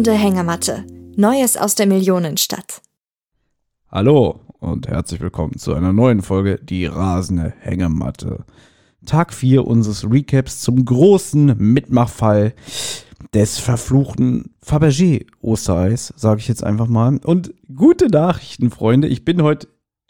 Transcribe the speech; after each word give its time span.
rasende 0.00 0.12
Hängematte. 0.12 0.86
Neues 1.16 1.58
aus 1.58 1.74
der 1.74 1.86
Millionenstadt. 1.86 2.80
Hallo 3.90 4.40
und 4.58 4.88
herzlich 4.88 5.20
willkommen 5.20 5.58
zu 5.58 5.74
einer 5.74 5.92
neuen 5.92 6.22
Folge 6.22 6.58
Die 6.62 6.86
rasende 6.86 7.52
Hängematte. 7.60 8.46
Tag 9.04 9.34
4 9.34 9.66
unseres 9.66 10.10
Recaps 10.10 10.62
zum 10.62 10.82
großen 10.86 11.54
Mitmachfall 11.58 12.54
des 13.34 13.58
verfluchten 13.58 14.54
Fabergé 14.64 15.26
Ostereis, 15.42 16.14
sage 16.16 16.40
ich 16.40 16.48
jetzt 16.48 16.64
einfach 16.64 16.86
mal. 16.86 17.18
Und 17.22 17.52
gute 17.74 18.06
Nachrichten, 18.06 18.70
Freunde. 18.70 19.06
Ich 19.06 19.26
bin 19.26 19.42
heute 19.42 19.68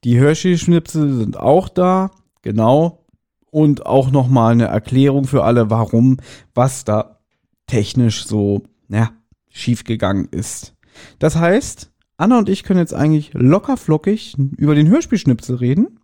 die 0.03 0.19
Hershey-Schnipsel 0.19 1.13
sind 1.17 1.39
auch 1.39 1.69
da. 1.69 2.11
Genau. 2.41 3.05
Und 3.51 3.85
auch 3.85 4.11
nochmal 4.11 4.51
eine 4.51 4.65
Erklärung 4.65 5.23
für 5.25 5.45
alle, 5.45 5.69
warum, 5.69 6.17
was 6.53 6.83
da 6.83 7.19
technisch 7.67 8.25
so, 8.25 8.63
ja, 8.91 9.11
schiefgegangen 9.49 10.27
ist. 10.31 10.75
Das 11.19 11.35
heißt, 11.35 11.91
Anna 12.17 12.37
und 12.37 12.49
ich 12.49 12.63
können 12.63 12.79
jetzt 12.79 12.93
eigentlich 12.93 13.31
locker 13.33 13.77
flockig 13.77 14.37
über 14.57 14.75
den 14.75 14.87
Hörspielschnipsel 14.89 15.55
reden, 15.55 15.99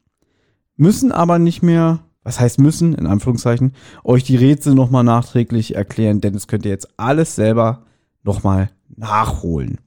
müssen 0.75 1.11
aber 1.11 1.39
nicht 1.39 1.61
mehr, 1.61 1.99
was 2.23 2.39
heißt 2.39 2.59
müssen, 2.59 2.95
in 2.95 3.07
Anführungszeichen, 3.07 3.73
euch 4.03 4.23
die 4.23 4.35
Rätsel 4.35 4.73
nochmal 4.73 5.03
nachträglich 5.03 5.75
erklären, 5.75 6.21
denn 6.21 6.33
das 6.33 6.47
könnt 6.47 6.65
ihr 6.65 6.71
jetzt 6.71 6.89
alles 6.97 7.35
selber 7.35 7.85
nochmal 8.23 8.69
nachholen. 8.95 9.77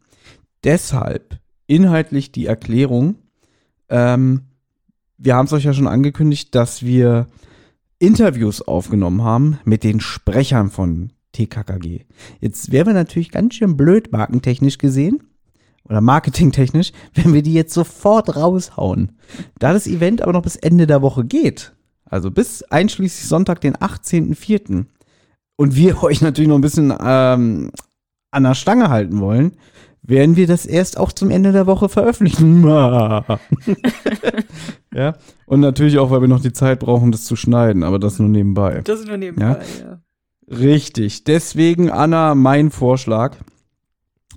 Deshalb 0.62 1.40
inhaltlich 1.66 2.32
die 2.32 2.46
Erklärung. 2.46 3.16
Ähm, 3.88 4.42
wir 5.18 5.34
haben 5.34 5.46
es 5.46 5.52
euch 5.52 5.64
ja 5.64 5.72
schon 5.72 5.86
angekündigt, 5.86 6.54
dass 6.54 6.82
wir 6.82 7.26
Interviews 7.98 8.62
aufgenommen 8.62 9.22
haben 9.22 9.58
mit 9.64 9.84
den 9.84 10.00
Sprechern 10.00 10.70
von 10.70 11.12
TKKG. 11.32 12.04
Jetzt 12.40 12.72
wären 12.72 12.88
wir 12.88 12.94
natürlich 12.94 13.30
ganz 13.30 13.54
schön 13.54 13.76
blöd 13.76 14.12
markentechnisch 14.12 14.78
gesehen 14.78 15.22
oder 15.84 16.00
marketingtechnisch, 16.00 16.92
wenn 17.14 17.32
wir 17.32 17.42
die 17.42 17.54
jetzt 17.54 17.74
sofort 17.74 18.36
raushauen. 18.36 19.12
Da 19.58 19.72
das 19.72 19.86
Event 19.86 20.22
aber 20.22 20.32
noch 20.32 20.42
bis 20.42 20.56
Ende 20.56 20.86
der 20.86 21.02
Woche 21.02 21.24
geht, 21.24 21.72
also 22.04 22.30
bis 22.30 22.62
einschließlich 22.64 23.28
Sonntag, 23.28 23.60
den 23.60 23.76
18.04. 23.76 24.86
und 25.56 25.76
wir 25.76 26.02
euch 26.02 26.20
natürlich 26.20 26.48
noch 26.48 26.58
ein 26.58 26.62
bisschen 26.62 26.92
ähm, 27.02 27.70
an 28.30 28.44
der 28.44 28.54
Stange 28.54 28.90
halten 28.90 29.20
wollen, 29.20 29.52
werden 30.02 30.36
wir 30.36 30.46
das 30.46 30.66
erst 30.66 30.98
auch 30.98 31.12
zum 31.12 31.30
Ende 31.30 31.52
der 31.52 31.66
Woche 31.66 31.88
veröffentlichen. 31.88 32.64
ja, 34.94 35.14
und 35.46 35.60
natürlich 35.60 35.98
auch, 35.98 36.10
weil 36.10 36.22
wir 36.22 36.28
noch 36.28 36.40
die 36.40 36.52
Zeit 36.52 36.80
brauchen, 36.80 37.12
das 37.12 37.24
zu 37.24 37.36
schneiden, 37.36 37.82
aber 37.82 37.98
das 37.98 38.18
nur 38.18 38.28
nebenbei. 38.28 38.80
Das 38.82 39.00
ist 39.00 39.08
nur 39.08 39.18
nebenbei, 39.18 39.58
ja. 39.80 39.89
Richtig. 40.50 41.24
Deswegen, 41.24 41.90
Anna, 41.90 42.34
mein 42.34 42.70
Vorschlag, 42.70 43.36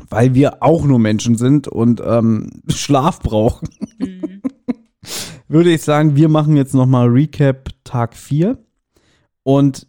weil 0.09 0.35
wir 0.35 0.61
auch 0.61 0.85
nur 0.85 0.99
Menschen 0.99 1.35
sind 1.35 1.67
und 1.67 2.01
ähm, 2.05 2.51
Schlaf 2.69 3.19
brauchen, 3.19 3.67
würde 5.47 5.73
ich 5.73 5.81
sagen, 5.81 6.15
wir 6.15 6.29
machen 6.29 6.55
jetzt 6.55 6.75
nochmal 6.75 7.07
Recap 7.07 7.69
Tag 7.83 8.15
4. 8.15 8.57
Und 9.41 9.87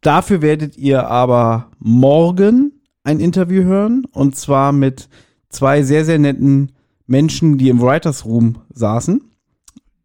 dafür 0.00 0.42
werdet 0.42 0.76
ihr 0.76 1.08
aber 1.08 1.70
morgen 1.78 2.80
ein 3.04 3.20
Interview 3.20 3.62
hören. 3.62 4.06
Und 4.12 4.34
zwar 4.34 4.72
mit 4.72 5.08
zwei 5.50 5.82
sehr, 5.82 6.04
sehr 6.04 6.18
netten 6.18 6.72
Menschen, 7.06 7.58
die 7.58 7.68
im 7.68 7.80
Writers 7.80 8.24
Room 8.24 8.62
saßen, 8.72 9.22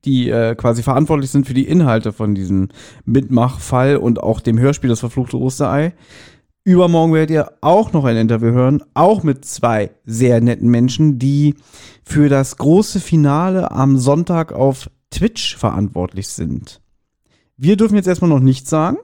die 0.05 0.29
äh, 0.29 0.55
quasi 0.55 0.83
verantwortlich 0.83 1.29
sind 1.29 1.47
für 1.47 1.53
die 1.53 1.67
Inhalte 1.67 2.11
von 2.13 2.35
diesem 2.35 2.69
Mitmachfall 3.05 3.97
und 3.97 4.21
auch 4.21 4.39
dem 4.39 4.59
Hörspiel 4.59 4.89
Das 4.89 4.99
verfluchte 4.99 5.37
Osterei. 5.37 5.93
Übermorgen 6.63 7.13
werdet 7.13 7.31
ihr 7.31 7.51
auch 7.61 7.91
noch 7.91 8.05
ein 8.05 8.17
Interview 8.17 8.51
hören, 8.51 8.83
auch 8.93 9.23
mit 9.23 9.45
zwei 9.45 9.91
sehr 10.05 10.41
netten 10.41 10.69
Menschen, 10.69 11.17
die 11.17 11.55
für 12.03 12.29
das 12.29 12.57
große 12.57 12.99
Finale 12.99 13.71
am 13.71 13.97
Sonntag 13.97 14.51
auf 14.53 14.89
Twitch 15.09 15.57
verantwortlich 15.57 16.27
sind. 16.27 16.81
Wir 17.57 17.77
dürfen 17.77 17.95
jetzt 17.95 18.07
erstmal 18.07 18.29
noch 18.29 18.39
nichts 18.39 18.69
sagen, 18.69 18.97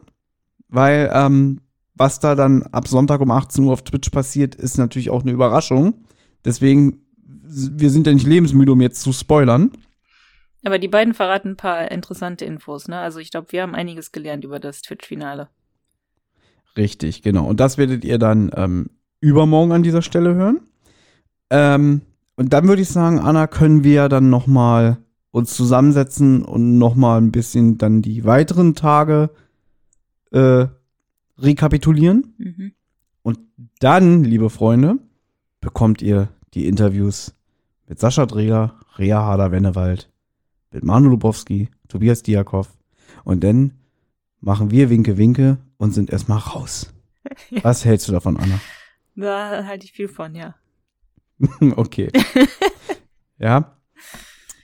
weil 0.69 1.09
ähm, 1.13 1.61
was 1.95 2.19
da 2.19 2.35
dann 2.35 2.63
ab 2.63 2.87
Sonntag 2.87 3.21
um 3.21 3.31
18 3.31 3.63
Uhr 3.63 3.73
auf 3.73 3.81
Twitch 3.81 4.09
passiert, 4.11 4.53
ist 4.53 4.77
natürlich 4.77 5.09
auch 5.09 5.23
eine 5.23 5.31
Überraschung. 5.31 5.95
Deswegen, 6.45 7.01
wir 7.23 7.89
sind 7.89 8.05
ja 8.05 8.13
nicht 8.13 8.27
lebensmüde, 8.27 8.71
um 8.71 8.81
jetzt 8.81 9.01
zu 9.01 9.11
spoilern. 9.13 9.71
Aber 10.63 10.79
die 10.79 10.87
beiden 10.87 11.13
verraten 11.13 11.49
ein 11.49 11.57
paar 11.57 11.91
interessante 11.91 12.45
Infos, 12.45 12.87
ne? 12.87 12.97
Also 12.99 13.19
ich 13.19 13.31
glaube, 13.31 13.51
wir 13.51 13.61
haben 13.61 13.75
einiges 13.75 14.11
gelernt 14.11 14.43
über 14.43 14.59
das 14.59 14.81
Twitch-Finale. 14.81 15.49
Richtig, 16.75 17.21
genau. 17.21 17.45
Und 17.47 17.59
das 17.59 17.77
werdet 17.77 18.03
ihr 18.03 18.17
dann 18.17 18.51
ähm, 18.55 18.89
übermorgen 19.19 19.71
an 19.71 19.83
dieser 19.83 20.01
Stelle 20.01 20.35
hören. 20.35 20.61
Ähm, 21.49 22.01
und 22.35 22.53
dann 22.53 22.67
würde 22.67 22.81
ich 22.81 22.89
sagen, 22.89 23.19
Anna, 23.19 23.47
können 23.47 23.83
wir 23.83 24.09
dann 24.09 24.29
noch 24.29 24.47
mal 24.47 24.97
uns 25.31 25.55
zusammensetzen 25.55 26.43
und 26.43 26.77
noch 26.77 26.95
mal 26.95 27.17
ein 27.19 27.31
bisschen 27.31 27.77
dann 27.77 28.01
die 28.01 28.25
weiteren 28.25 28.75
Tage 28.75 29.29
äh, 30.31 30.67
rekapitulieren. 31.37 32.33
Mhm. 32.37 32.71
Und 33.23 33.39
dann, 33.79 34.23
liebe 34.23 34.49
Freunde, 34.49 34.97
bekommt 35.61 36.01
ihr 36.01 36.29
die 36.53 36.67
Interviews 36.67 37.35
mit 37.87 37.99
Sascha 37.99 38.25
Dreger, 38.25 38.75
Rea 38.97 39.21
Harder-Wennewald, 39.21 40.09
mit 40.71 40.83
Manu 40.83 41.09
Lubowski, 41.09 41.69
Tobias 41.87 42.23
Diakov. 42.23 42.69
Und 43.23 43.43
dann 43.43 43.73
machen 44.39 44.71
wir 44.71 44.89
Winke 44.89 45.17
Winke 45.17 45.57
und 45.77 45.93
sind 45.93 46.09
erstmal 46.09 46.39
raus. 46.39 46.93
Was 47.61 47.85
hältst 47.85 48.07
du 48.07 48.11
davon, 48.11 48.37
Anna? 48.37 48.59
Da 49.15 49.65
halte 49.65 49.85
ich 49.85 49.91
viel 49.91 50.07
von, 50.07 50.35
ja. 50.35 50.55
okay. 51.75 52.11
ja. 53.37 53.73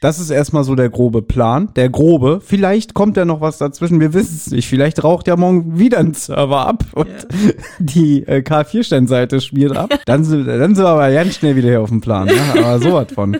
Das 0.03 0.19
ist 0.19 0.31
erstmal 0.31 0.65
so 0.65 0.75
der 0.75 0.89
grobe 0.89 1.21
Plan. 1.21 1.73
Der 1.75 1.89
grobe. 1.89 2.41
Vielleicht 2.43 2.93
kommt 2.93 3.15
ja 3.15 3.23
noch 3.23 3.39
was 3.39 3.57
dazwischen. 3.57 4.01
Wir 4.01 4.13
wissen 4.13 4.35
es 4.35 4.51
nicht. 4.51 4.67
Vielleicht 4.67 5.01
raucht 5.01 5.27
ja 5.27 5.37
morgen 5.37 5.79
wieder 5.79 5.99
ein 5.99 6.13
Server 6.13 6.67
ab 6.67 6.83
und 6.93 7.07
Ja. 7.07 7.15
die 7.79 8.23
äh, 8.27 8.39
K4-Stein-Seite 8.39 9.39
schmiert 9.39 9.77
ab. 9.77 9.97
Dann 10.05 10.25
sind, 10.25 10.45
dann 10.45 10.75
sind 10.75 10.83
wir 10.83 10.89
aber 10.89 11.09
ganz 11.09 11.35
schnell 11.35 11.55
wieder 11.55 11.69
hier 11.69 11.81
auf 11.81 11.87
dem 11.89 12.01
Plan. 12.01 12.27
Ne? 12.27 12.33
Aber 12.51 12.79
sowas 12.79 13.13
von. 13.13 13.39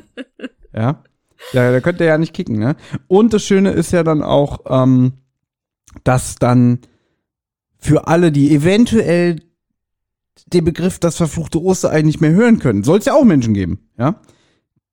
Ja. 0.74 1.04
Ja, 1.52 1.72
da 1.72 1.80
könnt 1.82 2.00
ihr 2.00 2.08
ja 2.08 2.18
nicht 2.18 2.34
kicken, 2.34 2.58
ne? 2.58 2.76
Und 3.08 3.34
das 3.34 3.44
Schöne 3.44 3.72
ist 3.72 3.92
ja 3.92 4.04
dann 4.04 4.24
auch, 4.24 4.62
ähm, 4.68 5.14
dass 6.04 6.36
dann 6.36 6.80
für 7.78 8.08
alle, 8.08 8.32
die 8.32 8.56
eventuell 8.56 9.42
den 10.48 10.64
Begriff 10.66 11.00
das 11.00 11.18
verfluchte 11.18 11.62
Osterei 11.62 12.02
nicht 12.02 12.22
mehr 12.22 12.32
hören 12.32 12.60
können, 12.60 12.84
soll 12.84 13.00
es 13.00 13.06
ja 13.06 13.14
auch 13.14 13.24
Menschen 13.26 13.54
geben, 13.54 13.90
ja? 13.98 14.16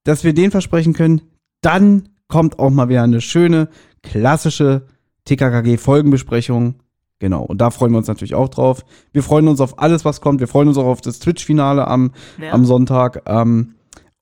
dass 0.04 0.24
wir 0.24 0.34
den 0.34 0.50
versprechen 0.50 0.92
können, 0.92 1.22
dann 1.60 2.08
kommt 2.28 2.58
auch 2.58 2.70
mal 2.70 2.88
wieder 2.88 3.02
eine 3.02 3.20
schöne, 3.20 3.68
klassische 4.02 4.86
TKKG-Folgenbesprechung. 5.24 6.76
Genau, 7.18 7.42
und 7.44 7.60
da 7.60 7.70
freuen 7.70 7.92
wir 7.92 7.98
uns 7.98 8.08
natürlich 8.08 8.34
auch 8.34 8.48
drauf. 8.48 8.84
Wir 9.12 9.22
freuen 9.22 9.48
uns 9.48 9.60
auf 9.60 9.78
alles, 9.78 10.04
was 10.04 10.20
kommt. 10.20 10.40
Wir 10.40 10.48
freuen 10.48 10.68
uns 10.68 10.78
auch 10.78 10.86
auf 10.86 11.00
das 11.02 11.18
Twitch-Finale 11.18 11.86
am, 11.86 12.12
Ja. 12.40 12.52
am 12.52 12.64
Sonntag. 12.64 13.22
Ähm, 13.26 13.74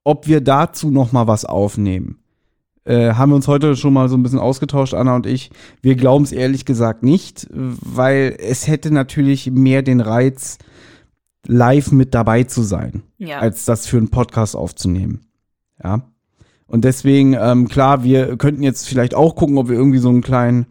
ob 0.02 0.26
wir 0.26 0.40
dazu 0.40 0.90
noch 0.90 1.12
mal 1.12 1.26
was 1.28 1.44
aufnehmen, 1.44 2.17
äh, 2.88 3.12
haben 3.14 3.30
wir 3.30 3.36
uns 3.36 3.48
heute 3.48 3.76
schon 3.76 3.92
mal 3.92 4.08
so 4.08 4.16
ein 4.16 4.22
bisschen 4.22 4.38
ausgetauscht, 4.38 4.94
Anna 4.94 5.14
und 5.14 5.26
ich. 5.26 5.50
Wir 5.82 5.94
glauben 5.94 6.24
es 6.24 6.32
ehrlich 6.32 6.64
gesagt 6.64 7.02
nicht, 7.02 7.46
weil 7.50 8.36
es 8.40 8.66
hätte 8.66 8.90
natürlich 8.92 9.50
mehr 9.50 9.82
den 9.82 10.00
Reiz, 10.00 10.58
live 11.46 11.92
mit 11.92 12.14
dabei 12.14 12.44
zu 12.44 12.62
sein 12.62 13.02
Ja. 13.18 13.38
als 13.38 13.64
das 13.64 13.86
für 13.86 13.96
einen 13.98 14.08
Podcast 14.10 14.56
aufzunehmen. 14.56 15.20
Ja. 15.82 16.02
Und 16.66 16.84
deswegen, 16.84 17.34
ähm, 17.38 17.68
klar, 17.68 18.04
wir 18.04 18.36
könnten 18.36 18.62
jetzt 18.62 18.88
vielleicht 18.88 19.14
auch 19.14 19.36
gucken, 19.36 19.56
ob 19.58 19.68
wir 19.68 19.76
irgendwie 19.76 19.98
so 19.98 20.08
einen 20.10 20.20
kleinen 20.20 20.66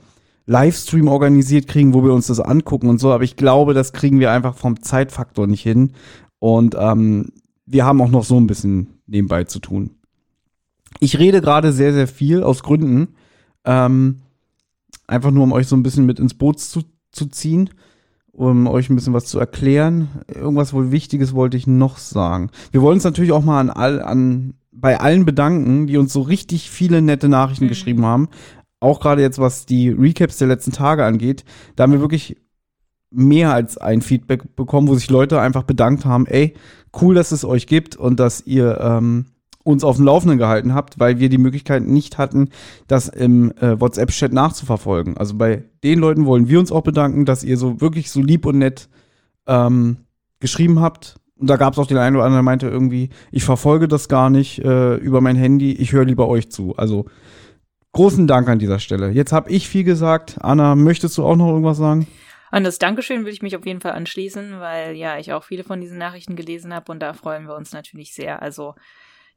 Livestream 0.46 1.08
organisiert 1.08 1.68
kriegen, 1.68 1.94
wo 1.94 2.04
wir 2.04 2.14
uns 2.14 2.28
das 2.28 2.40
angucken 2.40 2.90
und 2.90 3.00
so, 3.00 3.12
aber 3.12 3.24
ich 3.24 3.36
glaube, 3.36 3.74
das 3.74 3.94
kriegen 3.94 4.20
wir 4.20 4.32
einfach 4.32 4.56
vom 4.56 4.82
Zeitfaktor 4.82 5.46
nicht 5.48 5.64
hin. 5.64 5.92
Und 6.40 6.76
ähm, 6.80 7.32
wir 7.66 7.86
haben 7.86 8.02
auch 8.02 8.10
noch 8.10 8.24
so 8.24 8.40
ein 8.40 8.48
bisschen 8.48 8.88
nebenbei 9.08 9.44
zu 9.44 9.60
tun. 9.60 9.97
Ich 11.00 11.20
rede 11.20 11.42
gerade 11.42 11.72
sehr, 11.72 11.94
sehr 11.94 12.08
viel 12.08 12.44
aus 12.44 12.64
Gründen. 12.64 13.10
Ähm, 13.66 14.18
einfach 15.08 15.32
nur, 15.32 15.44
um 15.44 15.52
euch 15.52 15.68
so 15.68 15.76
ein 15.76 15.84
bisschen 15.84 16.06
mit 16.06 16.20
ins 16.20 16.34
Boot 16.34 16.60
zu, 16.60 16.84
zu 17.12 17.28
ziehen, 17.28 17.70
um 18.32 18.68
euch 18.68 18.90
ein 18.90 18.96
bisschen 18.96 19.14
was 19.14 19.26
zu 19.26 19.40
erklären. 19.40 20.10
Irgendwas 20.34 20.74
wohl 20.74 20.92
Wichtiges 20.92 21.34
wollte 21.34 21.58
ich 21.58 21.68
noch 21.68 21.98
sagen. 21.98 22.50
Wir 22.72 22.82
wollen 22.82 22.96
uns 22.96 23.04
natürlich 23.04 23.32
auch 23.32 23.44
mal 23.44 23.60
an, 23.60 23.70
all, 23.70 24.02
an 24.02 24.54
bei 24.72 25.00
allen 25.00 25.26
bedanken, 25.26 25.88
die 25.88 25.98
uns 25.98 26.14
so 26.14 26.22
richtig 26.22 26.70
viele 26.70 27.02
nette 27.02 27.30
Nachrichten 27.30 27.66
Mhm. 27.66 27.70
geschrieben 27.70 28.06
haben. 28.06 28.30
Auch 28.80 29.00
gerade 29.00 29.22
jetzt, 29.24 29.40
was 29.40 29.66
die 29.66 29.90
Recaps 29.90 30.38
der 30.38 30.48
letzten 30.48 30.72
Tage 30.72 31.04
angeht. 31.04 31.44
Da 31.76 31.84
haben 31.84 31.94
wir 31.94 32.02
wirklich 32.02 32.38
mehr 33.10 33.54
als 33.54 33.78
ein 33.78 34.02
Feedback 34.02 34.56
bekommen, 34.56 34.88
wo 34.88 34.96
sich 34.96 35.10
Leute 35.10 35.40
einfach 35.42 35.64
bedankt 35.64 36.06
haben, 36.06 36.28
ey, 36.28 36.54
cool, 37.02 37.16
dass 37.16 37.32
es 37.32 37.44
euch 37.44 37.66
gibt 37.66 37.96
und 37.96 38.20
dass 38.20 38.46
ihr 38.46 38.80
ähm, 38.82 39.26
uns 39.68 39.84
auf 39.84 39.98
dem 39.98 40.06
Laufenden 40.06 40.38
gehalten 40.38 40.74
habt, 40.74 40.98
weil 40.98 41.20
wir 41.20 41.28
die 41.28 41.38
Möglichkeit 41.38 41.84
nicht 41.84 42.18
hatten, 42.18 42.50
das 42.88 43.10
im 43.10 43.52
äh, 43.60 43.80
WhatsApp-Chat 43.80 44.32
nachzuverfolgen. 44.32 45.18
Also 45.18 45.36
bei 45.36 45.66
den 45.84 46.00
Leuten 46.00 46.26
wollen 46.26 46.48
wir 46.48 46.58
uns 46.60 46.72
auch 46.72 46.84
bedanken, 46.84 47.26
dass 47.26 47.44
ihr 47.44 47.58
so 47.58 47.82
wirklich 47.82 48.10
so 48.10 48.22
lieb 48.22 48.46
und 48.46 48.60
nett 48.60 48.88
ähm, 49.46 49.98
geschrieben 50.40 50.80
habt. 50.80 51.18
Und 51.36 51.50
da 51.50 51.58
gab 51.58 51.74
es 51.74 51.80
auch 51.80 51.86
den 51.86 51.98
einen 51.98 52.16
oder 52.16 52.24
anderen, 52.24 52.40
der 52.40 52.44
meinte 52.44 52.68
irgendwie, 52.68 53.10
ich 53.32 53.44
verfolge 53.44 53.90
das 53.90 54.08
gar 54.08 54.30
nicht 54.30 54.60
äh, 54.60 54.96
über 54.96 55.20
mein 55.20 55.36
Handy, 55.36 55.74
ich 55.74 55.92
höre 55.92 56.06
lieber 56.06 56.30
euch 56.30 56.50
zu. 56.50 56.76
Also 56.78 57.06
großen 57.92 58.26
Dank 58.26 58.48
an 58.48 58.60
dieser 58.60 58.80
Stelle. 58.80 59.10
Jetzt 59.10 59.34
habe 59.34 59.52
ich 59.52 59.68
viel 59.68 59.84
gesagt. 59.84 60.38
Anna, 60.40 60.76
möchtest 60.76 61.18
du 61.18 61.26
auch 61.26 61.36
noch 61.36 61.50
irgendwas 61.50 61.78
sagen? 61.78 62.08
An 62.52 62.64
das 62.64 62.80
Dankeschön 62.80 63.20
würde 63.20 63.32
ich 63.32 63.42
mich 63.42 63.58
auf 63.58 63.66
jeden 63.66 63.82
Fall 63.82 63.92
anschließen, 63.92 64.62
weil 64.62 64.96
ja, 64.96 65.18
ich 65.20 65.34
auch 65.34 65.44
viele 65.44 65.66
von 65.66 65.82
diesen 65.82 65.98
Nachrichten 65.98 66.38
gelesen 66.38 66.74
habe 66.74 66.90
und 66.92 67.02
da 67.02 67.14
freuen 67.14 67.48
wir 67.48 67.56
uns 67.56 67.74
natürlich 67.74 68.14
sehr. 68.14 68.42
Also 68.42 68.76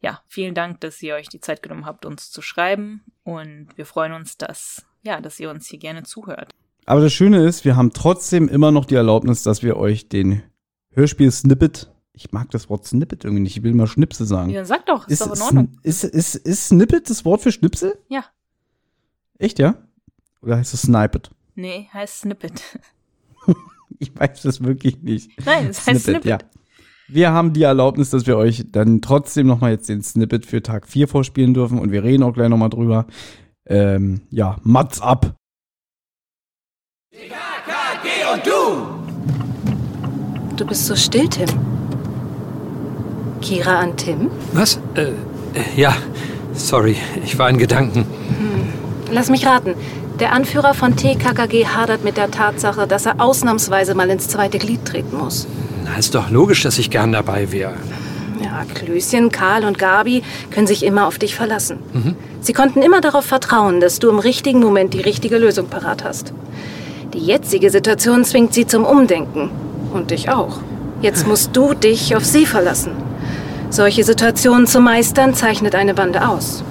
ja, 0.00 0.22
vielen 0.26 0.54
Dank, 0.54 0.80
dass 0.80 1.02
ihr 1.02 1.14
euch 1.14 1.28
die 1.28 1.40
Zeit 1.40 1.62
genommen 1.62 1.86
habt, 1.86 2.06
uns 2.06 2.30
zu 2.30 2.42
schreiben 2.42 3.02
und 3.22 3.68
wir 3.76 3.86
freuen 3.86 4.12
uns, 4.12 4.36
dass 4.38 4.84
ja, 5.02 5.20
dass 5.20 5.40
ihr 5.40 5.50
uns 5.50 5.66
hier 5.66 5.78
gerne 5.78 6.02
zuhört. 6.02 6.52
Aber 6.86 7.00
das 7.00 7.12
Schöne 7.12 7.44
ist, 7.46 7.64
wir 7.64 7.76
haben 7.76 7.92
trotzdem 7.92 8.48
immer 8.48 8.70
noch 8.70 8.84
die 8.84 8.94
Erlaubnis, 8.94 9.42
dass 9.42 9.62
wir 9.62 9.76
euch 9.76 10.08
den 10.08 10.42
Hörspiel-Snippet, 10.92 11.90
ich 12.12 12.32
mag 12.32 12.50
das 12.50 12.68
Wort 12.68 12.86
Snippet 12.86 13.24
irgendwie 13.24 13.42
nicht, 13.42 13.56
ich 13.56 13.62
will 13.62 13.74
mal 13.74 13.86
Schnipsel 13.86 14.26
sagen. 14.26 14.50
Ja, 14.50 14.64
sag 14.64 14.86
doch, 14.86 15.06
ist, 15.06 15.20
ist, 15.20 15.28
doch 15.28 15.36
in 15.36 15.42
Ordnung. 15.42 15.78
Ist, 15.82 16.04
ist, 16.04 16.34
ist 16.34 16.68
Snippet 16.68 17.08
das 17.08 17.24
Wort 17.24 17.42
für 17.42 17.52
Schnipsel? 17.52 17.98
Ja. 18.08 18.24
Echt, 19.38 19.58
ja? 19.58 19.76
Oder 20.42 20.56
heißt 20.56 20.74
es 20.74 20.82
Snipet? 20.82 21.30
Nee, 21.54 21.88
heißt 21.92 22.20
Snippet. 22.20 22.62
Ich 24.02 24.18
weiß 24.18 24.42
das 24.42 24.62
wirklich 24.62 25.02
nicht. 25.02 25.30
Nein, 25.44 25.66
es 25.66 25.86
heißt 25.86 26.04
Snippet. 26.04 26.24
ja. 26.24 26.38
Wir 27.12 27.32
haben 27.32 27.52
die 27.52 27.64
Erlaubnis, 27.64 28.10
dass 28.10 28.28
wir 28.28 28.36
euch 28.36 28.66
dann 28.70 29.00
trotzdem 29.00 29.48
noch 29.48 29.60
mal 29.60 29.72
jetzt 29.72 29.88
den 29.88 30.00
Snippet 30.00 30.46
für 30.46 30.62
Tag 30.62 30.86
4 30.86 31.08
vorspielen 31.08 31.54
dürfen 31.54 31.80
und 31.80 31.90
wir 31.90 32.04
reden 32.04 32.22
auch 32.22 32.32
gleich 32.32 32.48
noch 32.48 32.56
mal 32.56 32.68
drüber. 32.68 33.06
Ähm, 33.66 34.20
ja, 34.30 34.58
Mats 34.62 35.00
ab. 35.00 35.34
Du 40.56 40.66
bist 40.66 40.86
so 40.86 40.94
still, 40.94 41.28
Tim. 41.28 41.48
Kira 43.40 43.80
an 43.80 43.96
Tim? 43.96 44.30
Was? 44.52 44.78
Äh, 44.94 45.06
äh, 45.08 45.12
ja, 45.76 45.96
sorry, 46.52 46.96
ich 47.24 47.36
war 47.38 47.50
in 47.50 47.58
Gedanken. 47.58 48.06
Lass 49.10 49.30
mich 49.30 49.46
raten. 49.46 49.74
Der 50.20 50.32
Anführer 50.32 50.74
von 50.74 50.94
TKKG 50.94 51.66
hadert 51.66 52.04
mit 52.04 52.16
der 52.16 52.30
Tatsache, 52.30 52.86
dass 52.86 53.06
er 53.06 53.20
ausnahmsweise 53.20 53.96
mal 53.96 54.08
ins 54.10 54.28
zweite 54.28 54.58
Glied 54.58 54.84
treten 54.84 55.16
muss. 55.16 55.48
Na, 55.90 55.98
ist 55.98 56.14
doch 56.14 56.30
logisch, 56.30 56.62
dass 56.62 56.78
ich 56.78 56.90
gern 56.90 57.12
dabei 57.12 57.50
wäre. 57.50 57.74
Ja, 58.42 58.64
Klößchen, 58.74 59.30
Karl 59.30 59.64
und 59.64 59.78
Gabi 59.78 60.22
können 60.50 60.66
sich 60.66 60.84
immer 60.84 61.06
auf 61.06 61.18
dich 61.18 61.34
verlassen. 61.34 61.78
Sie 62.40 62.52
konnten 62.52 62.80
immer 62.80 63.00
darauf 63.00 63.24
vertrauen, 63.24 63.80
dass 63.80 63.98
du 63.98 64.08
im 64.08 64.18
richtigen 64.18 64.60
Moment 64.60 64.94
die 64.94 65.00
richtige 65.00 65.36
Lösung 65.36 65.66
parat 65.66 66.04
hast. 66.04 66.32
Die 67.12 67.18
jetzige 67.18 67.70
Situation 67.70 68.24
zwingt 68.24 68.54
sie 68.54 68.66
zum 68.66 68.84
Umdenken. 68.84 69.50
Und 69.92 70.12
dich 70.12 70.30
auch. 70.30 70.60
Jetzt 71.02 71.26
musst 71.26 71.56
du 71.56 71.74
dich 71.74 72.14
auf 72.14 72.24
sie 72.24 72.46
verlassen. 72.46 72.92
Solche 73.70 74.04
Situationen 74.04 74.66
zu 74.66 74.80
meistern 74.80 75.34
zeichnet 75.34 75.74
eine 75.74 75.94
Bande 75.94 76.28
aus. 76.28 76.62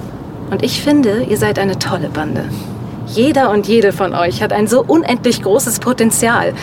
Und 0.50 0.62
ich 0.62 0.82
finde, 0.82 1.24
ihr 1.28 1.36
seid 1.36 1.58
eine 1.58 1.78
tolle 1.78 2.08
Bande. 2.08 2.44
Jeder 3.06 3.50
und 3.50 3.68
jede 3.68 3.92
von 3.92 4.14
euch 4.14 4.42
hat 4.42 4.52
ein 4.52 4.66
so 4.66 4.82
unendlich 4.82 5.42
großes 5.42 5.80
Potenzial. 5.80 6.54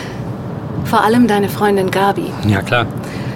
Vor 0.86 1.04
allem 1.04 1.28
deine 1.28 1.50
Freundin 1.50 1.92
Gabi. 1.92 2.32
Ja, 2.48 2.62
klar. 2.62 2.86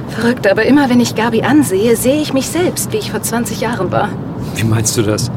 Verrückt, 0.10 0.48
aber 0.48 0.66
immer 0.66 0.90
wenn 0.90 1.00
ich 1.00 1.16
Gabi 1.16 1.42
ansehe, 1.44 1.96
sehe 1.96 2.22
ich 2.22 2.34
mich 2.34 2.48
selbst, 2.48 2.92
wie 2.92 2.98
ich 2.98 3.12
vor 3.12 3.22
20 3.22 3.62
Jahren 3.62 3.92
war. 3.92 4.10
Wie 4.56 4.66
meinst 4.66 4.98
du 4.98 5.02
das? 5.02 5.32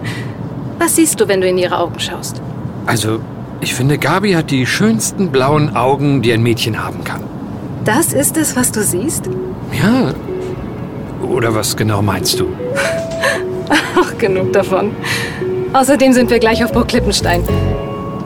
Was 0.79 0.97
siehst 0.97 1.21
du, 1.21 1.29
wenn 1.29 1.41
du 1.41 1.49
in 1.49 1.59
ihre 1.59 1.79
Augen 1.79 1.99
schaust? 2.01 2.41
Also, 2.87 3.21
ich 3.61 3.75
finde, 3.75 3.99
Gabi 3.99 4.33
hat 4.33 4.51
die 4.51 4.67
schönsten 4.67 5.31
blauen 5.31 5.77
Augen, 5.77 6.23
die 6.23 6.33
ein 6.33 6.43
Mädchen 6.43 6.85
haben 6.85 7.05
kann. 7.05 7.23
Das 7.85 8.13
ist 8.13 8.37
es, 8.37 8.57
was 8.57 8.73
du 8.73 8.83
siehst? 8.83 9.31
Ja. 9.73 10.13
Oder 11.27 11.55
was 11.55 11.77
genau 11.77 12.03
meinst 12.03 12.41
du? 12.41 12.47
Ach, 13.69 14.19
genug 14.19 14.53
davon. 14.53 14.91
Außerdem 15.73 16.13
sind 16.13 16.31
wir 16.31 16.39
gleich 16.39 16.65
auf 16.65 16.73
Burg 16.73 16.89
Klippenstein. 16.89 17.43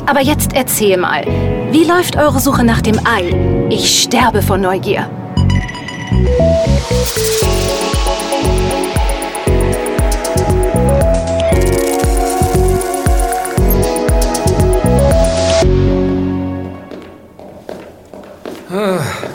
Aber 0.06 0.20
jetzt 0.20 0.54
erzähl 0.54 0.96
mal, 0.96 1.24
wie 1.70 1.84
läuft 1.84 2.16
eure 2.16 2.40
Suche 2.40 2.64
nach 2.64 2.80
dem 2.80 2.98
Ei? 3.06 3.57
Ich 3.70 4.02
sterbe 4.02 4.40
vor 4.40 4.56
Neugier. 4.56 5.10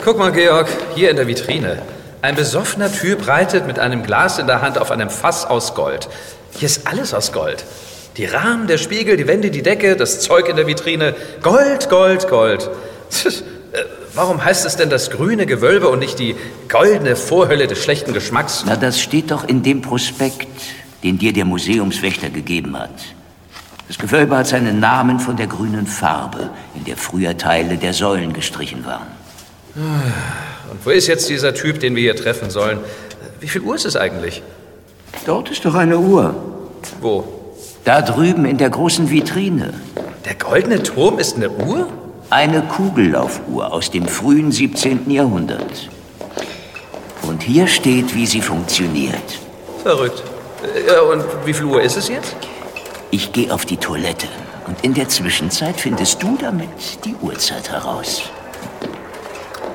Guck 0.04 0.18
mal, 0.18 0.32
Georg, 0.32 0.68
hier 0.96 1.10
in 1.10 1.16
der 1.16 1.28
Vitrine. 1.28 1.80
Ein 2.20 2.34
besoffener 2.34 2.92
Typ 2.92 3.28
reitet 3.28 3.68
mit 3.68 3.78
einem 3.78 4.02
Glas 4.02 4.40
in 4.40 4.48
der 4.48 4.62
Hand 4.62 4.78
auf 4.78 4.90
einem 4.90 5.10
Fass 5.10 5.46
aus 5.46 5.74
Gold. 5.76 6.08
Hier 6.50 6.66
ist 6.66 6.88
alles 6.88 7.14
aus 7.14 7.32
Gold. 7.32 7.64
Die 8.16 8.24
Rahmen, 8.24 8.66
der 8.66 8.78
Spiegel, 8.78 9.16
die 9.16 9.28
Wände, 9.28 9.50
die 9.50 9.62
Decke, 9.62 9.96
das 9.96 10.20
Zeug 10.20 10.48
in 10.48 10.56
der 10.56 10.66
Vitrine. 10.66 11.14
Gold, 11.40 11.88
Gold, 11.88 12.28
Gold. 12.28 12.68
Äh, 13.74 13.84
Warum 14.14 14.44
heißt 14.44 14.64
es 14.64 14.76
denn 14.76 14.90
das 14.90 15.10
grüne 15.10 15.44
Gewölbe 15.44 15.88
und 15.88 15.98
nicht 15.98 16.20
die 16.20 16.36
goldene 16.68 17.16
Vorhölle 17.16 17.66
des 17.66 17.82
schlechten 17.82 18.12
Geschmacks? 18.12 18.62
Na, 18.64 18.76
das 18.76 19.00
steht 19.00 19.32
doch 19.32 19.42
in 19.42 19.64
dem 19.64 19.82
Prospekt, 19.82 20.46
den 21.02 21.18
dir 21.18 21.32
der 21.32 21.44
Museumswächter 21.44 22.30
gegeben 22.30 22.78
hat. 22.78 22.94
Das 23.88 23.98
Gewölbe 23.98 24.36
hat 24.36 24.46
seinen 24.46 24.78
Namen 24.78 25.18
von 25.18 25.36
der 25.36 25.48
grünen 25.48 25.88
Farbe, 25.88 26.50
in 26.76 26.84
der 26.84 26.96
früher 26.96 27.36
Teile 27.36 27.76
der 27.76 27.92
Säulen 27.92 28.32
gestrichen 28.32 28.86
waren. 28.86 29.08
Und 29.74 30.86
wo 30.86 30.90
ist 30.90 31.08
jetzt 31.08 31.28
dieser 31.28 31.52
Typ, 31.52 31.80
den 31.80 31.96
wir 31.96 32.02
hier 32.02 32.16
treffen 32.16 32.50
sollen? 32.50 32.78
Wie 33.40 33.48
viel 33.48 33.62
Uhr 33.62 33.74
ist 33.74 33.84
es 33.84 33.96
eigentlich? 33.96 34.42
Dort 35.26 35.50
ist 35.50 35.64
doch 35.64 35.74
eine 35.74 35.98
Uhr. 35.98 36.34
Wo? 37.00 37.24
Da 37.84 38.00
drüben 38.00 38.44
in 38.44 38.58
der 38.58 38.70
großen 38.70 39.10
Vitrine. 39.10 39.74
Der 40.24 40.36
goldene 40.36 40.84
Turm 40.84 41.18
ist 41.18 41.34
eine 41.34 41.50
Uhr? 41.50 41.88
Eine 42.34 42.62
Kugellaufuhr 42.62 43.72
aus 43.72 43.92
dem 43.92 44.08
frühen 44.08 44.50
17. 44.50 45.08
Jahrhundert. 45.08 45.88
Und 47.22 47.44
hier 47.44 47.68
steht, 47.68 48.12
wie 48.16 48.26
sie 48.26 48.40
funktioniert. 48.40 49.38
Verrückt. 49.84 50.20
Äh, 50.64 50.98
Und 50.98 51.24
wie 51.44 51.54
viel 51.54 51.66
Uhr 51.66 51.80
ist 51.80 51.96
es 51.96 52.08
jetzt? 52.08 52.34
Ich 53.12 53.32
gehe 53.32 53.54
auf 53.54 53.66
die 53.66 53.76
Toilette 53.76 54.26
und 54.66 54.84
in 54.84 54.94
der 54.94 55.08
Zwischenzeit 55.08 55.80
findest 55.80 56.24
du 56.24 56.36
damit 56.36 57.04
die 57.04 57.14
Uhrzeit 57.22 57.70
heraus. 57.70 58.22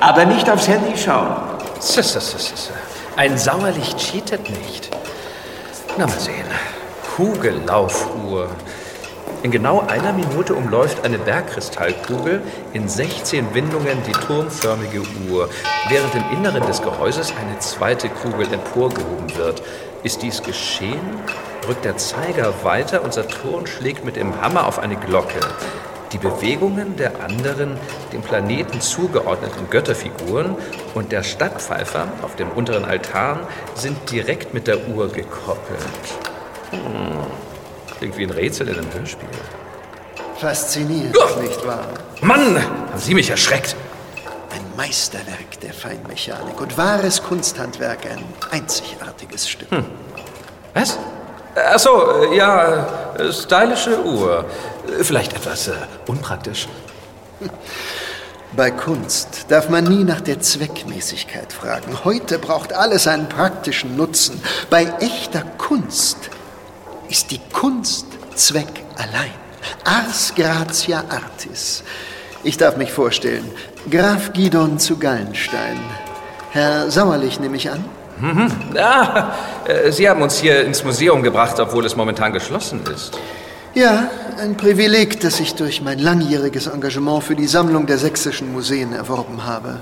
Aber 0.01 0.25
nicht 0.25 0.50
aufs 0.50 0.68
Handy 0.68 0.98
schauen. 0.98 1.38
Ein 3.16 3.38
Sauerlicht 3.38 3.98
cheatet 4.00 4.50
nicht. 4.50 4.89
Na 5.98 6.08
mal 6.08 6.20
sehen. 6.20 6.44
Kugellaufuhr. 7.16 8.50
In 9.41 9.51
genau 9.51 9.79
einer 9.88 10.12
Minute 10.12 10.53
umläuft 10.53 11.05
eine 11.05 11.17
Bergkristallkugel 11.17 12.41
in 12.74 12.89
16 12.89 13.53
Windungen 13.53 13.98
die 14.05 14.12
turmförmige 14.12 15.01
Uhr, 15.29 15.50
während 15.88 16.13
im 16.13 16.38
Inneren 16.38 16.67
des 16.67 16.81
Gehäuses 16.81 17.34
eine 17.39 17.58
zweite 17.60 18.10
Kugel 18.10 18.51
emporgehoben 18.51 19.38
wird. 19.38 19.63
Ist 20.03 20.24
dies 20.24 20.43
geschehen, 20.43 21.00
rückt 21.69 21.86
der 21.86 21.96
Zeiger 21.96 22.53
weiter 22.63 23.01
und 23.01 23.13
Saturn 23.13 23.65
schlägt 23.65 24.03
mit 24.03 24.17
dem 24.17 24.41
Hammer 24.41 24.67
auf 24.67 24.77
eine 24.77 24.98
Glocke. 24.98 25.39
Die 26.12 26.17
Bewegungen 26.17 26.98
der 26.98 27.24
anderen, 27.24 27.77
dem 28.12 28.22
Planeten 28.22 28.81
zugeordneten 28.81 29.69
Götterfiguren 29.69 30.55
und 30.96 31.13
der 31.13 31.24
Stadtpfeifer 31.24 32.08
auf 32.24 32.36
dem 32.36 32.50
unteren 32.50 32.84
Altar 32.84 33.48
sind 33.75 34.12
direkt 34.12 34.53
mit 34.53 34.67
der 34.67 34.89
Uhr 34.89 35.08
gekoppelt. 35.08 35.79
Hm. 36.72 37.49
Klingt 38.00 38.18
wie 38.18 38.24
ein 38.24 38.29
Rätsel 38.32 38.68
in 38.70 38.75
einem 38.79 38.94
Hörspiel. 38.94 39.27
Faszinierend, 40.38 41.15
Oh! 41.18 41.41
nicht 41.41 41.65
wahr? 41.68 41.86
Mann, 42.22 42.56
haben 42.56 42.98
Sie 43.00 43.13
mich 43.13 43.29
erschreckt. 43.29 43.75
Ein 44.51 44.62
Meisterwerk 44.77 45.60
der 45.62 45.74
Feinmechanik 45.74 46.60
und 46.62 46.77
wahres 46.77 47.22
Kunsthandwerk, 47.22 48.06
ein 48.10 48.24
einzigartiges 48.51 49.50
Stück. 49.50 49.68
Was? 50.74 50.98
Ach 51.56 51.77
so, 51.79 52.10
äh, 52.32 52.38
ja, 52.38 53.13
äh, 53.18 53.34
stylische 53.34 54.01
Uhr. 54.03 54.46
Äh, 54.88 55.03
Vielleicht 55.03 55.34
etwas 55.34 55.68
äh, 55.68 55.74
unpraktisch. 56.08 56.68
Bei 58.56 58.72
Kunst 58.72 59.46
darf 59.50 59.70
man 59.70 59.84
nie 59.84 60.03
nach 60.03 60.22
der 60.22 60.39
Zweckmäßigkeit 60.39 61.51
fragen. 61.53 62.03
Heute 62.06 62.39
braucht 62.39 62.74
alles 62.74 63.08
einen 63.08 63.27
praktischen 63.29 63.96
Nutzen. 63.98 64.41
Bei 64.70 64.86
echter 65.01 65.44
Kunst 65.58 66.29
ist 67.10 67.32
die 67.32 67.39
Kunst 67.51 68.06
Zweck 68.36 68.84
allein. 68.96 69.32
Ars 69.84 70.34
gratia 70.36 71.04
artis. 71.10 71.84
Ich 72.44 72.58
darf 72.58 72.78
mich 72.78 72.92
vorstellen. 72.92 73.51
Graf 73.89 74.32
Gidon 74.34 74.80
zu 74.80 74.98
Gallenstein. 74.98 75.78
Herr 76.51 76.89
Sauerlich 76.89 77.39
nehme 77.39 77.58
ich 77.58 77.70
an. 77.70 77.84
Ah, 78.78 79.32
äh, 79.66 79.92
Sie 79.92 80.10
haben 80.10 80.22
uns 80.22 80.39
hier 80.39 80.63
ins 80.66 80.84
Museum 80.84 81.24
gebracht, 81.24 81.60
obwohl 81.60 81.86
es 81.86 81.96
momentan 81.96 82.34
geschlossen 82.34 82.82
ist. 82.94 83.18
Ja, 83.74 84.10
ein 84.42 84.58
Privileg, 84.58 85.20
das 85.22 85.39
ich 85.39 85.56
durch 85.56 85.82
mein 85.82 86.00
langjähriges 86.00 86.68
Engagement 86.68 87.24
für 87.24 87.36
die 87.36 87.48
Sammlung 87.48 87.86
der 87.86 87.98
sächsischen 87.98 88.51
Museen 88.51 88.94
erworben 88.94 89.46
habe. 89.46 89.78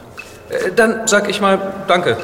Äh, 0.49 0.71
Dann 0.75 1.07
sag 1.07 1.29
ich 1.29 1.41
mal 1.41 1.73
Danke. 1.87 2.17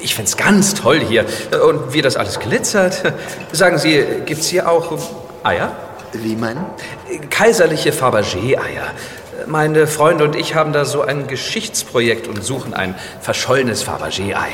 Ich 0.00 0.14
find's 0.14 0.36
ganz 0.36 0.74
toll 0.74 1.00
hier. 1.00 1.26
Und 1.66 1.92
wie 1.92 2.02
das 2.02 2.16
alles 2.16 2.38
glitzert. 2.38 3.12
Sagen 3.52 3.78
Sie, 3.78 4.04
gibt's 4.24 4.46
hier 4.46 4.68
auch 4.68 4.98
Eier? 5.42 5.72
Wie 6.12 6.36
meinen? 6.36 6.64
Kaiserliche 7.30 7.92
Fabergé-Eier. 7.92 8.92
Meine 9.46 9.86
Freunde 9.86 10.24
und 10.24 10.36
ich 10.36 10.54
haben 10.54 10.72
da 10.72 10.84
so 10.84 11.02
ein 11.02 11.26
Geschichtsprojekt 11.26 12.28
und 12.28 12.42
suchen 12.42 12.74
ein 12.74 12.94
verschollenes 13.20 13.82
Fabergé-Ei. 13.86 14.48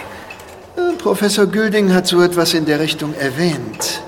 Äh, 0.76 0.96
Professor 0.98 1.46
Gülding 1.46 1.94
hat 1.94 2.06
so 2.06 2.22
etwas 2.22 2.54
in 2.54 2.66
der 2.66 2.80
Richtung 2.80 3.14
erwähnt. 3.14 4.02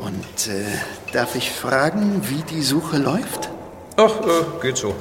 Und 0.00 0.48
äh, 0.48 0.64
darf 1.12 1.34
ich 1.34 1.50
fragen, 1.50 2.22
wie 2.28 2.42
die 2.54 2.62
Suche 2.62 2.98
läuft? 2.98 3.50
Ach, 4.00 4.12
äh, 4.20 4.62
geht 4.62 4.76
so. 4.76 4.94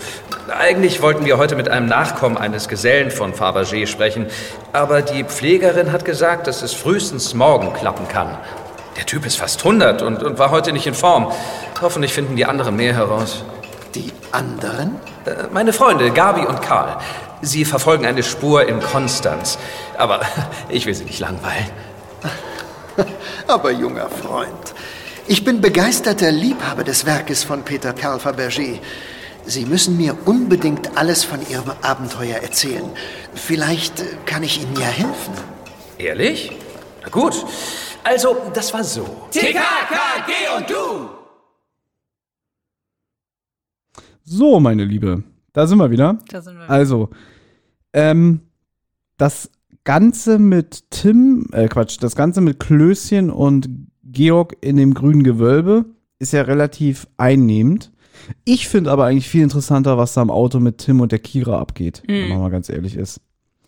Eigentlich 0.49 1.03
wollten 1.03 1.23
wir 1.23 1.37
heute 1.37 1.55
mit 1.55 1.69
einem 1.69 1.85
Nachkommen 1.85 2.35
eines 2.35 2.67
Gesellen 2.67 3.11
von 3.11 3.31
Fabergé 3.31 3.85
sprechen, 3.85 4.25
aber 4.73 5.03
die 5.03 5.23
Pflegerin 5.23 5.91
hat 5.91 6.03
gesagt, 6.03 6.47
dass 6.47 6.63
es 6.63 6.73
frühestens 6.73 7.35
morgen 7.35 7.73
klappen 7.73 8.07
kann. 8.07 8.35
Der 8.97 9.05
Typ 9.05 9.27
ist 9.27 9.35
fast 9.37 9.59
100 9.59 10.01
und, 10.01 10.23
und 10.23 10.39
war 10.39 10.49
heute 10.49 10.73
nicht 10.73 10.87
in 10.87 10.95
Form. 10.95 11.31
Hoffentlich 11.79 12.11
finden 12.11 12.35
die 12.35 12.45
anderen 12.45 12.75
mehr 12.75 12.95
heraus. 12.95 13.43
Die 13.93 14.11
anderen? 14.31 14.95
Äh, 15.25 15.43
Meine 15.53 15.73
Freunde, 15.73 16.09
Gabi 16.09 16.47
und 16.47 16.63
Karl. 16.63 16.97
Sie 17.43 17.65
verfolgen 17.65 18.07
eine 18.07 18.23
Spur 18.23 18.67
in 18.67 18.81
Konstanz. 18.81 19.59
Aber 19.95 20.21
ich 20.69 20.87
will 20.87 20.95
sie 20.95 21.05
nicht 21.05 21.19
langweilen. 21.19 21.69
Aber 23.47 23.69
junger 23.69 24.09
Freund, 24.09 24.73
ich 25.27 25.43
bin 25.43 25.62
begeisterter 25.62 26.31
Liebhaber 26.31 26.84
des 26.84 27.05
Werkes 27.05 27.43
von 27.43 27.63
Peter 27.63 27.93
Karl 27.93 28.19
Fabergé. 28.19 28.79
Sie 29.46 29.65
müssen 29.65 29.98
mir 29.98 30.17
unbedingt 30.25 30.98
alles 30.98 31.24
von 31.24 31.39
Ihrem 31.50 31.72
Abenteuer 31.81 32.38
erzählen. 32.38 32.86
Vielleicht 33.34 34.00
äh, 34.01 34.05
kann 34.25 34.43
ich 34.43 34.62
Ihnen 34.62 34.75
ja 34.75 34.88
helfen. 34.88 35.34
Ehrlich? 35.98 36.51
Na 37.01 37.10
gut. 37.10 37.46
Also, 38.03 38.38
das 38.53 38.74
war 38.74 38.84
so. 38.84 39.05
TKKG 39.31 40.57
und 40.57 40.69
du! 40.69 41.10
So, 44.24 44.60
meine 44.60 44.84
Liebe, 44.84 45.24
da 45.53 45.67
sind 45.67 45.77
wir 45.77 45.91
wieder. 45.91 46.19
Da 46.29 46.41
sind 46.41 46.57
wir. 46.57 46.69
Also, 46.69 47.10
ähm, 47.93 48.41
das 49.17 49.50
Ganze 49.84 50.39
mit 50.39 50.91
Tim, 50.91 51.48
äh, 51.53 51.67
Quatsch, 51.67 51.98
das 52.01 52.15
Ganze 52.15 52.41
mit 52.41 52.60
Klößchen 52.60 53.29
und 53.29 53.87
Georg 54.11 54.57
in 54.61 54.77
dem 54.77 54.93
grünen 54.93 55.23
Gewölbe 55.23 55.85
ist 56.19 56.33
ja 56.33 56.41
relativ 56.43 57.07
einnehmend. 57.17 57.91
Ich 58.45 58.67
finde 58.67 58.91
aber 58.91 59.05
eigentlich 59.05 59.29
viel 59.29 59.43
interessanter, 59.43 59.97
was 59.97 60.13
da 60.13 60.21
im 60.21 60.31
Auto 60.31 60.59
mit 60.59 60.79
Tim 60.79 61.01
und 61.01 61.11
der 61.11 61.19
Kira 61.19 61.59
abgeht, 61.59 62.03
wenn 62.07 62.29
man 62.29 62.39
mal 62.39 62.49
ganz 62.49 62.69
ehrlich 62.69 62.95
ist. 62.95 63.21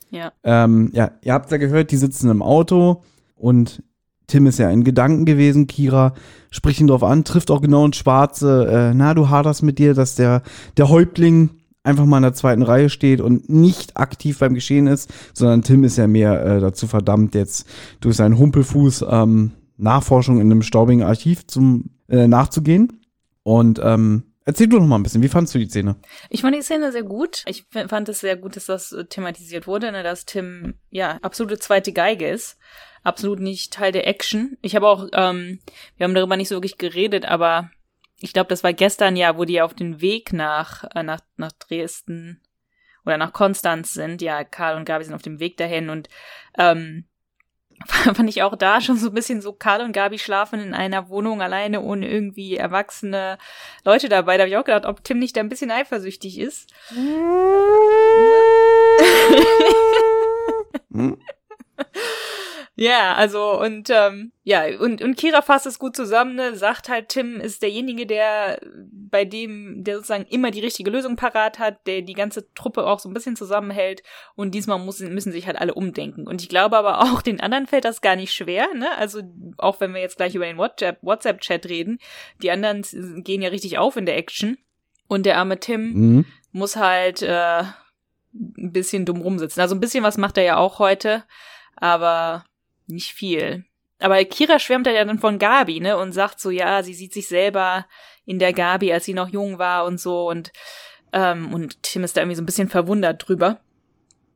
ja. 0.10 0.32
Ähm, 0.44 0.90
ja, 0.94 1.12
ihr 1.22 1.34
habt 1.34 1.52
ja 1.52 1.58
gehört, 1.58 1.92
die 1.92 1.98
sitzen 1.98 2.30
im 2.30 2.42
Auto 2.42 3.04
und 3.36 3.84
Tim 4.28 4.46
ist 4.48 4.60
ja 4.60 4.70
in 4.70 4.84
Gedanken 4.84 5.26
gewesen. 5.26 5.68
Kira 5.68 6.14
spricht 6.52 6.80
ihn 6.80 6.88
drauf 6.88 7.04
an, 7.04 7.24
trifft 7.24 7.52
auch 7.52 7.62
genau 7.62 7.86
ins 7.86 7.98
Schwarze. 7.98 8.92
Äh, 8.92 8.94
na, 8.96 9.14
du 9.14 9.30
haderst 9.30 9.64
mit 9.64 9.80
dir, 9.80 9.94
dass 9.94 10.16
der, 10.16 10.44
der 10.78 10.90
Häuptling 10.90 11.50
einfach 11.84 12.06
mal 12.06 12.18
in 12.18 12.24
der 12.24 12.34
zweiten 12.34 12.62
Reihe 12.62 12.90
steht 12.90 13.22
und 13.22 13.50
nicht 13.50 13.98
aktiv 13.98 14.40
beim 14.40 14.54
Geschehen 14.54 14.88
ist, 14.88 15.12
sondern 15.34 15.64
Tim 15.64 15.84
ist 15.84 15.98
ja 15.98 16.08
mehr 16.08 16.46
äh, 16.46 16.60
dazu 16.60 16.88
verdammt, 16.88 17.36
jetzt 17.36 17.68
durch 18.02 18.18
seinen 18.18 18.38
Humpelfuß 18.38 19.06
ähm, 19.10 19.52
Nachforschung 19.80 20.40
in 20.40 20.52
einem 20.52 20.62
staubigen 20.62 21.04
Archiv 21.04 21.48
zum, 21.48 21.92
äh, 22.10 22.28
nachzugehen. 22.28 23.06
Und 23.44 23.80
ähm, 23.84 24.34
erzähl 24.46 24.68
du 24.68 24.80
noch 24.80 24.88
mal 24.88 24.98
ein 24.98 25.04
bisschen, 25.04 25.24
wie 25.24 25.30
fandst 25.30 25.56
du 25.56 25.60
die 25.60 25.70
Szene? 25.70 25.96
Ich 26.30 26.42
fand 26.42 26.56
die 26.56 26.62
Szene 26.62 26.92
sehr 26.92 27.04
gut. 27.04 27.44
Ich 27.48 27.66
fand 27.72 28.10
es 28.10 28.20
sehr 28.20 28.36
gut, 28.36 28.56
dass 28.56 28.66
das 28.66 28.92
äh, 28.92 29.06
thematisiert 29.06 29.68
wurde, 29.68 29.92
ne, 29.92 30.04
dass 30.04 30.26
Tim 30.26 30.76
ja 30.90 31.18
absolute 31.22 31.60
zweite 31.60 31.94
Geige 31.94 32.28
ist. 32.28 32.58
Absolut 33.04 33.40
nicht 33.40 33.74
Teil 33.74 33.92
der 33.92 34.08
Action. 34.08 34.58
Ich 34.62 34.76
habe 34.76 34.88
auch, 34.88 35.08
ähm, 35.14 35.60
wir 35.96 36.04
haben 36.04 36.14
darüber 36.14 36.36
nicht 36.36 36.50
so 36.50 36.56
wirklich 36.56 36.78
geredet, 36.78 37.26
aber 37.26 37.72
ich 38.20 38.34
glaube, 38.34 38.50
das 38.50 38.64
war 38.64 38.74
gestern 38.74 39.16
ja, 39.16 39.38
wo 39.38 39.46
die 39.46 39.62
auf 39.62 39.74
den 39.74 40.02
Weg 40.02 40.34
nach, 40.34 40.84
äh, 40.94 41.04
nach, 41.04 41.22
nach 41.38 41.54
Dresden 41.54 42.42
oder 43.06 43.18
nach 43.18 43.32
Konstanz 43.32 43.94
sind. 43.94 44.22
Ja, 44.22 44.44
Karl 44.44 44.76
und 44.76 44.86
Gabi 44.86 45.06
sind 45.06 45.14
auf 45.14 45.22
dem 45.22 45.40
Weg 45.40 45.56
dahin 45.58 45.90
und 45.90 46.10
ähm, 46.58 47.06
fand 48.14 48.30
ich 48.30 48.44
auch 48.44 48.56
da 48.56 48.82
schon 48.82 48.98
so 48.98 49.08
ein 49.08 49.14
bisschen 49.14 49.42
so, 49.42 49.54
Karl 49.54 49.82
und 49.82 49.94
Gabi 49.94 50.20
schlafen 50.20 50.60
in 50.60 50.74
einer 50.74 51.10
Wohnung 51.10 51.42
alleine 51.42 51.82
ohne 51.82 52.10
irgendwie 52.10 52.56
erwachsene 52.56 53.38
Leute 53.86 54.10
dabei. 54.10 54.38
Da 54.38 54.44
habe 54.44 54.50
ich 54.50 54.58
auch 54.58 54.66
gedacht, 54.66 54.86
ob 54.86 55.04
Tim 55.04 55.20
nicht 55.20 55.36
da 55.36 55.42
ein 55.42 55.50
bisschen 55.50 55.72
eifersüchtig 55.72 56.40
ist. 56.40 56.72
Ja, 62.82 63.14
also 63.16 63.60
und 63.60 63.90
ähm, 63.90 64.32
ja, 64.44 64.64
und, 64.80 65.02
und 65.02 65.18
Kira 65.18 65.42
fasst 65.42 65.66
es 65.66 65.80
gut 65.80 65.98
zusammen, 65.98 66.36
ne, 66.36 66.56
sagt 66.56 66.88
halt, 66.88 67.10
Tim 67.10 67.42
ist 67.42 67.62
derjenige, 67.62 68.06
der 68.08 68.62
bei 68.88 69.26
dem, 69.26 69.84
der 69.84 69.96
sozusagen 69.96 70.24
immer 70.28 70.50
die 70.50 70.62
richtige 70.62 70.90
Lösung 70.90 71.18
parat 71.18 71.60
hat, 71.60 71.86
der 71.88 72.04
die 72.04 72.14
ganze 72.14 72.54
Truppe 72.54 72.88
auch 72.88 73.00
so 73.00 73.10
ein 73.10 73.14
bisschen 73.14 73.36
zusammenhält 73.36 74.02
und 74.36 74.56
diesmal 74.56 74.80
muss, 74.80 75.02
müssen 75.02 75.34
sich 75.34 75.46
halt 75.46 75.60
alle 75.60 75.74
umdenken. 75.74 76.26
Und 76.26 76.42
ich 76.42 76.48
glaube 76.48 76.78
aber 76.78 77.02
auch, 77.02 77.22
den 77.22 77.42
anderen 77.42 77.68
fällt 77.68 77.84
das 77.84 78.00
gar 78.00 78.16
nicht 78.16 78.34
schwer, 78.34 78.74
ne? 78.74 78.98
Also 78.98 79.24
auch 79.58 79.82
wenn 79.82 79.94
wir 79.94 80.00
jetzt 80.00 80.16
gleich 80.16 80.34
über 80.36 80.46
den 80.46 80.58
WhatsApp- 80.58 81.00
WhatsApp-Chat 81.02 81.66
reden, 81.68 82.00
die 82.42 82.50
anderen 82.50 82.84
gehen 83.26 83.42
ja 83.42 83.50
richtig 83.50 83.78
auf 83.78 83.98
in 83.98 84.06
der 84.06 84.16
Action. 84.16 84.58
Und 85.10 85.26
der 85.26 85.38
arme 85.38 85.60
Tim 85.60 85.92
Mhm. 85.92 86.26
muss 86.54 86.78
halt 86.78 87.24
äh, 87.24 87.60
ein 87.60 88.72
bisschen 88.72 89.06
dumm 89.06 89.20
rumsitzen. 89.20 89.60
Also 89.60 89.76
ein 89.76 89.82
bisschen 89.82 90.06
was 90.06 90.18
macht 90.18 90.38
er 90.38 90.44
ja 90.46 90.56
auch 90.56 90.80
heute, 90.80 91.26
aber 91.76 92.46
nicht 92.90 93.14
viel. 93.14 93.66
Aber 94.00 94.24
Kira 94.26 94.60
schwärmt 94.60 94.88
ja 94.88 95.04
dann 95.04 95.20
von 95.20 95.40
Gabi, 95.40 95.80
ne, 95.80 95.98
und 95.98 96.14
sagt 96.14 96.40
so, 96.40 96.50
ja, 96.50 96.84
sie 96.84 96.94
sieht 96.94 97.14
sich 97.14 97.28
selber 97.28 97.86
in 98.26 98.40
der 98.40 98.54
Gabi, 98.54 98.94
als 98.94 99.06
sie 99.06 99.14
noch 99.14 99.30
jung 99.30 99.60
war 99.60 99.86
und 99.86 100.00
so 100.00 100.30
und 100.30 100.52
ähm, 101.12 101.54
und 101.54 101.82
Tim 101.84 102.04
ist 102.04 102.16
da 102.16 102.22
irgendwie 102.22 102.36
so 102.36 102.42
ein 102.42 102.46
bisschen 102.46 102.70
verwundert 102.70 103.28
drüber. 103.28 103.60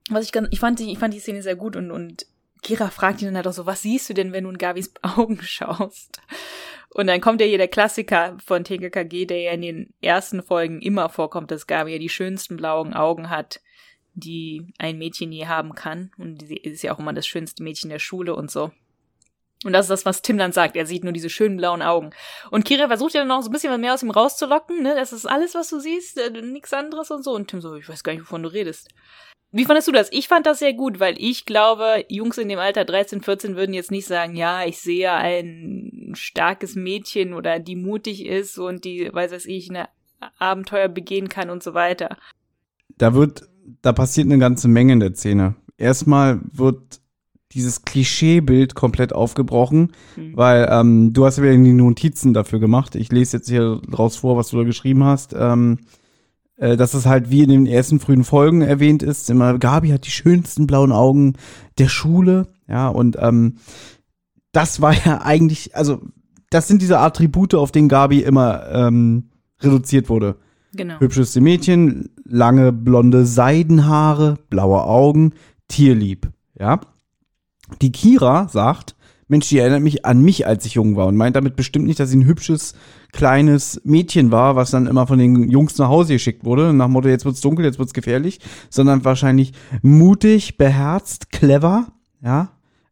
Was 0.10 0.26
ich 0.26 0.32
ganz, 0.32 0.50
ich 0.52 0.60
fand 0.60 0.80
die, 0.80 0.92
ich 0.92 1.00
fand 1.00 1.14
die 1.14 1.20
Szene 1.20 1.44
sehr 1.44 1.56
gut 1.56 1.76
und 1.76 1.92
und 1.92 2.26
Kira 2.64 2.90
fragt 2.90 3.22
ihn 3.22 3.28
dann 3.28 3.36
halt 3.36 3.48
auch 3.48 3.54
so, 3.54 3.66
was 3.66 3.82
siehst 3.82 4.10
du 4.10 4.14
denn, 4.14 4.32
wenn 4.32 4.46
du 4.46 4.50
in 4.50 4.58
Gabis 4.58 4.94
Augen 5.02 5.42
schaust? 5.42 6.22
Und 6.90 7.08
dann 7.08 7.22
kommt 7.22 7.42
ja 7.42 7.48
hier 7.48 7.58
der 7.58 7.68
Klassiker 7.68 8.38
von 8.44 8.64
TKKG, 8.64 9.26
der 9.26 9.42
ja 9.42 9.52
in 9.52 9.62
den 9.62 9.94
ersten 10.02 10.44
Folgen 10.44 10.82
immer 10.82 11.10
vorkommt, 11.10 11.52
dass 11.52 11.68
Gabi 11.68 11.94
ja 11.94 12.00
die 12.00 12.10
schönsten 12.10 12.58
blauen 12.58 12.94
Augen 12.94 13.30
hat, 13.30 13.62
die 14.14 14.74
ein 14.78 14.98
Mädchen 14.98 15.32
je 15.32 15.48
haben 15.48 15.76
kann. 15.76 16.12
Und 16.18 16.48
sie 16.48 16.58
ist 16.58 16.84
ja 16.84 16.94
auch 16.94 17.00
immer 17.00 17.14
das 17.14 17.28
schönste 17.28 17.64
Mädchen 17.64 17.90
der 17.90 18.00
Schule 18.00 18.36
und 18.36 18.52
so. 18.52 18.72
Und 19.64 19.74
das 19.74 19.86
ist 19.86 19.90
das, 19.90 20.06
was 20.06 20.22
Tim 20.22 20.38
dann 20.38 20.52
sagt. 20.52 20.76
Er 20.76 20.86
sieht 20.86 21.04
nur 21.04 21.14
diese 21.14 21.30
schönen 21.30 21.58
blauen 21.58 21.82
Augen. 21.82 22.12
Und 22.52 22.66
Kira 22.66 22.88
versucht 22.88 23.14
ja 23.14 23.22
dann 23.22 23.30
noch 23.30 23.42
so 23.42 23.50
ein 23.50 23.54
bisschen 23.54 23.80
mehr 23.80 23.94
aus 23.94 24.04
ihm 24.04 24.12
rauszulocken, 24.12 24.82
ne? 24.82 24.94
Das 24.96 25.14
ist 25.14 25.26
alles, 25.26 25.56
was 25.56 25.70
du 25.70 25.80
siehst, 25.80 26.18
äh, 26.18 26.42
nichts 26.42 26.74
anderes 26.74 27.12
und 27.12 27.24
so. 27.24 27.34
Und 27.34 27.48
Tim 27.48 27.62
so, 27.62 27.76
ich 27.76 27.88
weiß 27.88 28.04
gar 28.04 28.14
nicht, 28.14 28.24
wovon 28.24 28.44
du 28.44 28.50
redest. 28.52 28.90
Wie 29.56 29.66
fandest 29.66 29.88
du 29.88 29.92
das? 29.92 30.12
Ich 30.12 30.28
fand 30.28 30.48
das 30.48 30.60
sehr 30.60 30.74
gut, 30.74 31.00
weil 31.00 31.16
ich 31.20 31.46
glaube, 31.46 32.06
Jungs 32.10 32.40
in 32.40 32.50
dem 32.50 32.58
Alter 32.58 32.86
13, 32.86 33.22
14 33.22 33.56
würden 33.56 33.74
jetzt 33.74 33.92
nicht 33.92 34.08
sagen, 34.08 34.36
ja, 34.36 34.66
ich 34.66 34.80
sehe 34.80 35.12
ein 35.12 36.14
starkes 36.16 36.76
Mädchen 36.76 37.34
oder 37.34 37.60
die 37.60 37.76
mutig 37.76 38.26
ist 38.26 38.58
und 38.58 38.84
die, 38.84 39.14
weiß 39.14 39.32
was 39.32 39.46
ich, 39.46 39.70
eine 39.70 39.90
Abenteuer 40.40 40.88
begehen 40.88 41.30
kann 41.30 41.52
und 41.52 41.62
so 41.62 41.76
weiter. 41.76 42.18
Da 42.98 43.14
wird, 43.14 43.44
da 43.82 43.94
passiert 43.94 44.28
eine 44.28 44.40
ganze 44.40 44.68
Menge 44.68 44.94
in 44.94 45.00
der 45.00 45.14
Szene. 45.14 45.56
Erstmal 45.78 46.42
wird 46.52 47.02
dieses 47.52 47.84
Klischeebild 47.84 48.74
komplett 48.74 49.14
aufgebrochen, 49.14 49.92
mhm. 50.16 50.36
weil 50.36 50.68
ähm, 50.72 51.14
du 51.14 51.26
hast 51.26 51.38
ja 51.38 51.44
wieder 51.44 51.56
die 51.56 51.74
Notizen 51.74 52.34
dafür 52.34 52.60
gemacht. 52.60 52.96
Ich 52.96 53.12
lese 53.12 53.38
jetzt 53.38 53.50
hier 53.50 53.80
raus 53.96 54.16
vor, 54.18 54.38
was 54.38 54.50
du 54.50 54.58
da 54.58 54.64
geschrieben 54.64 55.04
hast. 55.04 55.36
Ähm, 55.38 55.80
äh, 56.56 56.78
dass 56.78 56.94
es 56.94 57.06
halt 57.06 57.30
wie 57.30 57.44
in 57.44 57.50
den 57.50 57.66
ersten 57.66 58.00
frühen 58.00 58.24
Folgen 58.24 58.62
erwähnt 58.62 59.04
ist, 59.04 59.30
immer 59.30 59.58
Gabi 59.58 59.90
hat 59.90 60.06
die 60.06 60.12
schönsten 60.12 60.68
blauen 60.68 60.92
Augen 60.92 61.34
der 61.78 61.90
Schule, 61.90 62.48
ja, 62.68 62.88
und 62.88 63.18
ähm, 63.20 63.58
das 64.52 64.80
war 64.80 64.94
ja 65.06 65.22
eigentlich, 65.22 65.76
also 65.76 66.02
das 66.50 66.68
sind 66.68 66.82
diese 66.82 67.00
Attribute, 67.00 67.56
auf 67.56 67.72
denen 67.72 67.90
Gabi 67.90 68.20
immer 68.20 68.68
ähm, 68.72 69.30
reduziert 69.60 70.10
wurde. 70.10 70.38
Genau. 70.76 71.00
Hübscheste 71.00 71.42
Mädchen, 71.42 72.10
lange 72.26 72.72
blonde 72.72 73.26
Seidenhaare, 73.26 74.38
blaue 74.50 74.84
Augen, 74.84 75.34
tierlieb, 75.68 76.30
ja. 76.60 76.80
Die 77.82 77.92
Kira 77.92 78.48
sagt, 78.50 78.96
Mensch, 79.28 79.50
die 79.50 79.58
erinnert 79.58 79.82
mich 79.82 80.06
an 80.06 80.22
mich, 80.22 80.46
als 80.46 80.66
ich 80.66 80.76
jung 80.76 80.96
war 80.96 81.08
und 81.08 81.16
meint 81.16 81.36
damit 81.36 81.56
bestimmt 81.56 81.86
nicht, 81.86 82.00
dass 82.00 82.10
sie 82.10 82.18
ein 82.18 82.26
hübsches, 82.26 82.74
kleines 83.12 83.82
Mädchen 83.84 84.32
war, 84.32 84.56
was 84.56 84.72
dann 84.72 84.88
immer 84.88 85.08
von 85.08 85.18
den 85.18 85.50
Jungs 85.50 85.78
nach 85.78 85.88
Hause 85.88 86.14
geschickt 86.14 86.44
wurde, 86.44 86.74
nach 86.74 86.88
Motto, 86.88 87.08
jetzt 87.08 87.26
wird's 87.26 87.42
dunkel, 87.42 87.66
jetzt 87.66 87.80
wird's 87.80 87.94
gefährlich, 87.94 88.40
sondern 88.70 89.06
wahrscheinlich 89.06 89.54
mutig, 89.82 90.58
beherzt, 90.58 91.32
clever, 91.32 91.88
ja, 92.22 92.50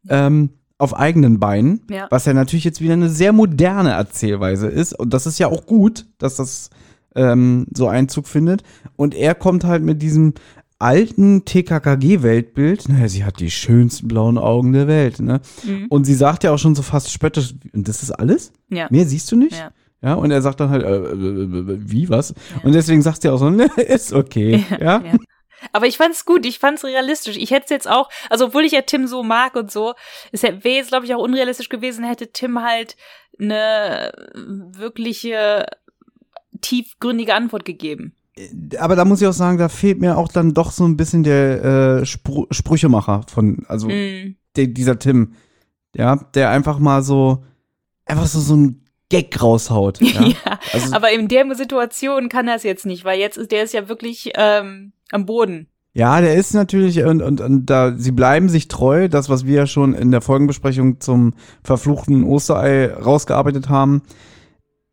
ähm, 0.10 0.52
auf 0.78 0.96
eigenen 0.96 1.40
Beinen, 1.40 1.82
ja. 1.92 2.08
was 2.10 2.26
ja 2.26 2.34
natürlich 2.34 2.64
jetzt 2.64 2.82
wieder 2.82 2.94
eine 2.94 3.10
sehr 3.10 3.34
moderne 3.34 3.92
Erzählweise 3.92 4.68
ist 4.68 4.98
und 4.98 5.14
das 5.14 5.28
ist 5.28 5.38
ja 5.38 5.48
auch 5.48 5.68
gut, 5.68 6.08
dass 6.18 6.38
das 6.38 6.72
ähm, 7.16 7.68
so 7.74 7.88
Einzug 7.88 8.28
findet 8.28 8.64
und 8.96 9.16
er 9.16 9.36
kommt 9.36 9.64
halt 9.64 9.84
mit 9.84 10.02
diesem 10.02 10.34
alten 10.82 11.46
TKKG-Weltbild, 11.46 12.90
naja, 12.90 13.08
sie 13.08 13.24
hat 13.24 13.40
die 13.40 13.52
schönsten 13.52 14.08
blauen 14.08 14.38
Augen 14.38 14.74
der 14.74 14.88
Welt, 14.88 15.20
ne? 15.20 15.42
Mhm. 15.64 15.86
Und 15.90 16.06
sie 16.06 16.16
sagt 16.16 16.44
ja 16.44 16.52
auch 16.52 16.58
schon 16.58 16.74
so 16.74 16.82
fast 16.82 17.12
spöttisch, 17.12 17.54
und 17.74 17.88
das 17.88 18.02
ist 18.02 18.12
alles? 18.12 18.52
Ja. 18.70 18.88
Mehr 18.90 19.06
siehst 19.06 19.32
du 19.32 19.36
nicht? 19.36 19.58
Ja. 19.58 19.72
Ja, 20.04 20.16
und 20.16 20.32
er 20.32 20.42
sagt 20.42 20.60
dann 20.60 20.72
halt, 20.72 20.84
äh, 20.84 20.88
äh, 20.88 21.04
äh 21.14 21.78
wie, 21.80 22.10
was? 22.10 22.30
Ja. 22.30 22.64
Und 22.64 22.74
deswegen 22.74 23.04
sagt 23.04 23.22
sie 23.22 23.30
auch 23.30 23.38
so, 23.38 23.52
ne, 23.52 23.66
ist 23.76 24.14
okay, 24.14 24.66
ja. 24.72 24.78
ja? 24.80 25.04
ja. 25.06 25.14
Aber 25.74 25.86
ich 25.86 25.98
fand's 25.98 26.26
gut, 26.26 26.46
ich 26.48 26.58
fand's 26.58 26.84
realistisch. 26.84 27.38
Ich 27.38 27.52
hätte 27.52 27.66
es 27.66 27.70
jetzt 27.70 27.88
auch, 27.88 28.10
also 28.32 28.46
obwohl 28.46 28.66
ich 28.66 28.72
ja 28.72 28.82
Tim 28.82 29.06
so 29.06 29.22
mag 29.22 29.56
und 29.56 29.72
so, 29.72 29.94
es 30.32 30.42
wäre 30.42 30.58
jetzt, 30.64 30.90
glaube 30.90 31.06
ich, 31.06 31.14
auch 31.14 31.22
unrealistisch 31.22 31.70
gewesen, 31.70 32.04
hätte 32.04 32.32
Tim 32.32 32.64
halt 32.64 32.98
eine 33.40 34.12
wirkliche 34.34 35.68
tiefgründige 36.60 37.34
Antwort 37.34 37.66
gegeben 37.66 38.14
aber 38.80 38.96
da 38.96 39.06
muss 39.06 39.22
ich 39.22 39.28
auch 39.28 39.34
sagen, 39.34 39.58
da 39.58 39.70
fehlt 39.70 40.00
mir 40.00 40.18
auch 40.18 40.30
dann 40.30 40.54
doch 40.54 40.72
so 40.72 40.86
ein 40.86 40.98
bisschen 40.98 41.24
der 41.24 41.64
äh, 42.02 42.06
Spr 42.06 42.46
Sprüchemacher 42.52 43.24
von, 43.28 43.66
also 43.68 43.88
mm. 43.88 44.36
der, 44.56 44.68
dieser 44.68 45.00
Tim, 45.00 45.34
ja, 45.96 46.16
der 46.34 46.50
einfach 46.50 46.80
mal 46.80 47.04
so, 47.04 47.44
einfach 48.06 48.28
so, 48.28 48.40
so 48.40 48.56
ein 48.56 48.86
Gag 49.10 49.42
raushaut. 49.42 50.00
Ja, 50.02 50.24
ja 50.24 50.60
also, 50.74 50.96
aber 50.96 51.12
in 51.12 51.28
der 51.28 51.54
Situation 51.56 52.30
kann 52.30 52.48
er 52.48 52.56
es 52.56 52.64
jetzt 52.64 52.86
nicht, 52.86 53.04
weil 53.04 53.20
jetzt 53.20 53.38
ist 53.38 53.52
der 53.52 53.64
ist 53.64 53.74
ja 53.74 53.90
wirklich 53.90 54.32
ähm, 54.36 54.94
am 55.12 55.26
Boden. 55.26 55.68
Ja, 55.94 56.22
der 56.22 56.36
ist 56.36 56.54
natürlich, 56.54 57.04
und, 57.04 57.22
und, 57.22 57.42
und 57.42 57.66
da, 57.66 57.94
sie 57.98 58.14
bleiben 58.14 58.48
sich 58.48 58.70
treu, 58.70 59.10
das, 59.10 59.28
was 59.28 59.46
wir 59.46 59.56
ja 59.56 59.68
schon 59.68 59.94
in 59.94 60.12
der 60.12 60.22
Folgenbesprechung 60.22 61.02
zum 61.02 61.34
verfluchten 61.64 62.24
Osterei 62.24 62.94
rausgearbeitet 62.94 63.68
haben 63.68 64.04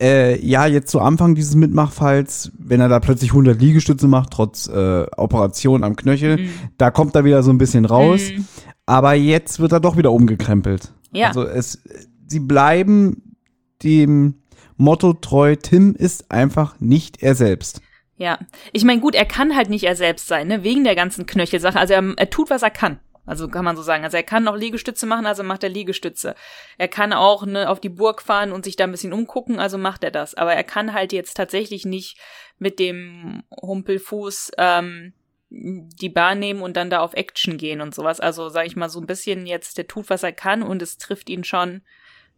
äh, 0.00 0.38
ja, 0.44 0.66
jetzt 0.66 0.90
zu 0.90 1.00
Anfang 1.00 1.34
dieses 1.34 1.54
Mitmachfalls, 1.54 2.52
wenn 2.58 2.80
er 2.80 2.88
da 2.88 3.00
plötzlich 3.00 3.30
100 3.30 3.60
Liegestütze 3.60 4.06
macht, 4.06 4.30
trotz 4.30 4.68
äh, 4.68 5.06
Operation 5.16 5.82
am 5.82 5.96
Knöchel, 5.96 6.38
mhm. 6.38 6.50
da 6.76 6.90
kommt 6.90 7.14
er 7.16 7.24
wieder 7.24 7.42
so 7.42 7.50
ein 7.50 7.58
bisschen 7.58 7.84
raus. 7.84 8.30
Mhm. 8.30 8.46
Aber 8.86 9.14
jetzt 9.14 9.60
wird 9.60 9.72
er 9.72 9.80
doch 9.80 9.96
wieder 9.96 10.12
umgekrempelt. 10.12 10.92
Ja. 11.12 11.28
Also 11.28 11.44
es, 11.44 11.82
sie 12.26 12.40
bleiben 12.40 13.36
dem 13.82 14.36
Motto 14.76 15.12
treu, 15.12 15.56
Tim 15.56 15.94
ist 15.94 16.30
einfach 16.30 16.78
nicht 16.80 17.22
er 17.22 17.34
selbst. 17.34 17.82
Ja, 18.16 18.38
ich 18.72 18.84
meine, 18.84 19.00
gut, 19.00 19.14
er 19.14 19.26
kann 19.26 19.54
halt 19.54 19.70
nicht 19.70 19.84
er 19.84 19.94
selbst 19.94 20.26
sein, 20.26 20.48
ne, 20.48 20.64
wegen 20.64 20.84
der 20.84 20.96
ganzen 20.96 21.26
Knöchelsache. 21.26 21.78
Also 21.78 21.94
er, 21.94 22.14
er 22.16 22.30
tut, 22.30 22.50
was 22.50 22.62
er 22.62 22.70
kann. 22.70 22.98
Also 23.28 23.48
kann 23.48 23.64
man 23.64 23.76
so 23.76 23.82
sagen. 23.82 24.04
Also 24.04 24.16
er 24.16 24.22
kann 24.22 24.44
noch 24.44 24.56
Liegestütze 24.56 25.06
machen, 25.06 25.26
also 25.26 25.42
macht 25.42 25.62
er 25.62 25.68
Liegestütze. 25.68 26.34
Er 26.78 26.88
kann 26.88 27.12
auch 27.12 27.44
ne, 27.44 27.68
auf 27.68 27.78
die 27.78 27.90
Burg 27.90 28.22
fahren 28.22 28.52
und 28.52 28.64
sich 28.64 28.76
da 28.76 28.84
ein 28.84 28.90
bisschen 28.90 29.12
umgucken, 29.12 29.58
also 29.58 29.76
macht 29.76 30.02
er 30.02 30.10
das. 30.10 30.34
Aber 30.34 30.54
er 30.54 30.64
kann 30.64 30.94
halt 30.94 31.12
jetzt 31.12 31.36
tatsächlich 31.36 31.84
nicht 31.84 32.18
mit 32.58 32.78
dem 32.78 33.42
Humpelfuß 33.60 34.52
ähm, 34.58 35.12
die 35.50 36.08
Bahn 36.08 36.38
nehmen 36.38 36.62
und 36.62 36.76
dann 36.76 36.90
da 36.90 37.00
auf 37.00 37.14
Action 37.14 37.58
gehen 37.58 37.80
und 37.80 37.94
sowas. 37.94 38.18
Also 38.18 38.48
sage 38.48 38.66
ich 38.66 38.76
mal 38.76 38.88
so 38.88 39.00
ein 39.00 39.06
bisschen 39.06 39.46
jetzt, 39.46 39.78
der 39.78 39.86
tut, 39.86 40.08
was 40.10 40.22
er 40.22 40.32
kann 40.32 40.62
und 40.62 40.80
es 40.80 40.98
trifft 40.98 41.28
ihn 41.28 41.44
schon 41.44 41.82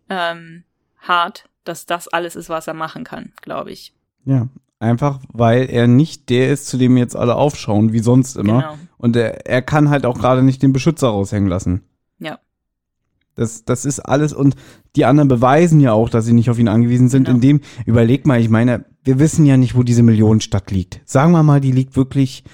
ähm, 0.08 0.64
hart, 0.98 1.48
dass 1.64 1.86
das 1.86 2.08
alles 2.08 2.36
ist, 2.36 2.48
was 2.48 2.66
er 2.66 2.74
machen 2.74 3.04
kann, 3.04 3.32
glaube 3.42 3.70
ich. 3.70 3.94
Ja, 4.24 4.48
Einfach 4.80 5.20
weil 5.30 5.68
er 5.68 5.86
nicht 5.86 6.30
der 6.30 6.50
ist, 6.50 6.66
zu 6.66 6.78
dem 6.78 6.96
jetzt 6.96 7.14
alle 7.14 7.34
aufschauen, 7.34 7.92
wie 7.92 7.98
sonst 7.98 8.36
immer. 8.36 8.62
Genau. 8.62 8.78
Und 9.00 9.16
er, 9.16 9.46
er 9.46 9.62
kann 9.62 9.88
halt 9.88 10.04
auch 10.04 10.18
gerade 10.18 10.42
nicht 10.42 10.62
den 10.62 10.74
Beschützer 10.74 11.08
raushängen 11.08 11.48
lassen. 11.48 11.80
Ja. 12.18 12.38
Das, 13.34 13.64
das 13.64 13.86
ist 13.86 14.00
alles. 14.00 14.34
Und 14.34 14.54
die 14.94 15.06
anderen 15.06 15.28
beweisen 15.28 15.80
ja 15.80 15.92
auch, 15.92 16.10
dass 16.10 16.26
sie 16.26 16.34
nicht 16.34 16.50
auf 16.50 16.58
ihn 16.58 16.68
angewiesen 16.68 17.08
sind. 17.08 17.24
Genau. 17.24 17.36
Indem, 17.36 17.60
überleg 17.86 18.26
mal, 18.26 18.38
ich 18.38 18.50
meine, 18.50 18.84
wir 19.02 19.18
wissen 19.18 19.46
ja 19.46 19.56
nicht, 19.56 19.74
wo 19.74 19.82
diese 19.82 20.02
Millionenstadt 20.02 20.70
liegt. 20.70 21.00
Sagen 21.06 21.32
wir 21.32 21.42
mal, 21.42 21.62
die 21.62 21.72
liegt 21.72 21.96
wirklich 21.96 22.44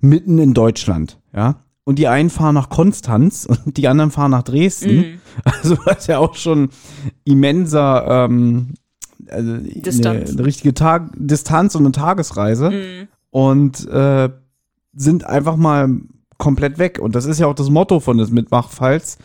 mitten 0.00 0.38
in 0.38 0.52
Deutschland, 0.52 1.18
ja. 1.34 1.60
Und 1.86 1.98
die 1.98 2.08
einen 2.08 2.30
fahren 2.30 2.54
nach 2.54 2.70
Konstanz 2.70 3.46
und 3.64 3.78
die 3.78 3.88
anderen 3.88 4.10
fahren 4.10 4.30
nach 4.30 4.42
Dresden. 4.42 4.96
Mhm. 4.96 5.20
Also 5.44 5.78
was 5.86 6.06
ja 6.06 6.18
auch 6.18 6.34
schon 6.34 6.68
immenser 7.24 8.26
ähm, 8.26 8.74
also 9.28 9.56
Distanz. 9.56 10.30
Eine, 10.30 10.38
eine, 10.38 10.46
richtige 10.46 10.74
Tag 10.74 11.10
Distanz 11.16 11.74
und 11.74 11.82
eine 11.82 11.92
Tagesreise 11.92 12.70
mhm. 12.70 13.08
und 13.30 13.88
äh, 13.88 14.30
sind 14.94 15.24
einfach 15.24 15.56
mal 15.56 15.88
komplett 16.38 16.78
weg. 16.78 16.98
Und 17.00 17.14
das 17.14 17.24
ist 17.24 17.40
ja 17.40 17.46
auch 17.46 17.54
das 17.54 17.70
Motto 17.70 18.00
von 18.00 18.18
des 18.18 18.30
Mitmachfalls. 18.30 19.18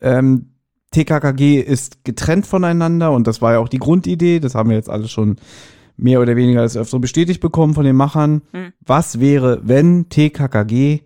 Ähm, 0.00 0.50
TKKG 0.90 1.60
ist 1.60 2.04
getrennt 2.04 2.46
voneinander 2.46 3.12
und 3.12 3.26
das 3.26 3.42
war 3.42 3.54
ja 3.54 3.58
auch 3.58 3.68
die 3.68 3.78
Grundidee. 3.78 4.40
Das 4.40 4.54
haben 4.54 4.70
wir 4.70 4.76
jetzt 4.76 4.90
alle 4.90 5.08
schon 5.08 5.36
mehr 5.96 6.20
oder 6.20 6.36
weniger 6.36 6.60
als 6.60 6.76
öfter 6.76 6.98
bestätigt 6.98 7.40
bekommen 7.40 7.74
von 7.74 7.84
den 7.84 7.96
Machern. 7.96 8.42
Mhm. 8.52 8.72
Was 8.84 9.20
wäre, 9.20 9.60
wenn 9.64 10.08
TKKG 10.08 11.00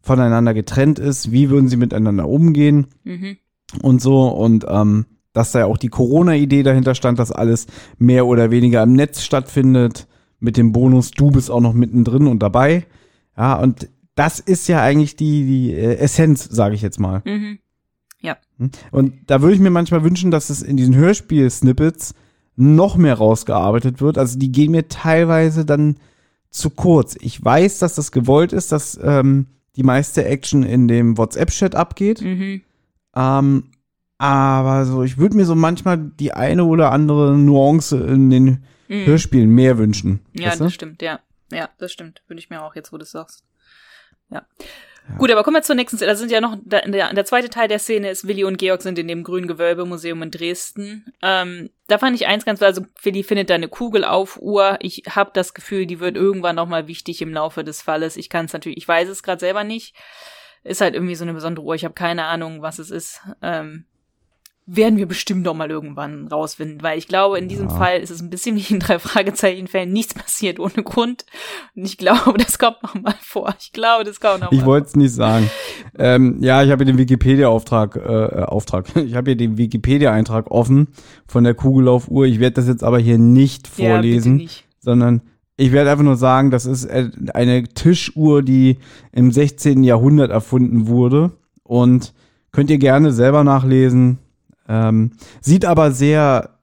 voneinander 0.00 0.54
getrennt 0.54 0.98
ist? 0.98 1.32
Wie 1.32 1.50
würden 1.50 1.68
sie 1.68 1.76
miteinander 1.76 2.28
umgehen? 2.28 2.86
Mhm. 3.04 3.36
Und 3.82 4.00
so. 4.00 4.28
Und 4.28 4.66
ähm, 4.68 5.06
dass 5.32 5.52
da 5.52 5.60
ja 5.60 5.66
auch 5.66 5.78
die 5.78 5.88
Corona-Idee 5.88 6.62
dahinter 6.62 6.94
stand, 6.94 7.18
dass 7.18 7.30
alles 7.30 7.66
mehr 7.98 8.26
oder 8.26 8.50
weniger 8.50 8.82
im 8.82 8.94
Netz 8.94 9.22
stattfindet, 9.22 10.08
mit 10.40 10.56
dem 10.56 10.72
Bonus, 10.72 11.10
du 11.10 11.30
bist 11.30 11.50
auch 11.50 11.60
noch 11.60 11.74
mittendrin 11.74 12.26
und 12.26 12.42
dabei. 12.42 12.86
Ja, 13.40 13.54
und 13.54 13.88
das 14.16 14.38
ist 14.38 14.68
ja 14.68 14.82
eigentlich 14.82 15.16
die, 15.16 15.46
die 15.46 15.72
äh, 15.72 15.96
Essenz, 15.96 16.44
sage 16.44 16.74
ich 16.74 16.82
jetzt 16.82 17.00
mal. 17.00 17.22
Mhm. 17.24 17.58
Ja. 18.20 18.36
Hm? 18.58 18.70
Und 18.90 19.14
da 19.28 19.40
würde 19.40 19.54
ich 19.54 19.60
mir 19.60 19.70
manchmal 19.70 20.04
wünschen, 20.04 20.30
dass 20.30 20.50
es 20.50 20.60
in 20.60 20.76
diesen 20.76 20.94
Hörspiel-Snippets 20.94 22.14
noch 22.56 22.98
mehr 22.98 23.14
rausgearbeitet 23.14 24.02
wird. 24.02 24.18
Also 24.18 24.38
die 24.38 24.52
gehen 24.52 24.72
mir 24.72 24.88
teilweise 24.88 25.64
dann 25.64 25.96
zu 26.50 26.68
kurz. 26.68 27.16
Ich 27.18 27.42
weiß, 27.42 27.78
dass 27.78 27.94
das 27.94 28.12
gewollt 28.12 28.52
ist, 28.52 28.72
dass 28.72 29.00
ähm, 29.02 29.46
die 29.76 29.84
meiste 29.84 30.26
Action 30.26 30.62
in 30.64 30.86
dem 30.86 31.16
WhatsApp-Chat 31.16 31.74
abgeht. 31.74 32.20
Mhm. 32.20 32.60
Ähm, 33.16 33.64
aber 34.18 34.84
so, 34.84 35.02
ich 35.02 35.16
würde 35.16 35.34
mir 35.34 35.46
so 35.46 35.54
manchmal 35.54 35.96
die 35.96 36.34
eine 36.34 36.66
oder 36.66 36.92
andere 36.92 37.38
Nuance 37.38 37.96
in 37.96 38.28
den 38.28 38.44
mhm. 38.88 39.06
Hörspielen 39.06 39.48
mehr 39.48 39.78
wünschen. 39.78 40.20
Ja, 40.34 40.48
weißt 40.48 40.60
du? 40.60 40.64
das 40.64 40.74
stimmt, 40.74 41.00
ja. 41.00 41.20
Ja, 41.50 41.70
das 41.78 41.92
stimmt. 41.92 42.22
Würde 42.26 42.40
ich 42.40 42.50
mir 42.50 42.62
auch 42.62 42.74
jetzt, 42.74 42.92
wo 42.92 42.96
du 42.96 43.02
es 43.02 43.10
sagst. 43.10 43.44
Ja. 44.30 44.46
ja. 44.58 44.66
Gut, 45.18 45.30
aber 45.30 45.42
kommen 45.42 45.56
wir 45.56 45.62
zur 45.62 45.74
nächsten 45.74 45.96
Szene. 45.96 46.12
Da 46.12 46.16
sind 46.16 46.30
ja 46.30 46.40
noch, 46.40 46.56
der, 46.62 46.86
der, 46.86 47.24
zweite 47.24 47.50
Teil 47.50 47.68
der 47.68 47.78
Szene 47.78 48.10
ist, 48.10 48.28
Willi 48.28 48.44
und 48.44 48.58
Georg 48.58 48.82
sind 48.82 48.98
in 48.98 49.08
dem 49.08 49.24
Grünen 49.24 49.48
Gewölbemuseum 49.48 50.22
in 50.22 50.30
Dresden. 50.30 51.12
Ähm, 51.22 51.70
da 51.88 51.98
fand 51.98 52.14
ich 52.16 52.26
eins 52.26 52.44
ganz, 52.44 52.62
also 52.62 52.82
Willi 53.02 53.22
findet 53.22 53.50
da 53.50 53.54
eine 53.54 53.68
Kugel 53.68 54.04
auf 54.04 54.38
Uhr. 54.40 54.78
Ich 54.80 55.02
habe 55.08 55.30
das 55.34 55.54
Gefühl, 55.54 55.86
die 55.86 56.00
wird 56.00 56.16
irgendwann 56.16 56.56
nochmal 56.56 56.86
wichtig 56.86 57.22
im 57.22 57.32
Laufe 57.32 57.64
des 57.64 57.82
Falles. 57.82 58.16
Ich 58.16 58.28
kann 58.28 58.44
es 58.46 58.52
natürlich, 58.52 58.78
ich 58.78 58.86
weiß 58.86 59.08
es 59.08 59.22
gerade 59.22 59.40
selber 59.40 59.64
nicht. 59.64 59.96
Ist 60.62 60.80
halt 60.80 60.94
irgendwie 60.94 61.14
so 61.14 61.24
eine 61.24 61.32
besondere 61.32 61.64
Uhr. 61.64 61.74
Ich 61.74 61.84
habe 61.84 61.94
keine 61.94 62.26
Ahnung, 62.26 62.62
was 62.62 62.78
es 62.78 62.90
ist. 62.90 63.22
Ähm, 63.42 63.86
werden 64.72 64.98
wir 64.98 65.06
bestimmt 65.06 65.44
noch 65.44 65.54
mal 65.54 65.68
irgendwann 65.68 66.28
rausfinden, 66.28 66.80
weil 66.82 66.96
ich 66.96 67.08
glaube, 67.08 67.38
in 67.38 67.48
diesem 67.48 67.68
ja. 67.68 67.74
Fall 67.74 67.98
ist 67.98 68.10
es 68.10 68.22
ein 68.22 68.30
bisschen 68.30 68.54
wie 68.54 68.72
in 68.72 68.78
drei 68.78 68.98
Fragezeichen-Fällen, 69.00 69.92
nichts 69.92 70.14
passiert 70.14 70.60
ohne 70.60 70.84
Grund. 70.84 71.26
Und 71.74 71.84
ich 71.84 71.98
glaube, 71.98 72.38
das 72.38 72.58
kommt 72.58 72.80
noch 72.82 72.94
mal 72.94 73.14
vor. 73.20 73.52
Ich 73.58 73.72
glaube, 73.72 74.04
das 74.04 74.20
kommt 74.20 74.40
noch 74.40 74.52
mal 74.52 74.56
Ich 74.56 74.64
wollte 74.64 74.86
es 74.86 74.96
nicht 74.96 75.12
sagen. 75.12 75.50
ähm, 75.98 76.36
ja, 76.40 76.62
ich 76.62 76.70
habe 76.70 76.84
hier 76.84 76.92
den 76.92 76.98
Wikipedia-Auftrag, 76.98 77.96
äh, 77.96 78.44
Auftrag. 78.44 78.86
Ich 79.00 79.14
habe 79.14 79.30
hier 79.30 79.36
den 79.36 79.56
Wikipedia-Eintrag 79.56 80.50
offen 80.50 80.88
von 81.26 81.42
der 81.42 81.54
Kugellaufuhr. 81.54 82.26
Ich 82.26 82.38
werde 82.38 82.54
das 82.54 82.68
jetzt 82.68 82.84
aber 82.84 82.98
hier 82.98 83.18
nicht 83.18 83.66
vorlesen, 83.66 84.38
ja, 84.38 84.42
nicht. 84.44 84.64
sondern 84.78 85.22
ich 85.56 85.72
werde 85.72 85.90
einfach 85.90 86.04
nur 86.04 86.16
sagen, 86.16 86.50
das 86.50 86.66
ist 86.66 86.84
äh, 86.84 87.10
eine 87.34 87.64
Tischuhr, 87.64 88.42
die 88.42 88.78
im 89.10 89.32
16. 89.32 89.82
Jahrhundert 89.82 90.30
erfunden 90.30 90.86
wurde. 90.86 91.32
Und 91.64 92.14
könnt 92.52 92.70
ihr 92.70 92.78
gerne 92.78 93.12
selber 93.12 93.42
nachlesen. 93.42 94.18
Ähm, 94.70 95.10
sieht 95.40 95.64
aber 95.64 95.90
sehr 95.90 96.60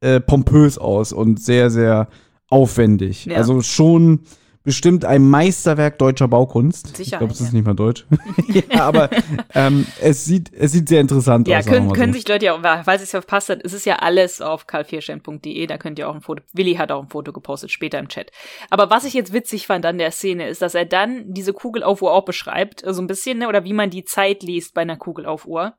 äh, 0.00 0.20
pompös 0.20 0.78
aus 0.78 1.12
und 1.12 1.42
sehr, 1.42 1.70
sehr 1.70 2.08
aufwendig. 2.48 3.26
Ja. 3.26 3.36
Also 3.38 3.62
schon 3.62 4.20
bestimmt 4.64 5.04
ein 5.04 5.28
Meisterwerk 5.28 5.98
deutscher 5.98 6.28
Baukunst. 6.28 6.96
Sicher. 6.96 7.02
Ich 7.02 7.18
glaube, 7.18 7.32
es 7.32 7.40
ist 7.40 7.52
nicht 7.52 7.66
mal 7.66 7.74
deutsch. 7.74 8.06
ja, 8.70 8.84
aber 8.84 9.10
ähm, 9.54 9.86
es, 10.00 10.24
sieht, 10.24 10.52
es 10.52 10.72
sieht 10.72 10.88
sehr 10.88 11.00
interessant 11.00 11.48
ja, 11.48 11.58
aus. 11.58 11.66
Ja, 11.66 11.72
können, 11.72 11.92
können 11.92 12.12
sich 12.12 12.26
Leute 12.28 12.46
ja, 12.46 12.54
auch, 12.54 12.84
falls 12.84 13.02
es 13.02 13.10
verpasst 13.10 13.48
hat, 13.48 13.60
es 13.64 13.72
ist 13.72 13.86
ja 13.86 13.96
alles 13.96 14.40
auf 14.40 14.66
karlvierstein.de, 14.66 15.66
da 15.66 15.78
könnt 15.78 15.98
ihr 15.98 16.08
auch 16.08 16.14
ein 16.14 16.20
Foto, 16.20 16.42
Willi 16.52 16.74
hat 16.74 16.92
auch 16.92 17.02
ein 17.02 17.08
Foto 17.08 17.32
gepostet, 17.32 17.70
später 17.70 17.98
im 17.98 18.08
Chat. 18.08 18.30
Aber 18.70 18.90
was 18.90 19.04
ich 19.04 19.14
jetzt 19.14 19.32
witzig 19.32 19.66
fand 19.66 19.84
an 19.86 19.98
der 19.98 20.10
Szene, 20.10 20.48
ist, 20.48 20.62
dass 20.62 20.74
er 20.74 20.84
dann 20.84 21.32
diese 21.32 21.52
Kugelaufuhr 21.52 22.12
auch 22.12 22.24
beschreibt, 22.24 22.80
so 22.80 22.86
also 22.86 23.02
ein 23.02 23.06
bisschen, 23.06 23.38
ne, 23.38 23.48
oder 23.48 23.64
wie 23.64 23.72
man 23.72 23.90
die 23.90 24.04
Zeit 24.04 24.42
liest 24.42 24.74
bei 24.74 24.82
einer 24.82 24.96
Kugelaufuhr, 24.96 25.74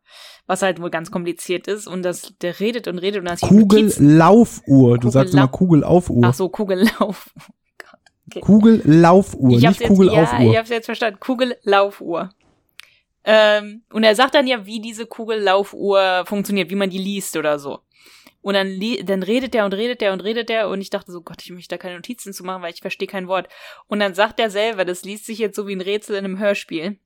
was 0.46 0.62
halt 0.62 0.82
wohl 0.82 0.90
ganz 0.90 1.12
kompliziert 1.12 1.68
ist 1.68 1.88
und 1.88 2.04
das, 2.04 2.34
der 2.42 2.60
redet 2.60 2.88
und 2.88 2.98
redet 2.98 3.22
und 3.22 3.28
dann 3.28 3.38
Kugellaufuhr, 3.38 4.98
du 4.98 5.10
sagst 5.10 5.34
immer 5.34 5.48
Kugellaufuhr. 5.48 6.22
Ach 6.26 6.34
so, 6.34 6.50
Kugellaufuhr. 6.50 7.44
Okay. 8.28 8.40
Kugellaufuhr, 8.40 9.48
nicht 9.48 9.64
jetzt. 9.64 9.82
Ja, 10.46 10.52
ich 10.52 10.58
hab's 10.58 10.70
jetzt 10.70 10.86
verstanden. 10.86 11.20
Kugellaufuhr. 11.20 12.30
Ähm, 13.26 13.84
und 13.92 14.04
er 14.04 14.16
sagt 14.16 14.36
dann 14.36 14.48
ja, 14.48 14.66
wie 14.66 14.82
diese 14.82 15.06
Kugellaufuhr 15.06 16.26
funktioniert, 16.26 16.70
wie 16.70 16.76
man 16.76 16.90
die 16.90 16.98
liest 16.98 17.38
oder 17.38 17.60
so. 17.60 17.80
Und 18.42 18.56
dann, 18.56 18.78
dann 19.06 19.24
redet 19.24 19.56
er 19.56 19.64
und 19.64 19.74
redet 19.74 20.02
er 20.02 20.12
und 20.12 20.20
redet 20.20 20.50
er 20.50 20.68
und 20.68 20.82
ich 20.82 20.90
dachte 20.90 21.14
so, 21.14 21.22
Gott, 21.22 21.42
ich 21.42 21.52
möchte 21.52 21.76
da 21.76 21.78
keine 21.78 21.96
Notizen 21.96 22.34
zu 22.34 22.44
machen, 22.44 22.62
weil 22.62 22.74
ich 22.74 22.82
verstehe 22.82 23.08
kein 23.08 23.30
Wort. 23.30 23.48
Und 23.88 24.02
dann 24.02 24.14
sagt 24.16 24.40
er 24.40 24.50
selber, 24.50 24.84
das 24.84 25.04
liest 25.04 25.26
sich 25.26 25.38
jetzt 25.38 25.56
so 25.56 25.66
wie 25.66 25.76
ein 25.76 25.82
Rätsel 25.82 26.18
in 26.18 26.26
einem 26.26 26.40
Hörspiel. 26.40 26.98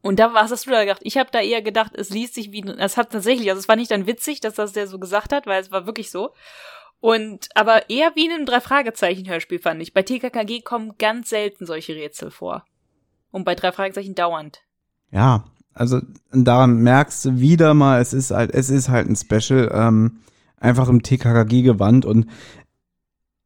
Und 0.00 0.18
da, 0.18 0.32
was 0.32 0.50
hast 0.50 0.66
du 0.66 0.70
da 0.70 0.82
gedacht? 0.84 1.02
Ich 1.04 1.18
habe 1.18 1.30
da 1.30 1.40
eher 1.40 1.60
gedacht, 1.60 1.92
es 1.94 2.08
liest 2.08 2.34
sich 2.34 2.52
wie, 2.52 2.64
es 2.78 2.96
hat 2.96 3.12
tatsächlich, 3.12 3.50
also 3.50 3.60
es 3.60 3.68
war 3.68 3.76
nicht 3.76 3.90
dann 3.90 4.06
witzig, 4.06 4.40
dass 4.40 4.54
das 4.54 4.72
der 4.72 4.86
so 4.86 4.98
gesagt 4.98 5.32
hat, 5.32 5.46
weil 5.46 5.60
es 5.60 5.70
war 5.70 5.86
wirklich 5.86 6.10
so. 6.10 6.30
Und 7.00 7.48
aber 7.54 7.90
eher 7.90 8.12
wie 8.14 8.26
in 8.26 8.32
einem 8.32 8.46
Drei-Fragezeichen-Hörspiel 8.46 9.58
fand 9.58 9.82
ich. 9.82 9.92
Bei 9.92 10.02
TKKG 10.02 10.62
kommen 10.62 10.94
ganz 10.98 11.28
selten 11.28 11.66
solche 11.66 11.94
Rätsel 11.94 12.30
vor. 12.30 12.64
Und 13.30 13.44
bei 13.44 13.54
drei 13.54 13.70
Fragezeichen 13.70 14.14
dauernd. 14.14 14.62
Ja, 15.10 15.44
also 15.74 16.00
daran 16.32 16.78
merkst 16.82 17.24
du 17.26 17.38
wieder 17.38 17.74
mal, 17.74 18.00
es 18.00 18.14
ist 18.14 18.30
halt, 18.30 18.52
es 18.52 18.70
ist 18.70 18.88
halt 18.88 19.08
ein 19.08 19.16
Special, 19.16 19.70
ähm, 19.74 20.20
einfach 20.56 20.88
im 20.88 21.02
TKKG 21.02 21.62
gewandt 21.62 22.06
und 22.06 22.26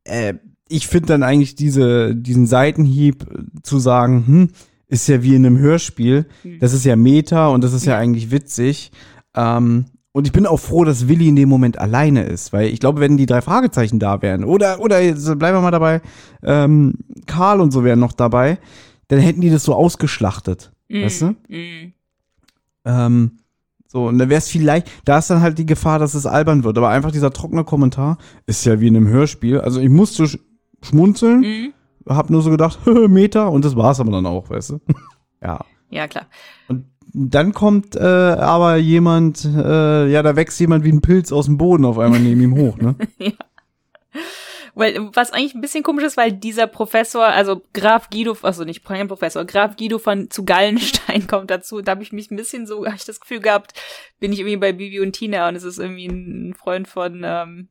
äh, 0.05 0.35
ich 0.69 0.87
finde 0.87 1.09
dann 1.09 1.25
eigentlich 1.25 1.57
diese, 1.57 2.15
diesen 2.15 2.47
Seitenhieb 2.47 3.27
zu 3.65 3.81
sagen, 3.81 4.27
hm, 4.27 4.49
ist 4.87 5.09
ja 5.09 5.23
wie 5.25 5.35
in 5.35 5.45
einem 5.45 5.59
Hörspiel, 5.59 6.27
hm. 6.43 6.61
das 6.61 6.73
ist 6.73 6.85
ja 6.85 6.95
Meta 6.95 7.49
und 7.49 7.65
das 7.65 7.73
ist 7.73 7.85
ja, 7.85 7.95
ja 7.95 7.99
eigentlich 7.99 8.31
witzig. 8.31 8.93
Ähm, 9.35 9.87
und 10.13 10.27
ich 10.27 10.33
bin 10.33 10.47
auch 10.47 10.59
froh, 10.59 10.85
dass 10.85 11.07
Willi 11.07 11.29
in 11.29 11.37
dem 11.37 11.49
Moment 11.49 11.79
alleine 11.79 12.25
ist, 12.25 12.53
weil 12.53 12.69
ich 12.69 12.81
glaube, 12.81 13.01
wenn 13.01 13.17
die 13.17 13.27
drei 13.27 13.43
Fragezeichen 13.43 14.01
da 14.01 14.23
wären, 14.23 14.45
oder, 14.45 14.81
oder 14.81 15.01
jetzt 15.01 15.25
bleiben 15.39 15.57
wir 15.57 15.63
mal 15.63 15.71
dabei, 15.71 16.01
ähm, 16.43 16.95
Karl 17.27 17.61
und 17.61 17.71
so 17.71 17.85
wären 17.85 18.01
noch 18.01 18.13
dabei, 18.13 18.59
dann 19.09 19.21
hätten 19.21 19.41
die 19.41 19.51
das 19.51 19.65
so 19.65 19.75
ausgeschlachtet. 19.75 20.73
Mm, 20.89 21.03
weißt 21.03 21.23
du? 21.23 21.27
Mm. 21.49 21.93
Ähm, 22.85 23.39
so, 23.87 24.07
und 24.07 24.19
dann 24.19 24.29
wäre 24.29 24.39
es 24.39 24.49
vielleicht, 24.49 24.89
da 25.05 25.19
ist 25.19 25.31
dann 25.31 25.43
halt 25.43 25.59
die 25.59 25.67
Gefahr, 25.67 25.99
dass 26.01 26.15
es 26.15 26.27
albern 26.27 26.65
wird. 26.65 26.77
Aber 26.79 26.89
einfach 26.89 27.13
dieser 27.13 27.33
trockene 27.33 27.65
Kommentar 27.65 28.19
ist 28.47 28.65
ja 28.65 28.81
wie 28.81 28.89
in 28.89 28.97
einem 28.97 29.09
Hörspiel. 29.09 29.61
Also 29.61 29.81
ich 29.81 29.89
musste 29.89 30.27
sch 30.27 30.39
schmunzeln, 30.83 31.41
mm. 31.41 31.73
hab 32.09 32.31
nur 32.31 32.43
so 32.43 32.51
gedacht, 32.51 32.81
Meter, 33.09 33.51
und 33.51 33.65
das 33.65 33.77
war's 33.77 34.01
aber 34.01 34.11
dann 34.11 34.27
auch, 34.27 34.51
weißt 34.51 34.71
du? 34.71 34.81
ja. 35.43 35.65
Ja, 35.91 36.09
klar. 36.09 36.27
Und 36.69 36.87
dann 37.13 37.53
kommt 37.53 37.97
äh, 37.97 38.01
aber 38.01 38.77
jemand, 38.77 39.45
äh, 39.45 40.07
ja, 40.09 40.23
da 40.23 40.37
wächst 40.37 40.61
jemand 40.61 40.85
wie 40.85 40.93
ein 40.93 41.01
Pilz 41.01 41.33
aus 41.33 41.47
dem 41.47 41.59
Boden 41.59 41.85
auf 41.85 41.99
einmal 41.99 42.21
neben 42.21 42.41
ihm 42.41 42.57
hoch, 42.57 42.77
ne? 42.77 42.97
ja. 43.19 43.33
Weil, 44.75 45.11
was 45.15 45.33
eigentlich 45.33 45.55
ein 45.55 45.61
bisschen 45.61 45.83
komisch 45.83 46.05
ist, 46.05 46.17
weil 46.17 46.33
dieser 46.33 46.67
Professor, 46.67 47.27
also 47.27 47.63
Graf 47.75 48.09
Guido, 48.09 48.37
also 48.43 48.65
nicht 48.65 48.85
Professor, 48.85 49.45
Graf 49.45 49.77
Guido 49.77 49.99
von 49.99 50.31
zu 50.31 50.45
Gallenstein 50.45 51.27
kommt 51.29 51.51
dazu. 51.51 51.83
Da 51.83 51.93
habe 51.93 52.03
ich 52.03 52.13
mich 52.13 52.31
ein 52.31 52.37
bisschen 52.37 52.67
so, 52.67 52.87
habe 52.87 52.97
ich 52.97 53.05
das 53.05 53.21
Gefühl 53.21 53.41
gehabt, 53.41 53.73
bin 54.21 54.33
ich 54.33 54.41
irgendwie 54.41 54.57
bei 54.57 54.73
Bibi 54.73 55.01
und 55.01 55.13
Tina 55.13 55.49
und 55.49 55.57
es 55.57 55.65
ist 55.65 55.79
irgendwie 55.79 56.07
ein 56.07 56.55
Freund 56.55 56.87
von, 56.87 57.23
ähm, 57.25 57.69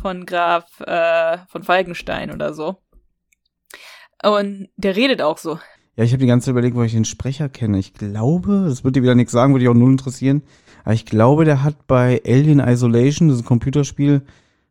von 0.00 0.24
Graf, 0.24 0.80
äh, 0.80 1.38
von 1.48 1.62
Falkenstein 1.62 2.30
oder 2.30 2.54
so. 2.54 2.78
Und 4.22 4.68
der 4.76 4.96
redet 4.96 5.22
auch 5.22 5.38
so. 5.38 5.58
Ja, 6.00 6.06
ich 6.06 6.12
habe 6.12 6.22
die 6.22 6.28
ganze 6.28 6.46
Zeit 6.46 6.52
überlegt, 6.52 6.76
wo 6.76 6.82
ich 6.82 6.92
den 6.92 7.04
Sprecher 7.04 7.50
kenne. 7.50 7.78
Ich 7.78 7.92
glaube, 7.92 8.64
das 8.66 8.84
wird 8.84 8.96
dir 8.96 9.02
wieder 9.02 9.14
nichts 9.14 9.32
sagen, 9.32 9.52
würde 9.52 9.64
dich 9.64 9.68
auch 9.68 9.74
null 9.74 9.90
interessieren. 9.90 10.40
Aber 10.82 10.94
ich 10.94 11.04
glaube, 11.04 11.44
der 11.44 11.62
hat 11.62 11.86
bei 11.86 12.22
Alien 12.24 12.58
Isolation, 12.58 13.28
das 13.28 13.36
ist 13.36 13.42
ein 13.42 13.46
Computerspiel, 13.46 14.22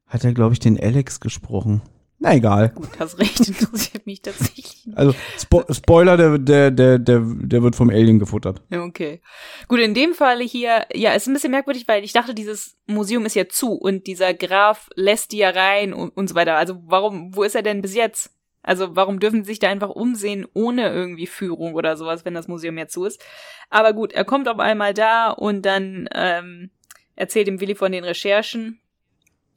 hat 0.07 0.23
er, 0.23 0.33
glaube 0.33 0.53
ich, 0.53 0.59
den 0.59 0.79
Alex 0.79 1.19
gesprochen. 1.19 1.83
Na 2.17 2.33
egal. 2.33 2.69
Gut, 2.69 2.89
hast 2.97 3.19
recht, 3.19 3.39
interessiert 3.47 4.07
mich 4.07 4.23
tatsächlich. 4.23 4.87
Nicht. 4.87 4.97
Also 4.97 5.13
Spo 5.37 5.63
Spoiler, 5.69 6.17
der, 6.17 6.39
der, 6.39 6.71
der, 6.71 6.97
der, 6.97 7.19
der 7.19 7.61
wird 7.61 7.75
vom 7.75 7.91
Alien 7.91 8.17
gefuttert. 8.17 8.63
Okay. 8.73 9.21
Gut, 9.67 9.81
in 9.81 9.93
dem 9.93 10.15
Fall 10.15 10.41
hier, 10.41 10.87
ja, 10.95 11.11
ist 11.11 11.27
ein 11.27 11.35
bisschen 11.35 11.51
merkwürdig, 11.51 11.87
weil 11.87 12.03
ich 12.03 12.11
dachte, 12.11 12.33
dieses 12.33 12.75
Museum 12.87 13.27
ist 13.27 13.35
ja 13.35 13.47
zu 13.47 13.73
und 13.73 14.07
dieser 14.07 14.33
Graf 14.33 14.89
lässt 14.95 15.31
die 15.31 15.37
ja 15.37 15.51
rein 15.51 15.93
und, 15.93 16.09
und 16.09 16.27
so 16.27 16.33
weiter. 16.33 16.55
Also 16.55 16.81
warum, 16.87 17.35
wo 17.35 17.43
ist 17.43 17.53
er 17.53 17.61
denn 17.61 17.83
bis 17.83 17.93
jetzt? 17.93 18.31
Also 18.69 18.95
warum 18.95 19.19
dürfen 19.19 19.43
sie 19.43 19.49
sich 19.49 19.57
da 19.57 19.67
einfach 19.67 19.89
umsehen 19.89 20.45
ohne 20.53 20.93
irgendwie 20.93 21.25
Führung 21.25 21.73
oder 21.73 21.97
sowas, 21.97 22.23
wenn 22.23 22.35
das 22.35 22.47
Museum 22.47 22.77
jetzt 22.77 22.93
zu 22.93 23.03
ist? 23.03 23.19
Aber 23.71 23.93
gut, 23.93 24.13
er 24.13 24.25
kommt 24.25 24.47
auf 24.47 24.59
einmal 24.59 24.93
da 24.93 25.31
und 25.31 25.63
dann 25.63 26.07
ähm, 26.13 26.69
erzählt 27.15 27.47
ihm 27.47 27.59
Willi 27.59 27.73
von 27.73 27.91
den 27.91 28.03
Recherchen. 28.03 28.79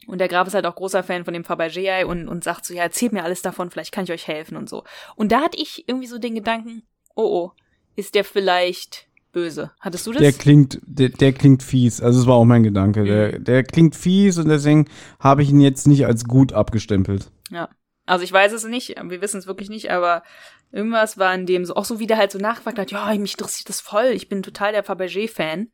Und 0.06 0.16
der 0.16 0.28
Graf 0.28 0.46
ist 0.46 0.54
halt 0.54 0.64
auch 0.64 0.76
großer 0.76 1.02
Fan 1.02 1.26
von 1.26 1.34
dem 1.34 1.44
Fabergé 1.44 2.06
und, 2.06 2.26
und 2.26 2.42
sagt 2.42 2.64
so, 2.64 2.72
ja, 2.72 2.84
erzählt 2.84 3.12
mir 3.12 3.22
alles 3.22 3.42
davon, 3.42 3.70
vielleicht 3.70 3.92
kann 3.92 4.04
ich 4.04 4.12
euch 4.12 4.26
helfen 4.28 4.56
und 4.56 4.70
so. 4.70 4.82
Und 5.14 5.30
da 5.30 5.42
hatte 5.42 5.60
ich 5.60 5.86
irgendwie 5.86 6.08
so 6.08 6.16
den 6.18 6.34
Gedanken, 6.34 6.82
oh 7.14 7.22
oh, 7.22 7.52
ist 7.96 8.14
der 8.14 8.24
vielleicht 8.24 9.08
böse? 9.30 9.72
Hattest 9.80 10.06
du 10.06 10.12
das? 10.12 10.22
Der 10.22 10.32
klingt, 10.32 10.80
der, 10.86 11.10
der 11.10 11.34
klingt 11.34 11.62
fies. 11.62 12.00
Also 12.00 12.18
es 12.18 12.26
war 12.26 12.36
auch 12.36 12.46
mein 12.46 12.62
Gedanke. 12.62 13.02
Mhm. 13.02 13.06
Der, 13.06 13.38
der 13.40 13.62
klingt 13.62 13.94
fies 13.94 14.38
und 14.38 14.48
deswegen 14.48 14.88
habe 15.20 15.42
ich 15.42 15.50
ihn 15.50 15.60
jetzt 15.60 15.86
nicht 15.86 16.06
als 16.06 16.24
gut 16.24 16.54
abgestempelt. 16.54 17.30
Ja. 17.50 17.68
Also 18.12 18.24
ich 18.24 18.32
weiß 18.32 18.52
es 18.52 18.64
nicht, 18.64 18.94
wir 19.02 19.22
wissen 19.22 19.38
es 19.38 19.46
wirklich 19.46 19.70
nicht, 19.70 19.90
aber 19.90 20.22
irgendwas 20.70 21.16
war 21.16 21.34
in 21.34 21.46
dem 21.46 21.64
so, 21.64 21.74
auch 21.76 21.86
so 21.86 21.98
wie 21.98 22.06
der 22.06 22.18
halt 22.18 22.30
so 22.30 22.38
nachgefragt 22.38 22.78
hat, 22.78 22.90
ja, 22.90 23.06
mich 23.14 23.32
interessiert 23.32 23.70
das 23.70 23.80
voll, 23.80 24.08
ich 24.08 24.28
bin 24.28 24.42
total 24.42 24.72
der 24.72 24.84
Fabergé-Fan. 24.84 25.70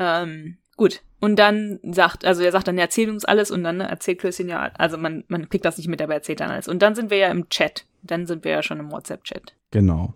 Ähm, 0.00 0.58
gut. 0.76 1.02
Und 1.20 1.36
dann 1.38 1.78
sagt, 1.84 2.24
also 2.24 2.42
er 2.42 2.50
sagt 2.50 2.66
dann, 2.66 2.76
er 2.76 2.86
erzählt 2.86 3.08
uns 3.08 3.24
alles 3.24 3.52
und 3.52 3.62
dann 3.62 3.80
erzählt 3.80 4.18
Klößchen 4.18 4.48
ja, 4.48 4.72
also 4.78 4.98
man, 4.98 5.22
man 5.28 5.48
kriegt 5.48 5.64
das 5.64 5.78
nicht 5.78 5.86
mit, 5.86 6.02
aber 6.02 6.14
er 6.14 6.16
erzählt 6.16 6.40
dann 6.40 6.50
alles. 6.50 6.66
Und 6.66 6.82
dann 6.82 6.96
sind 6.96 7.08
wir 7.08 7.18
ja 7.18 7.28
im 7.28 7.48
Chat. 7.50 7.86
Dann 8.02 8.26
sind 8.26 8.42
wir 8.42 8.50
ja 8.50 8.64
schon 8.64 8.80
im 8.80 8.90
WhatsApp-Chat. 8.90 9.54
Genau. 9.70 10.14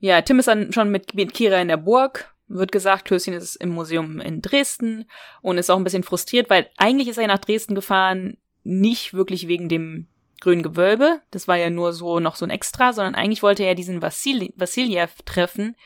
Ja, 0.00 0.20
Tim 0.22 0.40
ist 0.40 0.48
dann 0.48 0.72
schon 0.72 0.90
mit, 0.90 1.14
mit 1.14 1.32
Kira 1.32 1.60
in 1.60 1.68
der 1.68 1.76
Burg. 1.76 2.34
Wird 2.48 2.72
gesagt, 2.72 3.04
Klößchen 3.04 3.34
ist 3.34 3.54
im 3.54 3.68
Museum 3.68 4.18
in 4.18 4.42
Dresden 4.42 5.08
und 5.42 5.58
ist 5.58 5.70
auch 5.70 5.76
ein 5.76 5.84
bisschen 5.84 6.02
frustriert, 6.02 6.50
weil 6.50 6.68
eigentlich 6.76 7.06
ist 7.06 7.18
er 7.18 7.28
nach 7.28 7.38
Dresden 7.38 7.76
gefahren, 7.76 8.36
nicht 8.64 9.14
wirklich 9.14 9.46
wegen 9.46 9.68
dem 9.68 10.08
grünen 10.40 10.62
Gewölbe. 10.62 11.20
Das 11.30 11.48
war 11.48 11.56
ja 11.56 11.70
nur 11.70 11.92
so 11.92 12.20
noch 12.20 12.36
so 12.36 12.44
ein 12.44 12.50
Extra, 12.50 12.92
sondern 12.92 13.14
eigentlich 13.14 13.42
wollte 13.42 13.64
er 13.64 13.74
diesen 13.74 14.02
Vassil 14.02 14.52
Vassiljev 14.56 15.22
treffen, 15.24 15.76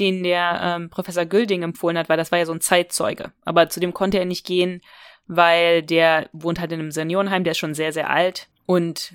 den 0.00 0.22
der 0.22 0.60
ähm, 0.62 0.90
Professor 0.90 1.24
Gülding 1.24 1.62
empfohlen 1.62 1.98
hat, 1.98 2.08
weil 2.08 2.16
das 2.16 2.32
war 2.32 2.38
ja 2.38 2.46
so 2.46 2.52
ein 2.52 2.60
Zeitzeuge. 2.60 3.32
Aber 3.44 3.68
zu 3.68 3.80
dem 3.80 3.92
konnte 3.94 4.18
er 4.18 4.24
nicht 4.24 4.46
gehen, 4.46 4.80
weil 5.26 5.82
der 5.82 6.28
wohnt 6.32 6.60
halt 6.60 6.72
in 6.72 6.80
einem 6.80 6.90
Seniorenheim, 6.90 7.44
der 7.44 7.52
ist 7.52 7.58
schon 7.58 7.74
sehr, 7.74 7.92
sehr 7.92 8.10
alt 8.10 8.48
und 8.66 9.14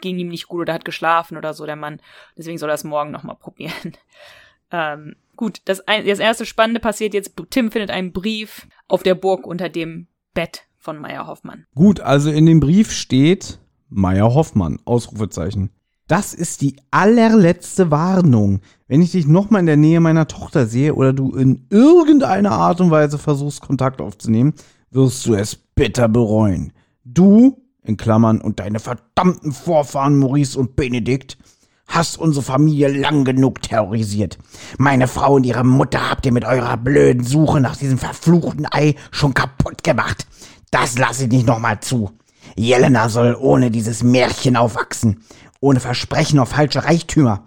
ging 0.00 0.18
ihm 0.18 0.28
nicht 0.28 0.48
gut 0.48 0.62
oder 0.62 0.74
hat 0.74 0.84
geschlafen 0.84 1.36
oder 1.36 1.52
so, 1.52 1.66
der 1.66 1.76
Mann. 1.76 2.00
Deswegen 2.36 2.58
soll 2.58 2.70
er 2.70 2.74
es 2.74 2.84
morgen 2.84 3.10
nochmal 3.10 3.36
probieren. 3.36 3.96
ähm, 4.70 5.16
gut, 5.36 5.60
das, 5.64 5.86
ein, 5.86 6.06
das 6.06 6.18
erste 6.18 6.46
Spannende 6.46 6.80
passiert 6.80 7.14
jetzt. 7.14 7.34
Tim 7.50 7.70
findet 7.70 7.90
einen 7.90 8.12
Brief 8.12 8.66
auf 8.88 9.02
der 9.02 9.14
Burg 9.14 9.46
unter 9.46 9.68
dem 9.68 10.06
Bett 10.32 10.64
von 10.78 10.98
Meier 10.98 11.26
Hoffmann. 11.26 11.66
Gut, 11.74 12.00
also 12.00 12.30
in 12.30 12.46
dem 12.46 12.60
Brief 12.60 12.92
steht, 12.92 13.58
Meier 13.94 14.34
Hoffmann, 14.34 14.78
Ausrufezeichen. 14.84 15.70
Das 16.06 16.34
ist 16.34 16.60
die 16.60 16.76
allerletzte 16.90 17.90
Warnung. 17.90 18.60
Wenn 18.88 19.00
ich 19.00 19.12
dich 19.12 19.26
nochmal 19.26 19.60
in 19.60 19.66
der 19.66 19.76
Nähe 19.76 20.00
meiner 20.00 20.26
Tochter 20.26 20.66
sehe 20.66 20.94
oder 20.94 21.12
du 21.12 21.34
in 21.34 21.66
irgendeiner 21.70 22.52
Art 22.52 22.80
und 22.80 22.90
Weise 22.90 23.18
versuchst, 23.18 23.62
Kontakt 23.62 24.00
aufzunehmen, 24.00 24.52
wirst 24.90 25.24
du 25.24 25.34
es 25.34 25.54
bitter 25.54 26.08
bereuen. 26.08 26.72
Du, 27.04 27.62
in 27.82 27.96
Klammern, 27.96 28.40
und 28.40 28.60
deine 28.60 28.80
verdammten 28.80 29.52
Vorfahren 29.52 30.18
Maurice 30.18 30.58
und 30.58 30.76
Benedikt, 30.76 31.38
hast 31.86 32.18
unsere 32.18 32.44
Familie 32.44 32.88
lang 32.88 33.24
genug 33.24 33.62
terrorisiert. 33.62 34.38
Meine 34.76 35.06
Frau 35.06 35.34
und 35.34 35.44
ihre 35.44 35.64
Mutter 35.64 36.10
habt 36.10 36.26
ihr 36.26 36.32
mit 36.32 36.44
eurer 36.44 36.76
blöden 36.76 37.24
Suche 37.24 37.60
nach 37.60 37.76
diesem 37.76 37.98
verfluchten 37.98 38.66
Ei 38.70 38.94
schon 39.10 39.34
kaputt 39.34 39.84
gemacht. 39.84 40.26
Das 40.70 40.98
lasse 40.98 41.24
ich 41.24 41.30
nicht 41.30 41.46
nochmal 41.46 41.80
zu. 41.80 42.10
Jelena 42.56 43.08
soll 43.08 43.36
ohne 43.38 43.70
dieses 43.70 44.02
Märchen 44.02 44.56
aufwachsen 44.56 45.24
ohne 45.64 45.80
Versprechen 45.80 46.38
auf 46.38 46.50
falsche 46.50 46.84
Reichtümer. 46.84 47.44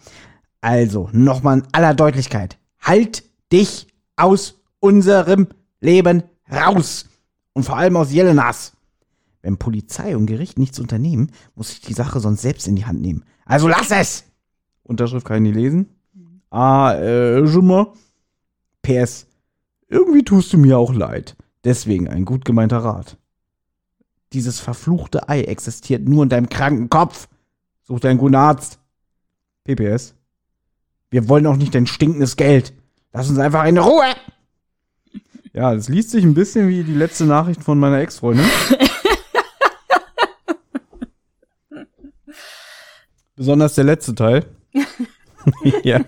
Also, 0.60 1.10
nochmal 1.14 1.60
in 1.60 1.68
aller 1.72 1.94
Deutlichkeit. 1.94 2.58
Halt 2.82 3.24
dich 3.52 3.88
aus 4.16 4.60
unserem 4.80 5.48
Leben 5.80 6.24
raus. 6.52 7.06
Und 7.54 7.64
vor 7.64 7.78
allem 7.78 7.96
aus 7.96 8.12
Jelenas. 8.12 8.74
Wenn 9.44 9.58
Polizei 9.58 10.18
und 10.18 10.26
Gericht 10.26 10.58
nichts 10.58 10.80
unternehmen, 10.80 11.32
muss 11.54 11.72
ich 11.72 11.82
die 11.82 11.94
Sache 11.94 12.20
sonst 12.20 12.42
selbst 12.42 12.68
in 12.68 12.76
die 12.76 12.88
Hand 12.88 13.02
nehmen. 13.02 13.24
Also 13.46 13.68
lass 13.68 13.92
es! 13.92 14.26
Unterschrift 14.84 15.26
kann 15.26 15.46
ich 15.46 15.54
nicht 15.54 15.62
lesen. 15.62 15.88
Ah, 16.50 16.96
äh, 16.96 17.46
schon 17.48 17.68
mal. 17.68 17.94
PS. 18.82 19.28
Irgendwie 19.90 20.24
tust 20.24 20.52
du 20.54 20.58
mir 20.58 20.80
auch 20.80 20.94
leid. 20.94 21.36
Deswegen 21.64 22.08
ein 22.08 22.26
gut 22.26 22.46
gemeinter 22.46 22.80
Rat. 22.80 23.18
Dieses 24.34 24.60
verfluchte 24.60 25.30
Ei 25.30 25.42
existiert 25.42 26.08
nur 26.08 26.24
in 26.24 26.30
deinem 26.30 26.50
kranken 26.50 26.90
Kopf. 26.90 27.28
Such 27.84 28.02
dir 28.02 28.10
einen 28.10 28.20
guten 28.20 28.36
Arzt. 28.36 28.80
PPS. 29.64 30.16
Wir 31.10 31.30
wollen 31.30 31.48
auch 31.48 31.56
nicht 31.56 31.74
dein 31.74 31.88
stinkendes 31.88 32.36
Geld. 32.36 32.74
Lass 33.14 33.30
uns 33.30 33.40
einfach 33.40 33.64
in 33.66 33.78
Ruhe. 33.78 34.14
Ja, 35.54 35.74
das 35.74 35.88
liest 35.90 36.12
sich 36.12 36.24
ein 36.24 36.34
bisschen 36.34 36.68
wie 36.68 36.84
die 36.84 36.94
letzte 36.94 37.26
Nachricht 37.26 37.64
von 37.64 37.80
meiner 37.80 38.00
Ex-Freundin. 38.00 38.46
Besonders 43.36 43.76
der 43.76 43.86
letzte 43.86 44.14
Teil. 44.14 44.46
ja. 45.84 46.02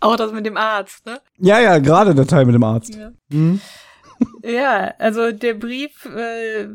Auch 0.00 0.16
das 0.16 0.32
mit 0.32 0.44
dem 0.44 0.56
Arzt, 0.56 1.06
ne? 1.06 1.20
Ja, 1.38 1.60
ja, 1.60 1.78
gerade 1.78 2.14
der 2.14 2.26
Teil 2.26 2.44
mit 2.44 2.54
dem 2.54 2.64
Arzt. 2.64 2.94
Ja. 2.94 3.10
Mhm. 3.30 3.60
Ja, 4.42 4.92
also 4.98 5.32
der 5.32 5.54
Brief 5.54 6.04
äh, 6.04 6.68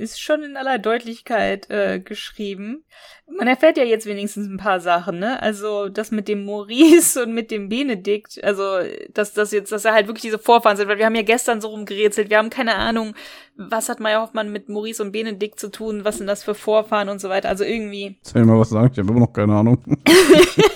ist 0.00 0.20
schon 0.20 0.42
in 0.42 0.56
aller 0.56 0.78
Deutlichkeit 0.78 1.70
äh, 1.70 2.00
geschrieben. 2.00 2.84
Man 3.26 3.46
erfährt 3.46 3.76
ja 3.76 3.84
jetzt 3.84 4.06
wenigstens 4.06 4.48
ein 4.48 4.56
paar 4.56 4.80
Sachen, 4.80 5.18
ne? 5.18 5.40
Also 5.40 5.88
das 5.88 6.10
mit 6.10 6.26
dem 6.26 6.44
Maurice 6.44 7.16
und 7.22 7.34
mit 7.34 7.50
dem 7.50 7.68
Benedikt, 7.68 8.42
also 8.42 8.78
dass 9.12 9.34
das 9.34 9.52
jetzt, 9.52 9.70
dass 9.70 9.84
er 9.84 9.92
halt 9.92 10.06
wirklich 10.06 10.22
diese 10.22 10.38
Vorfahren 10.38 10.76
sind, 10.76 10.88
weil 10.88 10.98
wir 10.98 11.06
haben 11.06 11.14
ja 11.14 11.22
gestern 11.22 11.60
so 11.60 11.68
rumgerätselt, 11.68 12.30
wir 12.30 12.38
haben 12.38 12.50
keine 12.50 12.74
Ahnung, 12.74 13.14
was 13.56 13.88
hat 13.88 14.00
Meier 14.00 14.22
Hoffmann 14.22 14.50
mit 14.50 14.68
Maurice 14.68 15.02
und 15.02 15.12
Benedikt 15.12 15.60
zu 15.60 15.70
tun, 15.70 16.04
was 16.04 16.18
sind 16.18 16.26
das 16.26 16.42
für 16.42 16.54
Vorfahren 16.54 17.08
und 17.08 17.20
so 17.20 17.28
weiter. 17.28 17.48
Also 17.48 17.64
irgendwie. 17.64 18.18
Soll 18.22 18.42
ich 18.42 18.48
mal 18.48 18.58
was 18.58 18.70
sagen? 18.70 18.90
Ich 18.92 18.98
habe 18.98 19.10
immer 19.10 19.20
noch 19.20 19.32
keine 19.32 19.54
Ahnung. 19.54 19.84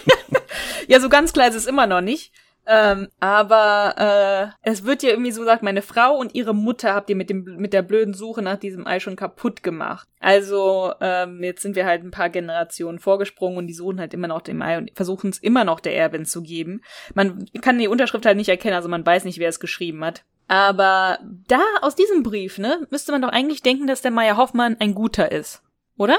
ja, 0.87 1.01
so 1.01 1.09
ganz 1.09 1.33
klar 1.33 1.49
ist 1.49 1.57
es 1.57 1.67
immer 1.67 1.87
noch 1.87 2.03
nicht. 2.03 2.33
Ähm, 2.67 3.09
aber 3.21 4.55
äh, 4.63 4.69
es 4.71 4.85
wird 4.85 5.03
ja 5.03 5.11
irgendwie 5.11 5.33
so 5.33 5.41
gesagt, 5.41 5.63
meine 5.63 5.83
Frau 5.83 6.17
und 6.17 6.35
ihre 6.35 6.55
Mutter 6.55 6.95
habt 6.95 7.11
ihr 7.11 7.17
mit 7.17 7.29
dem 7.29 7.45
mit 7.45 7.73
der 7.73 7.83
blöden 7.83 8.15
Suche 8.15 8.41
nach 8.41 8.57
diesem 8.57 8.87
Ei 8.87 9.01
schon 9.01 9.17
kaputt 9.17 9.63
gemacht. 9.63 10.09
Also 10.19 10.93
ähm, 11.01 11.43
jetzt 11.43 11.63
sind 11.63 11.77
wir 11.77 11.85
halt 11.85 12.03
ein 12.03 12.11
paar 12.11 12.31
Generationen 12.31 12.99
vorgesprungen 12.99 13.59
und 13.59 13.67
die 13.67 13.75
suchen 13.75 14.01
halt 14.01 14.15
immer 14.15 14.29
noch 14.29 14.41
dem 14.41 14.63
Ei 14.63 14.79
und 14.79 14.91
versuchen 14.95 15.31
es 15.31 15.39
immer 15.39 15.65
noch 15.65 15.81
der 15.81 15.95
Erbin 15.95 16.25
zu 16.25 16.43
geben. 16.43 16.81
Man 17.15 17.47
kann 17.61 17.79
die 17.79 17.89
Unterschrift 17.89 18.25
halt 18.25 18.39
nicht 18.39 18.49
erkennen, 18.49 18.77
also 18.77 18.89
man 18.89 19.05
weiß 19.05 19.25
nicht, 19.25 19.39
wer 19.39 19.49
es 19.49 19.61
geschrieben 19.61 20.03
hat. 20.05 20.25
Aber 20.49 21.19
da 21.49 21.61
aus 21.83 21.97
diesem 21.97 22.23
Brief, 22.23 22.59
ne, 22.59 22.87
müsste 22.91 23.13
man 23.13 23.23
doch 23.23 23.31
eigentlich 23.31 23.63
denken, 23.63 23.87
dass 23.87 24.03
der 24.03 24.11
Meier 24.11 24.37
Hoffmann 24.37 24.77
ein 24.79 24.95
guter 24.95 25.33
ist, 25.33 25.63
oder? 25.97 26.19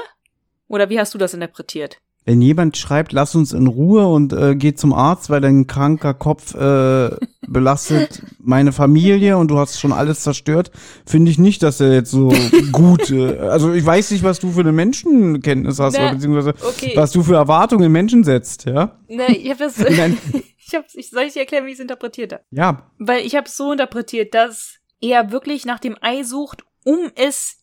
Oder 0.68 0.90
wie 0.90 0.98
hast 0.98 1.14
du 1.14 1.18
das 1.18 1.34
interpretiert? 1.34 1.98
Wenn 2.26 2.42
jemand 2.42 2.76
schreibt, 2.76 3.12
lass 3.12 3.36
uns 3.36 3.52
in 3.52 3.68
Ruhe 3.68 4.08
und 4.08 4.32
äh, 4.32 4.56
geht 4.56 4.80
zum 4.80 4.92
Arzt, 4.92 5.30
weil 5.30 5.40
dein 5.40 5.68
kranker 5.68 6.12
Kopf 6.12 6.54
äh, 6.54 7.10
belastet 7.46 8.20
meine 8.40 8.72
Familie 8.72 9.38
und 9.38 9.48
du 9.48 9.58
hast 9.58 9.80
schon 9.80 9.92
alles 9.92 10.20
zerstört, 10.20 10.72
finde 11.06 11.30
ich 11.30 11.38
nicht, 11.38 11.62
dass 11.62 11.80
er 11.80 11.94
jetzt 11.94 12.10
so 12.10 12.32
gut, 12.72 13.10
äh, 13.10 13.38
also 13.38 13.72
ich 13.72 13.86
weiß 13.86 14.10
nicht, 14.10 14.24
was 14.24 14.40
du 14.40 14.50
für 14.50 14.60
eine 14.60 14.72
Menschenkenntnis 14.72 15.78
hast, 15.78 15.94
Na, 15.96 16.06
oder 16.06 16.14
beziehungsweise 16.14 16.54
okay. 16.68 16.92
was 16.96 17.12
du 17.12 17.22
für 17.22 17.36
Erwartungen 17.36 17.84
in 17.84 17.92
Menschen 17.92 18.24
setzt, 18.24 18.64
ja? 18.64 18.98
Ne, 19.08 19.36
ich 19.36 19.48
habe 19.48 19.60
das, 19.60 19.78
ich 20.58 20.74
habe, 20.74 20.86
ich 20.94 21.10
soll 21.10 21.22
ich 21.22 21.34
dir 21.34 21.40
erklären, 21.40 21.64
wie 21.64 21.70
ich 21.70 21.74
es 21.74 21.80
interpretiert 21.80 22.32
habe? 22.32 22.42
Ja. 22.50 22.90
Weil 22.98 23.24
ich 23.24 23.36
habe 23.36 23.48
so 23.48 23.70
interpretiert, 23.70 24.34
dass 24.34 24.78
er 25.00 25.30
wirklich 25.30 25.64
nach 25.64 25.78
dem 25.78 25.96
Ei 26.00 26.24
sucht, 26.24 26.64
um 26.84 27.12
es 27.14 27.58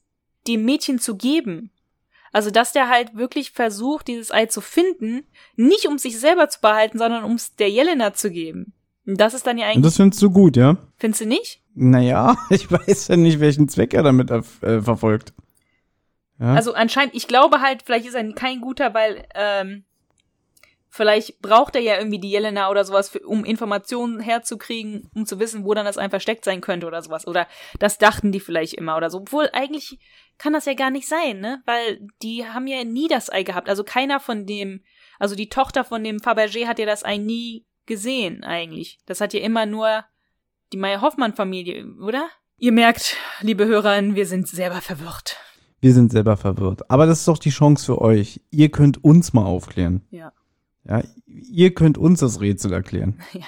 dem 0.47 0.63
Mädchen 0.63 0.99
zu 0.99 1.17
geben. 1.17 1.69
Also, 2.33 2.49
dass 2.49 2.73
der 2.73 2.89
halt 2.89 3.15
wirklich 3.15 3.51
versucht, 3.51 4.07
dieses 4.07 4.31
Ei 4.31 4.47
zu 4.47 4.59
finden, 4.59 5.23
nicht 5.55 5.87
um 5.87 5.97
sich 5.99 6.19
selber 6.19 6.49
zu 6.49 6.59
behalten, 6.59 6.97
sondern 6.97 7.23
um 7.23 7.33
es 7.35 7.55
der 7.55 7.69
Jelena 7.69 8.13
zu 8.13 8.31
geben. 8.31 8.73
Und 9.05 9.21
das 9.21 9.33
ist 9.33 9.45
dann 9.45 9.57
ja 9.57 9.67
eigentlich. 9.67 9.77
Und 9.77 9.85
das 9.85 9.97
findest 9.97 10.21
du 10.21 10.31
gut, 10.31 10.57
ja? 10.57 10.77
Findest 10.97 11.21
du 11.21 11.27
nicht? 11.27 11.61
Naja, 11.75 12.35
ich 12.49 12.71
weiß 12.71 13.09
ja 13.09 13.17
nicht, 13.17 13.39
welchen 13.39 13.69
Zweck 13.69 13.93
er 13.93 14.03
damit 14.03 14.31
äh, 14.31 14.41
verfolgt. 14.41 15.33
Ja? 16.39 16.55
Also 16.55 16.73
anscheinend, 16.73 17.13
ich 17.13 17.27
glaube 17.27 17.61
halt, 17.61 17.83
vielleicht 17.85 18.07
ist 18.07 18.15
er 18.15 18.33
kein 18.33 18.61
guter, 18.61 18.93
weil 18.95 19.25
ähm, 19.35 19.83
Vielleicht 20.95 21.41
braucht 21.41 21.75
er 21.75 21.81
ja 21.81 21.97
irgendwie 21.97 22.19
die 22.19 22.29
Jelena 22.29 22.69
oder 22.69 22.85
sowas, 22.85 23.09
für, 23.09 23.19
um 23.21 23.45
Informationen 23.45 24.19
herzukriegen, 24.19 25.09
um 25.15 25.25
zu 25.25 25.39
wissen, 25.39 25.65
wo 25.65 25.73
dann 25.73 25.87
das 25.87 25.97
ein 25.97 26.11
versteckt 26.11 26.45
sein 26.45 26.61
könnte 26.61 26.85
oder 26.85 27.01
sowas. 27.01 27.25
Oder 27.25 27.47
das 27.79 27.97
dachten 27.97 28.31
die 28.31 28.39
vielleicht 28.39 28.75
immer 28.75 28.95
oder 28.95 29.09
so. 29.09 29.17
Obwohl 29.17 29.49
eigentlich 29.53 29.97
kann 30.37 30.53
das 30.53 30.65
ja 30.65 30.75
gar 30.75 30.91
nicht 30.91 31.07
sein, 31.07 31.39
ne? 31.39 31.63
Weil 31.65 32.07
die 32.21 32.45
haben 32.45 32.67
ja 32.67 32.83
nie 32.83 33.07
das 33.07 33.33
Ei 33.33 33.41
gehabt. 33.41 33.69
Also 33.69 33.83
keiner 33.83 34.19
von 34.19 34.45
dem, 34.45 34.83
also 35.17 35.33
die 35.33 35.49
Tochter 35.49 35.83
von 35.83 36.03
dem 36.03 36.17
Fabergé 36.17 36.67
hat 36.67 36.77
ja 36.77 36.85
das 36.85 37.03
Ei 37.03 37.17
nie 37.17 37.65
gesehen 37.87 38.43
eigentlich. 38.43 38.99
Das 39.07 39.19
hat 39.19 39.33
ja 39.33 39.39
immer 39.39 39.65
nur 39.65 40.05
die 40.73 40.77
Meyer-Hoffmann-Familie, 40.77 41.87
oder? 42.03 42.29
Ihr 42.59 42.71
merkt, 42.71 43.17
liebe 43.41 43.65
Hörerinnen, 43.65 44.13
wir 44.13 44.27
sind 44.27 44.47
selber 44.47 44.79
verwirrt. 44.79 45.37
Wir 45.81 45.95
sind 45.95 46.11
selber 46.11 46.37
verwirrt. 46.37 46.87
Aber 46.91 47.07
das 47.07 47.21
ist 47.21 47.27
doch 47.27 47.39
die 47.39 47.49
Chance 47.49 47.83
für 47.83 47.99
euch. 47.99 48.41
Ihr 48.51 48.69
könnt 48.69 49.03
uns 49.03 49.33
mal 49.33 49.45
aufklären. 49.45 50.05
Ja. 50.11 50.31
Ja, 50.85 51.01
ihr 51.25 51.73
könnt 51.73 51.97
uns 51.97 52.19
das 52.19 52.41
Rätsel 52.41 52.73
erklären. 52.73 53.19
Ja. 53.33 53.45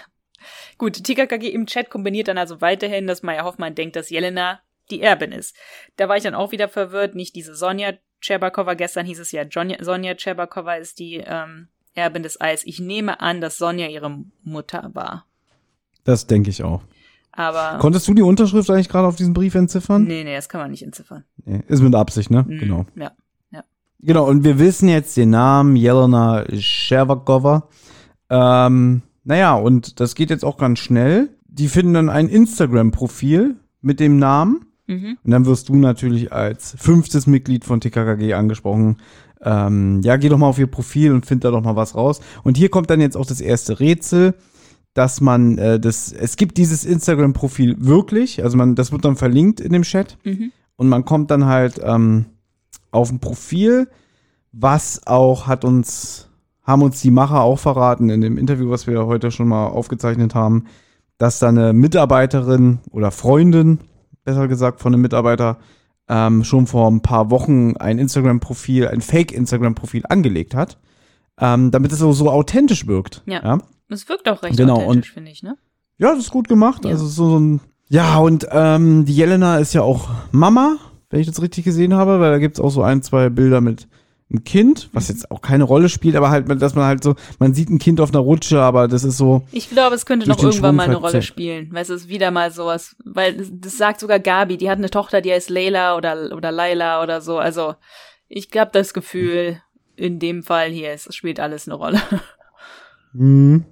Gut, 0.78 1.04
TKKG 1.04 1.50
im 1.50 1.66
Chat 1.66 1.90
kombiniert 1.90 2.28
dann 2.28 2.38
also 2.38 2.62
weiterhin, 2.62 3.08
dass 3.08 3.24
Maya 3.24 3.46
Hoffmann 3.46 3.74
denkt, 3.74 3.96
dass 3.96 4.12
Jelena 4.12 4.60
die 4.92 5.02
Erbin 5.02 5.32
ist. 5.32 5.56
Da 5.96 6.08
war 6.08 6.18
ich 6.18 6.24
dann 6.24 6.36
auch 6.36 6.52
wieder 6.52 6.70
verwirrt, 6.70 7.16
nicht 7.16 7.36
diese 7.36 7.56
Sonja 7.56 7.94
Cherbakova. 8.22 8.76
Gestern 8.76 9.06
hieß 9.06 9.20
es 9.20 9.32
ja, 9.32 9.46
Sonja 9.50 10.16
Cherbakova 10.16 10.76
ist 10.76 11.00
die 11.00 11.24
ähm, 11.26 11.70
Erbin 11.96 12.24
des 12.24 12.40
Eis. 12.40 12.64
Ich 12.66 12.80
nehme 12.80 13.22
an, 13.22 13.42
dass 13.42 13.58
Sonja 13.58 13.88
ihre 13.88 14.24
Mutter 14.44 14.92
war. 14.94 15.26
Das 16.04 16.28
denke 16.28 16.50
ich 16.50 16.64
auch. 16.64 16.84
Aber. 17.32 17.80
Konntest 17.80 18.08
du 18.08 18.14
die 18.14 18.22
Unterschrift 18.22 18.70
eigentlich 18.70 18.90
gerade 18.90 19.08
auf 19.08 19.16
diesem 19.16 19.34
Brief 19.34 19.56
entziffern? 19.56 20.04
Nee, 20.04 20.24
nee, 20.24 20.36
das 20.36 20.50
kann 20.50 20.62
man 20.62 20.72
nicht 20.72 20.84
entziffern. 20.84 21.26
Nee, 21.44 21.64
ist 21.68 21.82
mit 21.82 21.96
Absicht, 21.96 22.32
ne? 22.32 22.46
Mhm, 22.48 22.58
genau. 22.60 22.86
Ja. 22.96 23.12
Genau, 24.06 24.28
und 24.28 24.44
wir 24.44 24.60
wissen 24.60 24.88
jetzt 24.88 25.18
den 25.18 25.32
Namen 25.32 25.76
Jelena 25.76 26.46
Schervakova. 26.54 27.70
Ähm, 28.30 29.02
naja, 29.24 29.56
und 29.56 30.00
das 30.00 30.14
geht 30.14 30.30
jetzt 30.30 30.46
auch 30.46 30.58
ganz 30.58 30.78
schnell. 30.80 31.30
Die 31.48 31.68
finden 31.68 31.96
dann 31.96 32.10
ein 32.10 32.30
Instagram-Profil 32.30 33.56
mit 33.82 34.00
dem 34.00 34.20
Namen. 34.20 34.66
Mhm. 34.86 35.18
Und 35.24 35.32
dann 35.32 35.46
wirst 35.48 35.70
du 35.70 35.76
natürlich 35.76 36.32
als 36.32 36.76
fünftes 36.78 37.26
Mitglied 37.26 37.66
von 37.66 37.82
TKKG 37.82 38.36
angesprochen. 38.36 38.98
Ähm, 39.42 40.02
ja, 40.04 40.18
geh 40.18 40.30
doch 40.30 40.38
mal 40.38 40.48
auf 40.48 40.60
ihr 40.60 40.68
Profil 40.68 41.12
und 41.12 41.26
find 41.26 41.44
da 41.44 41.50
doch 41.50 41.64
mal 41.64 41.76
was 41.76 41.96
raus. 41.96 42.22
Und 42.44 42.58
hier 42.58 42.70
kommt 42.70 42.92
dann 42.92 43.02
jetzt 43.02 43.18
auch 43.18 43.26
das 43.26 43.42
erste 43.42 43.80
Rätsel, 43.80 44.36
dass 44.94 45.20
man 45.20 45.58
äh, 45.58 45.80
das, 45.80 46.12
es 46.12 46.36
gibt 46.36 46.58
dieses 46.58 46.86
Instagram-Profil 46.86 47.78
wirklich, 47.80 48.44
also 48.44 48.56
man, 48.56 48.76
das 48.76 48.92
wird 48.92 49.04
dann 49.04 49.16
verlinkt 49.16 49.60
in 49.60 49.74
dem 49.74 49.82
Chat. 49.82 50.20
Mhm. 50.24 50.52
Und 50.76 50.90
man 50.90 51.06
kommt 51.06 51.32
dann 51.32 51.46
halt 51.46 51.82
ähm, 51.84 52.26
auf 52.96 53.12
ein 53.12 53.20
Profil, 53.20 53.88
was 54.52 55.06
auch 55.06 55.48
hat 55.48 55.66
uns, 55.66 56.30
haben 56.64 56.82
uns 56.82 57.02
die 57.02 57.12
Macher 57.12 57.42
auch 57.42 57.60
verraten 57.60 58.10
in 58.10 58.22
dem 58.22 58.38
Interview, 58.38 58.70
was 58.70 58.88
wir 58.88 59.06
heute 59.06 59.32
schon 59.32 59.48
mal 59.48 59.68
aufgezeichnet 59.68 60.34
haben, 60.34 60.66
dass 61.18 61.40
da 61.40 61.50
eine 61.50 61.74
Mitarbeiterin 61.74 62.80
oder 62.92 63.12
Freundin, 63.12 63.80
besser 64.24 64.48
gesagt, 64.48 64.82
von 64.82 64.94
einem 64.94 65.02
Mitarbeiter 65.02 65.58
ähm, 66.08 66.44
schon 66.44 66.68
vor 66.68 66.90
ein 66.90 67.02
paar 67.02 67.32
Wochen 67.32 67.76
ein 67.78 68.00
Instagram-Profil, 68.00 68.88
ein 68.88 69.02
Fake-Instagram-Profil 69.02 70.04
angelegt 70.08 70.56
hat, 70.56 70.78
ähm, 71.40 71.72
damit 71.72 71.92
es 71.92 72.00
so, 72.00 72.12
so 72.14 72.30
authentisch 72.30 72.88
wirkt. 72.88 73.24
Ja. 73.26 73.44
ja. 73.44 73.58
Es 73.90 74.08
wirkt 74.10 74.28
auch 74.30 74.42
recht 74.44 74.58
genau. 74.58 74.82
authentisch, 74.82 75.14
finde 75.14 75.32
ich, 75.32 75.44
ne? 75.44 75.58
Ja, 75.98 76.10
das 76.10 76.26
ist 76.26 76.32
gut 76.32 76.48
gemacht. 76.48 76.86
Ja. 76.86 76.92
Also 76.92 77.06
so, 77.08 77.30
so 77.30 77.40
ein. 77.40 77.62
Ja, 77.88 78.18
und 78.18 78.48
ähm, 78.52 79.06
die 79.06 79.16
Jelena 79.16 79.58
ist 79.58 79.74
ja 79.74 79.82
auch 79.82 80.10
Mama 80.32 80.78
wenn 81.10 81.20
ich 81.20 81.28
das 81.28 81.42
richtig 81.42 81.66
gesehen 81.66 81.94
habe, 81.94 82.20
weil 82.20 82.32
da 82.32 82.38
gibt 82.40 82.58
es 82.58 82.64
auch 82.64 82.70
so 82.72 82.82
ein, 82.82 83.02
zwei 83.02 83.30
Bilder 83.30 83.62
mit 83.62 83.88
ein 84.32 84.44
Kind, 84.44 84.90
was 84.92 85.08
jetzt 85.08 85.30
auch 85.30 85.42
keine 85.42 85.66
Rolle 85.66 85.88
spielt, 85.88 86.16
aber 86.16 86.32
halt, 86.32 86.50
dass 86.60 86.74
man 86.74 86.86
halt 86.86 87.04
so, 87.04 87.14
man 87.38 87.54
sieht 87.54 87.70
ein 87.70 87.78
Kind 87.78 88.02
auf 88.02 88.10
einer 88.10 88.20
Rutsche, 88.20 88.60
aber 88.60 88.88
das 88.88 89.04
ist 89.04 89.18
so. 89.18 89.44
Ich 89.52 89.70
glaube, 89.70 89.96
es 89.96 90.08
könnte 90.08 90.28
noch 90.28 90.42
irgendwann 90.42 90.76
mal 90.76 90.84
eine 90.88 90.96
Rolle 90.96 91.22
spielen. 91.22 91.70
Weil 91.72 91.84
es 91.84 91.92
ist 91.92 92.10
wieder 92.10 92.32
mal 92.32 92.52
sowas, 92.52 92.96
weil 93.06 93.36
das- 93.38 93.78
sagt 93.78 94.00
sogar 94.00 94.20
Gabi, 94.20 94.58
die 94.58 94.70
hat 94.70 94.80
eine 94.80 94.90
Tochter, 94.90 95.22
die 95.22 95.32
heißt 95.32 95.52
Layla 95.52 95.96
oder, 95.96 96.36
oder 96.36 96.52
Laila 96.52 97.04
oder 97.04 97.22
so. 97.22 97.38
Also, 97.38 97.76
ich 98.28 98.50
glaube, 98.50 98.72
das 98.74 98.96
Gefühl 98.96 99.62
in 99.96 100.18
dem 100.18 100.42
Fall 100.42 100.72
hier, 100.72 100.90
es 100.92 101.08
spielt 101.14 101.40
alles 101.40 101.68
eine 101.68 101.76
Rolle. 101.76 102.02
Hm. 103.14 103.64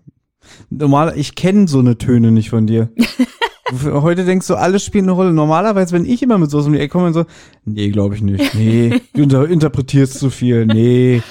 Normal, 0.69 1.13
ich 1.17 1.35
kenne 1.35 1.67
so 1.67 1.79
eine 1.79 1.97
Töne 1.97 2.31
nicht 2.31 2.49
von 2.51 2.67
dir. 2.67 2.91
Heute 3.83 4.25
denkst 4.25 4.47
du, 4.47 4.55
alles 4.55 4.83
spielt 4.83 5.03
eine 5.03 5.11
Rolle. 5.11 5.33
Normalerweise, 5.33 5.93
wenn 5.93 6.05
ich 6.05 6.21
immer 6.21 6.37
mit 6.37 6.49
sowas 6.49 6.65
um 6.65 6.73
die 6.73 6.79
Ecke 6.79 6.91
komme 6.91 7.07
und 7.07 7.13
so, 7.13 7.25
nee, 7.65 7.89
glaube 7.89 8.15
ich 8.15 8.21
nicht. 8.21 8.53
Nee, 8.55 9.01
du 9.13 9.23
inter 9.23 9.49
interpretierst 9.49 10.19
zu 10.19 10.29
viel. 10.29 10.65
Nee. 10.65 11.21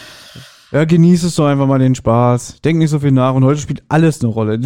Ja, 0.70 0.84
genieß 0.84 1.24
es 1.24 1.34
doch 1.34 1.46
einfach 1.46 1.66
mal 1.66 1.78
den 1.78 1.94
Spaß. 1.94 2.62
Denk 2.64 2.78
nicht 2.78 2.90
so 2.90 2.98
viel 2.98 3.12
nach. 3.12 3.34
Und 3.34 3.44
heute 3.44 3.60
spielt 3.60 3.82
alles 3.88 4.22
eine 4.22 4.32
Rolle. 4.32 4.58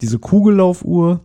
Diese 0.00 0.18
Kugellaufuhr. 0.18 1.24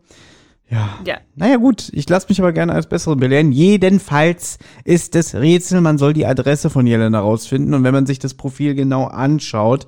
Ja. 0.69 0.99
Ja. 1.05 1.17
Naja, 1.35 1.55
gut. 1.57 1.89
Ich 1.93 2.07
lasse 2.07 2.27
mich 2.29 2.39
aber 2.39 2.51
gerne 2.51 2.73
als 2.73 2.87
Besseren 2.87 3.19
belehren. 3.19 3.51
Jedenfalls 3.51 4.59
ist 4.83 5.15
das 5.15 5.33
Rätsel, 5.33 5.81
man 5.81 5.97
soll 5.97 6.13
die 6.13 6.25
Adresse 6.25 6.69
von 6.69 6.85
Jelena 6.85 7.19
rausfinden. 7.19 7.73
Und 7.73 7.83
wenn 7.83 7.93
man 7.93 8.05
sich 8.05 8.19
das 8.19 8.33
Profil 8.33 8.75
genau 8.75 9.05
anschaut, 9.05 9.87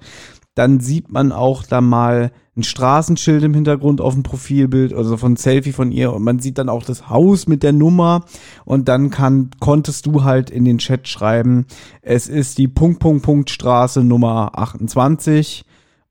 dann 0.60 0.82
sieht 0.82 1.10
man 1.10 1.32
auch 1.32 1.64
da 1.64 1.80
mal 1.80 2.34
ein 2.58 2.64
Straßenschild 2.64 3.44
im 3.44 3.54
Hintergrund 3.54 4.02
auf 4.02 4.14
dem 4.14 4.24
Profilbild, 4.24 4.94
also 4.94 5.16
von 5.16 5.38
Selfie 5.38 5.72
von 5.72 5.94
ihr. 5.94 6.12
Und 6.12 6.24
man 6.24 6.40
sieht 6.40 6.58
dann 6.58 6.68
auch 6.68 6.84
das 6.84 7.10
Haus 7.10 7.48
mit 7.48 7.64
der 7.64 7.72
Nummer. 7.72 8.26
Und 8.66 8.90
dann 8.90 9.10
kann, 9.10 9.52
konntest 9.62 10.06
du 10.06 10.26
halt 10.26 10.50
in 10.50 10.66
den 10.66 10.80
Chat 10.80 11.08
schreiben, 11.08 11.66
es 12.02 12.28
ist 12.28 12.58
die 12.58 12.68
Punkt, 12.68 13.00
Punkt, 13.00 13.24
Punkt 13.24 13.50
Straße 13.50 14.04
Nummer 14.04 14.52
28 14.60 15.64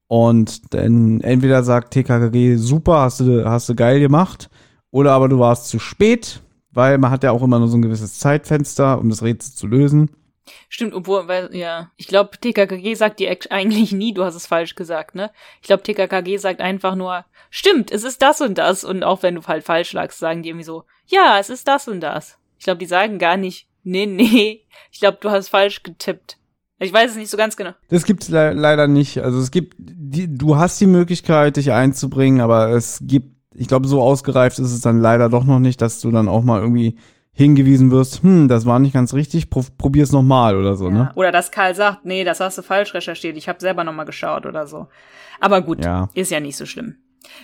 und 0.06 0.72
dann 0.72 1.20
entweder 1.20 1.62
sagt 1.62 1.92
TKKG, 1.92 2.56
super, 2.56 3.00
hast 3.00 3.20
du, 3.20 3.44
hast 3.44 3.68
du 3.68 3.74
geil 3.74 4.00
gemacht. 4.00 4.48
Oder 4.90 5.12
aber 5.12 5.28
du 5.28 5.38
warst 5.38 5.68
zu 5.68 5.78
spät, 5.78 6.40
weil 6.72 6.96
man 6.96 7.10
hat 7.10 7.22
ja 7.22 7.32
auch 7.32 7.42
immer 7.42 7.58
nur 7.58 7.68
so 7.68 7.76
ein 7.76 7.82
gewisses 7.82 8.18
Zeitfenster, 8.18 8.98
um 8.98 9.10
das 9.10 9.22
Rätsel 9.22 9.52
zu 9.52 9.66
lösen. 9.66 10.10
Stimmt, 10.68 10.94
obwohl, 10.94 11.28
weil, 11.28 11.54
ja. 11.54 11.90
Ich 11.96 12.06
glaube, 12.06 12.38
TKKG 12.38 12.94
sagt 12.94 13.20
dir 13.20 13.36
eigentlich 13.50 13.92
nie, 13.92 14.12
du 14.12 14.24
hast 14.24 14.34
es 14.34 14.46
falsch 14.46 14.74
gesagt, 14.74 15.14
ne? 15.14 15.30
Ich 15.60 15.66
glaube, 15.66 15.82
TKKG 15.82 16.36
sagt 16.38 16.60
einfach 16.60 16.94
nur, 16.94 17.24
stimmt, 17.50 17.90
es 17.90 18.04
ist 18.04 18.22
das 18.22 18.40
und 18.40 18.58
das. 18.58 18.84
Und 18.84 19.04
auch 19.04 19.22
wenn 19.22 19.34
du 19.34 19.42
halt 19.42 19.64
falsch 19.64 19.92
lagst, 19.92 20.18
sagen 20.18 20.42
die 20.42 20.50
irgendwie 20.50 20.64
so, 20.64 20.84
ja, 21.06 21.38
es 21.38 21.50
ist 21.50 21.68
das 21.68 21.88
und 21.88 22.00
das. 22.00 22.38
Ich 22.58 22.64
glaube, 22.64 22.78
die 22.78 22.86
sagen 22.86 23.18
gar 23.18 23.36
nicht, 23.36 23.68
nee, 23.82 24.06
nee. 24.06 24.64
Ich 24.90 25.00
glaube, 25.00 25.18
du 25.20 25.30
hast 25.30 25.48
falsch 25.48 25.82
getippt. 25.82 26.38
Ich 26.80 26.92
weiß 26.92 27.12
es 27.12 27.16
nicht 27.16 27.30
so 27.30 27.36
ganz 27.36 27.56
genau. 27.56 27.72
Das 27.88 28.04
gibt's 28.04 28.28
le 28.28 28.52
leider 28.52 28.86
nicht. 28.86 29.18
Also 29.18 29.38
es 29.38 29.50
gibt, 29.50 29.74
die, 29.78 30.32
du 30.32 30.56
hast 30.56 30.80
die 30.80 30.86
Möglichkeit, 30.86 31.56
dich 31.56 31.72
einzubringen, 31.72 32.40
aber 32.40 32.70
es 32.70 33.00
gibt, 33.02 33.36
ich 33.54 33.66
glaube, 33.66 33.88
so 33.88 34.00
ausgereift 34.00 34.58
ist 34.60 34.72
es 34.72 34.80
dann 34.80 35.00
leider 35.00 35.28
doch 35.28 35.44
noch 35.44 35.58
nicht, 35.58 35.82
dass 35.82 36.00
du 36.00 36.10
dann 36.12 36.28
auch 36.28 36.44
mal 36.44 36.60
irgendwie 36.60 36.96
hingewiesen 37.38 37.90
wirst, 37.90 38.22
hm, 38.22 38.48
das 38.48 38.66
war 38.66 38.78
nicht 38.80 38.92
ganz 38.92 39.14
richtig, 39.14 39.48
pro 39.48 39.64
probier's 39.78 40.12
noch 40.12 40.22
mal 40.22 40.56
oder 40.56 40.74
so, 40.74 40.90
ne? 40.90 41.12
Oder 41.14 41.32
dass 41.32 41.50
Karl 41.52 41.74
sagt, 41.74 42.04
nee, 42.04 42.24
das 42.24 42.40
hast 42.40 42.58
du 42.58 42.62
falsch 42.62 42.92
recherchiert, 42.94 43.36
ich 43.36 43.48
habe 43.48 43.60
selber 43.60 43.84
nochmal 43.84 44.06
geschaut 44.06 44.44
oder 44.44 44.66
so. 44.66 44.88
Aber 45.40 45.62
gut, 45.62 45.84
Ja. 45.84 46.08
ist 46.14 46.30
ja 46.32 46.40
nicht 46.40 46.56
so 46.56 46.66
schlimm. 46.66 46.96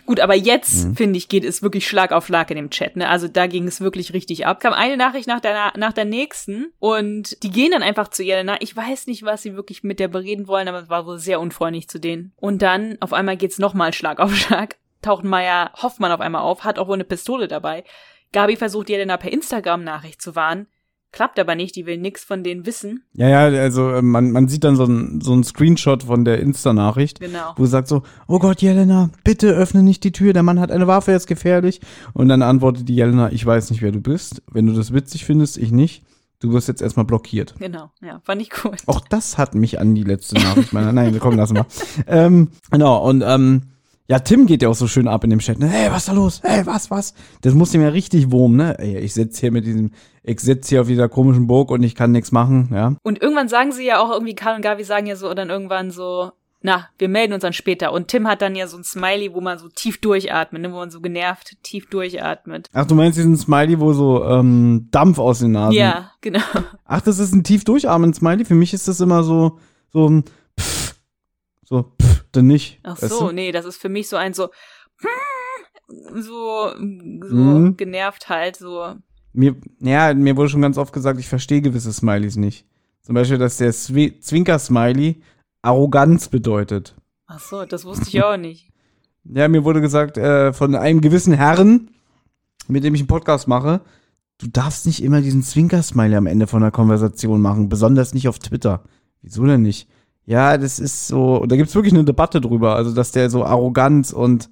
Gut, 0.07 0.19
aber 0.21 0.35
jetzt, 0.35 0.97
finde 0.97 1.19
ich, 1.19 1.29
geht 1.29 1.45
es 1.45 1.63
wirklich 1.63 1.87
Schlag 1.87 2.11
auf 2.13 2.27
Schlag 2.27 2.51
in 2.51 2.57
dem 2.57 2.71
Chat, 2.71 2.97
ne? 2.97 3.09
Also 3.09 3.29
da 3.29 3.47
ging 3.47 3.67
es 3.69 3.81
wirklich 3.81 4.13
richtig 4.15 4.47
ab. 4.47 4.59
Kam 4.61 4.73
eine 4.73 4.97
Nachricht 4.97 5.29
nach 5.29 5.41
der, 5.41 5.73
nach 5.77 5.93
der 5.93 6.05
nächsten 6.07 6.73
und 6.79 7.41
die 7.43 7.51
gehen 7.51 7.71
dann 7.73 7.83
einfach 7.83 8.09
zu 8.09 8.23
Jelena. 8.23 8.57
Ich 8.61 8.75
weiß 8.75 9.07
nicht, 9.09 9.25
was 9.25 9.43
sie 9.43 9.55
wirklich 9.57 9.83
mit 9.85 10.01
der 10.01 10.09
bereden 10.09 10.49
wollen, 10.49 10.69
aber 10.69 10.81
es 10.81 10.89
war 10.89 11.07
wohl 11.07 11.19
sehr 11.19 11.39
unfreundlich 11.39 11.89
zu 11.89 12.01
denen. 12.01 12.33
Und 12.37 12.63
dann 12.63 12.97
auf 13.01 13.13
einmal 13.13 13.37
geht's 13.37 13.59
nochmal 13.59 13.93
Schlag 13.93 14.21
auf 14.21 14.35
Schlag. 14.35 14.77
Taucht 15.03 15.25
Meier 15.25 15.71
Hoffmann 15.75 16.13
auf 16.13 16.21
einmal 16.21 16.43
auf, 16.43 16.65
hat 16.65 16.79
auch 16.79 16.89
wohl 16.89 16.95
eine 16.95 17.05
Pistole 17.05 17.47
dabei. 17.47 17.85
Gabi 18.35 18.57
versucht 18.57 18.91
Jelena 18.91 19.17
per 19.17 19.33
Instagram-Nachricht 19.33 20.21
zu 20.21 20.37
warnen. 20.37 20.67
Klappt 21.13 21.39
aber 21.39 21.55
nicht, 21.55 21.77
die 21.77 21.87
will 21.87 21.97
nix 21.97 22.25
von 22.25 22.43
denen 22.43 22.67
wissen. 22.67 23.05
Ja, 23.13 23.29
ja, 23.29 23.61
also 23.63 23.89
äh, 23.93 24.03
man, 24.03 24.33
man 24.33 24.49
sieht 24.49 24.65
dann 24.65 24.75
so 24.75 24.85
ein, 24.85 25.21
so 25.21 25.33
ein 25.33 25.45
Screenshot 25.45 26.03
von 26.03 26.25
der 26.25 26.41
Insta-Nachricht, 26.41 27.21
Genau. 27.21 27.53
wo 27.57 27.65
sie 27.65 27.71
sagt 27.71 27.87
so, 27.87 28.03
oh 28.27 28.41
Gott, 28.41 28.61
Jelena, 28.63 29.11
bitte 29.23 29.53
öffne 29.53 29.85
nicht 29.85 30.03
die 30.03 30.11
Tür, 30.11 30.33
der 30.33 30.43
Mann 30.43 30.59
hat 30.59 30.73
eine 30.73 30.89
Waffe, 30.89 31.13
er 31.13 31.17
ist 31.17 31.29
gefährlich. 31.29 31.81
Und 32.15 32.29
dann 32.29 32.43
antwortet 32.43 32.89
die 32.89 32.97
Jelena, 32.97 33.31
ich 33.31 33.47
weiß 33.47 33.71
nicht, 33.71 33.81
wer 33.81 33.93
du 33.93 34.01
bist. 34.01 34.43
Wenn 34.51 34.67
du 34.67 34.73
das 34.73 34.93
witzig 34.93 35.25
findest, 35.25 35.57
ich 35.57 35.71
nicht. 35.71 36.03
Du 36.41 36.53
wirst 36.53 36.67
jetzt 36.67 36.83
erstmal 36.83 37.07
blockiert. 37.07 37.55
Genau, 37.61 37.93
ja, 38.03 38.21
fand 38.25 38.43
ich 38.43 38.51
cool. 38.65 38.73
Auch 38.87 39.01
das 39.01 39.39
hat 39.39 39.55
mich 39.55 39.79
an 39.79 39.95
die 39.95 40.03
letzte 40.03 40.35
Nachricht 40.35 40.73
meiner. 40.73 40.93
Nein, 40.93 41.17
komm, 41.21 41.37
lass 41.37 41.53
mal. 41.53 41.65
ähm, 42.09 42.51
genau, 42.73 43.09
und 43.09 43.23
ähm, 43.25 43.63
ja, 44.07 44.19
Tim 44.19 44.47
geht 44.47 44.63
ja 44.63 44.69
auch 44.69 44.75
so 44.75 44.87
schön 44.87 45.09
ab 45.09 45.25
in 45.25 45.31
dem 45.31 45.39
Chat. 45.39 45.59
Ne? 45.59 45.67
Hey, 45.67 45.91
was 45.91 46.03
ist 46.03 46.09
da 46.09 46.13
los? 46.13 46.41
Hey, 46.43 46.67
was, 46.67 46.91
was? 46.91 47.15
Das 47.41 47.55
muss 47.55 47.73
ihm 47.75 47.81
ja 47.81 47.89
richtig 47.89 48.31
wurmen, 48.31 48.57
ne? 48.57 48.79
Ey, 48.79 48.99
ich 48.99 49.15
sitze 49.15 49.41
hier 49.41 49.51
mit 49.51 49.65
diesem, 49.65 49.93
ich 50.23 50.41
sitze 50.41 50.71
hier 50.71 50.81
auf 50.83 50.87
dieser 50.87 51.09
komischen 51.09 51.47
Burg 51.47 51.71
und 51.71 51.83
ich 51.83 51.95
kann 51.95 52.13
nichts 52.13 52.31
machen, 52.31 52.69
ja. 52.73 52.95
Und 53.03 53.23
irgendwann 53.23 53.49
sagen 53.49 53.73
sie 53.73 53.87
ja 53.87 54.01
auch 54.01 54.11
irgendwie, 54.11 54.35
Karl 54.35 54.57
und 54.57 54.63
Gabi 54.63 54.85
sagen 54.85 55.07
ja 55.07 55.17
so 55.17 55.33
dann 55.33 55.49
irgendwann 55.49 55.91
so, 55.91 56.33
na, 56.61 56.89
wir 56.99 57.09
melden 57.09 57.33
uns 57.33 57.43
dann 57.43 57.53
später. 57.55 57.93
Und 57.93 58.09
Tim 58.09 58.27
hat 58.27 58.43
dann 58.43 58.57
ja 58.57 58.67
so 58.67 58.77
ein 58.77 58.85
Smiley, 58.85 59.33
wo 59.35 59.41
man 59.41 59.59
so 59.59 59.69
tief 59.69 60.01
durchatmet, 60.01 60.63
ne, 60.63 60.73
wo 60.73 60.77
man 60.77 60.91
so 60.91 61.01
genervt 61.01 61.57
tief 61.63 61.89
durchatmet. 61.89 62.69
Ach, 62.73 62.87
du 62.87 62.95
meinst 62.95 63.17
diesen 63.19 63.37
Smiley, 63.37 63.81
wo 63.81 63.95
so 63.95 64.25
ähm, 64.25 64.89
Dampf 64.91 65.19
aus 65.19 65.39
den 65.39 65.53
Nasen. 65.53 65.79
Ja, 65.79 66.11
genau. 66.21 66.41
Ach, 66.85 67.01
das 67.01 67.19
ist 67.19 67.35
ein 67.35 67.45
tief 67.45 67.65
durchatmen 67.65 68.13
Smiley. 68.13 68.45
Für 68.45 68.55
mich 68.55 68.75
ist 68.75 68.87
das 68.87 69.01
immer 69.01 69.23
so, 69.23 69.59
so 69.93 70.09
ein 70.09 70.25
Pff, 70.59 70.95
so 71.65 71.93
Pff, 72.01 72.14
dann 72.37 72.47
nicht. 72.47 72.81
Ach 72.83 73.01
weißt 73.01 73.13
so, 73.13 73.29
du? 73.29 73.33
nee, 73.35 73.53
das 73.53 73.65
ist 73.65 73.77
für 73.77 73.89
mich 73.89 74.09
so 74.09 74.17
ein 74.17 74.35
so, 74.35 74.49
so, 76.15 76.71
so 76.73 77.35
Mhm. 77.35 77.77
genervt 77.77 78.29
halt, 78.29 78.57
so. 78.57 78.95
Mir, 79.33 79.57
ja, 79.81 80.15
mir 80.15 80.37
wurde 80.37 80.49
schon 80.49 80.63
ganz 80.63 80.79
oft 80.79 80.93
gesagt, 80.93 81.19
ich 81.19 81.29
verstehe 81.29 81.61
gewisse 81.61 81.93
Smileys 81.93 82.37
nicht. 82.37 82.67
Zum 83.03 83.15
Beispiel, 83.15 83.39
dass 83.39 83.57
der 83.59 83.73
Zwi- 83.73 84.21
Zwinker-Smiley 84.21 85.21
Arroganz 85.63 86.29
bedeutet. 86.29 86.95
Ach 87.27 87.41
so, 87.41 87.65
das 87.65 87.85
wusste 87.85 88.09
ich 88.09 88.23
auch 88.23 88.37
nicht. 88.37 88.69
Ja, 89.27 89.49
mir 89.49 89.65
wurde 89.65 89.81
gesagt, 89.81 90.19
äh, 90.19 90.53
von 90.53 90.75
einem 90.75 91.01
gewissen 91.01 91.33
Herrn, 91.33 91.89
mit 92.69 92.85
dem 92.85 92.95
ich 92.95 93.01
einen 93.01 93.09
Podcast 93.09 93.49
mache, 93.49 93.81
du 94.37 94.49
darfst 94.49 94.85
nicht 94.85 95.03
immer 95.03 95.23
diesen 95.23 95.43
Zwinker-Smiley 95.43 96.15
am 96.17 96.27
Ende 96.27 96.47
von 96.47 96.63
einer 96.63 96.71
Konversation 96.71 97.41
machen, 97.41 97.71
besonders 97.71 98.13
nicht 98.13 98.29
auf 98.29 98.39
Twitter. 98.39 98.85
Wieso 99.23 99.47
denn 99.47 99.63
nicht? 99.63 99.89
Ja, 100.27 100.57
das 100.57 100.79
ist 100.79 101.09
so, 101.09 101.37
und 101.37 101.53
da 101.53 101.57
gibt's 101.57 101.75
wirklich 101.75 101.93
eine 101.93 102.05
Debatte 102.05 102.41
drüber, 102.41 102.77
also 102.77 102.95
dass 102.95 103.13
der 103.13 103.29
so 103.29 103.45
Arroganz 103.45 104.13
und 104.13 104.49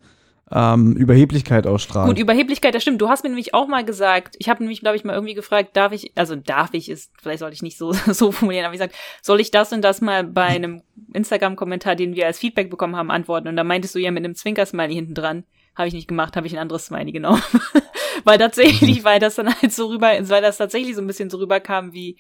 ähm, 0.55 0.93
Überheblichkeit 0.97 1.67
ausstrahlt. 1.67 2.09
Gut, 2.09 2.19
Überheblichkeit, 2.19 2.75
das 2.75 2.83
stimmt. 2.83 3.01
Du 3.01 3.09
hast 3.09 3.23
mir 3.23 3.31
nämlich 3.31 3.55
auch 3.55 3.69
mal 3.69 3.85
gesagt, 3.85 4.37
ich 4.39 4.51
habe 4.51 4.63
nämlich, 4.63 4.81
glaube 4.81 4.97
ich, 4.97 5.05
mal 5.05 5.15
irgendwie 5.15 5.35
gefragt, 5.35 5.77
darf 5.77 5.93
ich, 5.93 6.13
also 6.15 6.37
darf 6.37 6.75
ich, 6.75 6.91
ist, 6.91 7.11
vielleicht 7.21 7.39
sollte 7.39 7.55
ich 7.55 7.63
nicht 7.63 7.79
so, 7.79 7.93
so 8.07 8.33
formulieren, 8.33 8.67
aber 8.67 8.75
ich 8.75 8.81
gesagt, 8.81 8.95
soll 9.23 9.41
ich 9.41 9.51
das 9.51 9.73
und 9.73 9.83
das 9.83 10.03
mal 10.03 10.25
bei 10.25 10.45
einem 10.45 10.83
Instagram-Kommentar, 11.15 11.97
den 11.97 12.15
wir 12.15 12.27
als 12.27 12.39
Feedback 12.39 12.69
bekommen 12.69 12.97
haben, 12.97 13.11
antworten? 13.11 13.49
Und 13.49 13.57
da 13.57 13.65
meintest 13.65 13.95
du 13.95 13.99
ja 13.99 14.11
mit 14.11 14.25
einem 14.25 14.35
Zwinker-Smiley 14.35 14.95
hinten 14.95 15.15
dran. 15.15 15.45
Habe 15.75 15.89
ich 15.89 15.95
nicht 15.95 16.09
gemacht, 16.09 16.37
habe 16.37 16.47
ich 16.47 16.53
ein 16.53 16.59
anderes 16.59 16.87
Smiley 16.87 17.13
genommen. 17.13 17.43
weil 18.25 18.37
tatsächlich, 18.37 19.05
weil 19.05 19.21
das 19.21 19.37
dann 19.37 19.55
halt 19.55 19.73
so 19.73 19.87
rüber, 19.87 20.09
weil 20.21 20.43
das 20.43 20.59
tatsächlich 20.59 20.95
so 20.95 21.01
ein 21.01 21.07
bisschen 21.07 21.31
so 21.31 21.39
rüberkam 21.39 21.95
wie, 21.95 22.19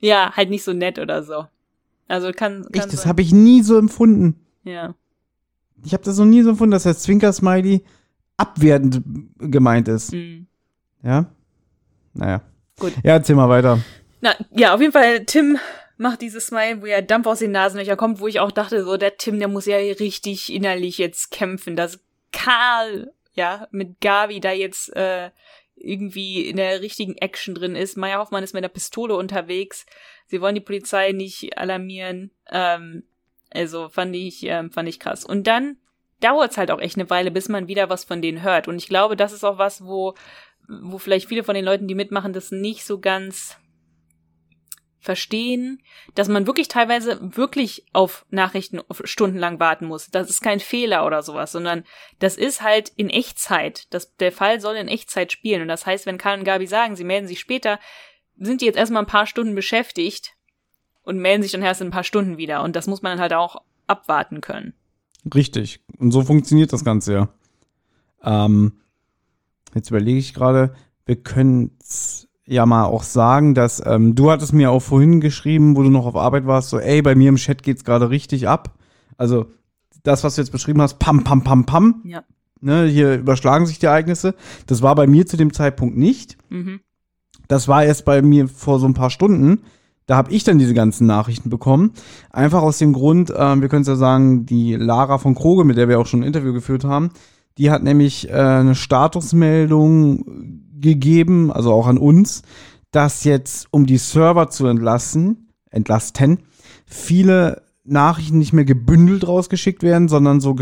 ja, 0.00 0.32
halt 0.34 0.48
nicht 0.48 0.64
so 0.64 0.72
nett 0.72 0.98
oder 0.98 1.22
so. 1.22 1.44
Also 2.08 2.32
kann, 2.32 2.62
kann 2.62 2.84
Echt, 2.84 2.92
das 2.92 3.06
habe 3.06 3.22
ich 3.22 3.32
nie 3.32 3.62
so 3.62 3.78
empfunden. 3.78 4.40
ja. 4.64 4.94
Ich 5.86 5.92
habe 5.92 6.02
das 6.02 6.16
noch 6.16 6.24
nie 6.24 6.40
so 6.40 6.48
empfunden, 6.48 6.70
dass 6.70 6.84
der 6.84 6.96
Zwinker-Smiley 6.96 7.84
abwertend 8.38 9.02
gemeint 9.38 9.86
ist. 9.88 10.14
Mhm. 10.14 10.46
Ja? 11.02 11.26
Naja. 12.14 12.40
Gut. 12.78 12.94
Ja, 13.02 13.12
erzähl 13.12 13.36
mal 13.36 13.50
weiter. 13.50 13.80
Na, 14.22 14.34
ja, 14.50 14.74
auf 14.74 14.80
jeden 14.80 14.92
Fall, 14.92 15.26
Tim 15.26 15.58
macht 15.98 16.22
dieses 16.22 16.46
Smile, 16.46 16.80
wo 16.80 16.86
ja 16.86 17.02
Dampf 17.02 17.26
aus 17.26 17.40
den 17.40 17.52
Nasenlöchern 17.52 17.98
kommt, 17.98 18.20
wo 18.20 18.26
ich 18.26 18.40
auch 18.40 18.50
dachte, 18.50 18.82
so, 18.84 18.96
der 18.96 19.18
Tim, 19.18 19.38
der 19.38 19.48
muss 19.48 19.66
ja 19.66 19.76
richtig 19.76 20.52
innerlich 20.52 20.96
jetzt 20.96 21.30
kämpfen, 21.30 21.76
dass 21.76 22.00
Karl, 22.32 23.12
ja, 23.34 23.68
mit 23.70 24.00
Gavi 24.00 24.40
da 24.40 24.52
jetzt 24.52 24.94
äh, 24.96 25.30
irgendwie 25.76 26.48
in 26.48 26.56
der 26.56 26.80
richtigen 26.80 27.16
Action 27.18 27.54
drin 27.54 27.76
ist. 27.76 27.96
Maya 27.96 28.18
Hoffmann 28.18 28.42
ist 28.42 28.54
mit 28.54 28.64
einer 28.64 28.72
Pistole 28.72 29.16
unterwegs. 29.16 29.86
Sie 30.26 30.40
wollen 30.40 30.54
die 30.54 30.60
Polizei 30.60 31.12
nicht 31.12 31.58
alarmieren. 31.58 32.30
Ähm, 32.50 33.04
also 33.50 33.88
fand 33.88 34.14
ich, 34.16 34.44
ähm, 34.44 34.70
fand 34.70 34.88
ich 34.88 35.00
krass. 35.00 35.24
Und 35.24 35.46
dann 35.46 35.76
dauert 36.20 36.52
es 36.52 36.58
halt 36.58 36.70
auch 36.70 36.80
echt 36.80 36.96
eine 36.96 37.10
Weile, 37.10 37.30
bis 37.30 37.48
man 37.48 37.68
wieder 37.68 37.90
was 37.90 38.04
von 38.04 38.22
denen 38.22 38.42
hört. 38.42 38.68
Und 38.68 38.76
ich 38.76 38.88
glaube, 38.88 39.16
das 39.16 39.32
ist 39.32 39.44
auch 39.44 39.58
was, 39.58 39.84
wo, 39.84 40.14
wo 40.68 40.98
vielleicht 40.98 41.28
viele 41.28 41.44
von 41.44 41.54
den 41.54 41.64
Leuten, 41.64 41.86
die 41.86 41.94
mitmachen, 41.94 42.32
das 42.32 42.50
nicht 42.50 42.84
so 42.84 42.98
ganz 42.98 43.56
verstehen, 45.04 45.82
dass 46.14 46.28
man 46.28 46.46
wirklich 46.46 46.68
teilweise 46.68 47.18
wirklich 47.36 47.84
auf 47.92 48.24
Nachrichten 48.30 48.80
stundenlang 49.04 49.60
warten 49.60 49.84
muss. 49.86 50.10
Das 50.10 50.30
ist 50.30 50.40
kein 50.40 50.60
Fehler 50.60 51.04
oder 51.04 51.22
sowas, 51.22 51.52
sondern 51.52 51.84
das 52.20 52.38
ist 52.38 52.62
halt 52.62 52.90
in 52.96 53.10
Echtzeit. 53.10 53.92
Das, 53.92 54.16
der 54.16 54.32
Fall 54.32 54.60
soll 54.60 54.76
in 54.76 54.88
Echtzeit 54.88 55.30
spielen. 55.30 55.60
Und 55.60 55.68
das 55.68 55.84
heißt, 55.84 56.06
wenn 56.06 56.16
Karl 56.16 56.38
und 56.38 56.44
Gabi 56.44 56.66
sagen, 56.66 56.96
sie 56.96 57.04
melden 57.04 57.28
sich 57.28 57.38
später, 57.38 57.78
sind 58.38 58.60
die 58.60 58.66
jetzt 58.66 58.76
erstmal 58.76 59.02
ein 59.02 59.08
paar 59.08 59.26
Stunden 59.26 59.54
beschäftigt, 59.54 60.34
und 61.04 61.18
melden 61.18 61.42
sich 61.42 61.52
dann 61.52 61.62
erst 61.62 61.80
in 61.80 61.88
ein 61.88 61.92
paar 61.92 62.04
Stunden 62.04 62.38
wieder. 62.38 62.62
Und 62.62 62.74
das 62.76 62.86
muss 62.86 63.02
man 63.02 63.12
dann 63.12 63.20
halt 63.20 63.34
auch 63.34 63.62
abwarten 63.86 64.40
können. 64.40 64.74
Richtig. 65.34 65.80
Und 65.98 66.10
so 66.10 66.22
funktioniert 66.22 66.72
das 66.72 66.84
Ganze 66.84 67.12
ja. 67.12 67.28
Ähm, 68.22 68.80
jetzt 69.74 69.90
überlege 69.90 70.18
ich 70.18 70.34
gerade, 70.34 70.74
wir 71.06 71.16
können 71.16 71.76
ja 72.46 72.66
mal 72.66 72.84
auch 72.84 73.02
sagen, 73.02 73.54
dass 73.54 73.84
ähm, 73.84 74.14
du 74.14 74.30
hattest 74.30 74.52
mir 74.52 74.70
auch 74.70 74.80
vorhin 74.80 75.20
geschrieben, 75.20 75.76
wo 75.76 75.82
du 75.82 75.90
noch 75.90 76.06
auf 76.06 76.16
Arbeit 76.16 76.46
warst, 76.46 76.70
so, 76.70 76.78
ey, 76.78 77.00
bei 77.02 77.14
mir 77.14 77.28
im 77.28 77.36
Chat 77.36 77.62
geht's 77.62 77.84
gerade 77.84 78.10
richtig 78.10 78.48
ab. 78.48 78.78
Also 79.16 79.46
das, 80.02 80.24
was 80.24 80.34
du 80.34 80.42
jetzt 80.42 80.50
beschrieben 80.50 80.82
hast, 80.82 80.98
pam, 80.98 81.24
pam, 81.24 81.44
pam, 81.44 81.64
pam. 81.64 82.02
Ja. 82.04 82.24
Ne, 82.60 82.86
hier 82.86 83.16
überschlagen 83.16 83.66
sich 83.66 83.78
die 83.78 83.86
Ereignisse. 83.86 84.34
Das 84.66 84.80
war 84.80 84.94
bei 84.94 85.06
mir 85.06 85.26
zu 85.26 85.36
dem 85.36 85.52
Zeitpunkt 85.52 85.98
nicht. 85.98 86.38
Mhm. 86.48 86.80
Das 87.48 87.68
war 87.68 87.84
erst 87.84 88.04
bei 88.04 88.22
mir 88.22 88.48
vor 88.48 88.78
so 88.78 88.86
ein 88.86 88.94
paar 88.94 89.10
Stunden. 89.10 89.60
Da 90.06 90.16
habe 90.16 90.32
ich 90.32 90.44
dann 90.44 90.58
diese 90.58 90.74
ganzen 90.74 91.06
Nachrichten 91.06 91.48
bekommen. 91.48 91.92
Einfach 92.30 92.62
aus 92.62 92.78
dem 92.78 92.92
Grund, 92.92 93.30
äh, 93.30 93.60
wir 93.60 93.68
können 93.68 93.82
es 93.82 93.88
ja 93.88 93.96
sagen, 93.96 94.44
die 94.44 94.74
Lara 94.74 95.18
von 95.18 95.34
Kroge, 95.34 95.64
mit 95.64 95.76
der 95.76 95.88
wir 95.88 95.98
auch 95.98 96.06
schon 96.06 96.20
ein 96.20 96.26
Interview 96.26 96.52
geführt 96.52 96.84
haben, 96.84 97.10
die 97.56 97.70
hat 97.70 97.82
nämlich 97.82 98.28
äh, 98.28 98.32
eine 98.32 98.74
Statusmeldung 98.74 100.60
gegeben, 100.78 101.50
also 101.50 101.72
auch 101.72 101.86
an 101.86 101.98
uns, 101.98 102.42
dass 102.90 103.24
jetzt, 103.24 103.68
um 103.70 103.86
die 103.86 103.98
Server 103.98 104.50
zu 104.50 104.66
entlassen, 104.66 105.48
entlasten, 105.70 106.40
viele 106.86 107.62
Nachrichten 107.84 108.38
nicht 108.38 108.52
mehr 108.52 108.64
gebündelt 108.64 109.26
rausgeschickt 109.26 109.82
werden, 109.82 110.08
sondern 110.08 110.40
so 110.40 110.56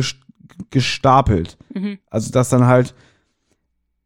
gestapelt. 0.71 1.59
Mhm. 1.75 1.99
Also 2.11 2.31
dass 2.31 2.49
dann 2.49 2.67
halt 2.67 2.95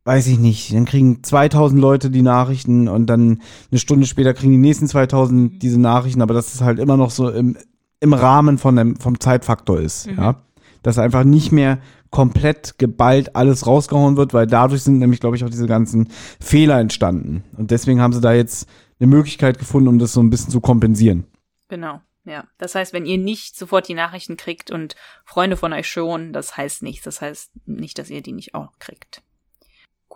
weiß 0.06 0.28
ich 0.28 0.38
nicht, 0.38 0.72
dann 0.72 0.84
kriegen 0.84 1.22
2000 1.22 1.80
Leute 1.80 2.10
die 2.10 2.22
Nachrichten 2.22 2.88
und 2.88 3.06
dann 3.06 3.42
eine 3.70 3.78
Stunde 3.80 4.06
später 4.06 4.34
kriegen 4.34 4.52
die 4.52 4.58
nächsten 4.58 4.86
2000 4.86 5.60
diese 5.62 5.80
Nachrichten, 5.80 6.22
aber 6.22 6.32
dass 6.32 6.54
es 6.54 6.60
halt 6.60 6.78
immer 6.78 6.96
noch 6.96 7.10
so 7.10 7.28
im, 7.28 7.58
im 8.00 8.12
Rahmen 8.12 8.56
von 8.58 8.76
dem, 8.76 8.96
vom 8.96 9.18
Zeitfaktor 9.20 9.80
ist, 9.80 10.06
Mhm. 10.06 10.16
ja. 10.18 10.36
Dass 10.82 10.98
einfach 10.98 11.24
nicht 11.24 11.50
mehr 11.50 11.80
komplett 12.10 12.78
geballt 12.78 13.34
alles 13.34 13.66
rausgehauen 13.66 14.16
wird, 14.16 14.32
weil 14.32 14.46
dadurch 14.46 14.82
sind 14.84 15.00
nämlich, 15.00 15.18
glaube 15.18 15.34
ich, 15.34 15.42
auch 15.42 15.50
diese 15.50 15.66
ganzen 15.66 16.08
Fehler 16.40 16.78
entstanden. 16.78 17.42
Und 17.56 17.72
deswegen 17.72 18.00
haben 18.00 18.12
sie 18.12 18.20
da 18.20 18.32
jetzt 18.32 18.68
eine 19.00 19.08
Möglichkeit 19.08 19.58
gefunden, 19.58 19.88
um 19.88 19.98
das 19.98 20.12
so 20.12 20.20
ein 20.20 20.30
bisschen 20.30 20.50
zu 20.50 20.60
kompensieren. 20.60 21.24
Genau. 21.68 22.00
Ja, 22.24 22.44
das 22.58 22.74
heißt, 22.76 22.92
wenn 22.92 23.06
ihr 23.06 23.18
nicht 23.18 23.56
sofort 23.56 23.88
die 23.88 23.94
Nachrichten 23.94 24.36
kriegt 24.36 24.70
und 24.70 24.94
Freunde 25.24 25.56
von 25.56 25.72
euch 25.72 25.88
schon, 25.88 26.32
das 26.32 26.56
heißt 26.56 26.82
nichts. 26.84 27.04
Das 27.04 27.20
heißt 27.20 27.50
nicht, 27.66 27.98
dass 27.98 28.10
ihr 28.10 28.22
die 28.22 28.32
nicht 28.32 28.54
auch 28.54 28.72
kriegt. 28.78 29.22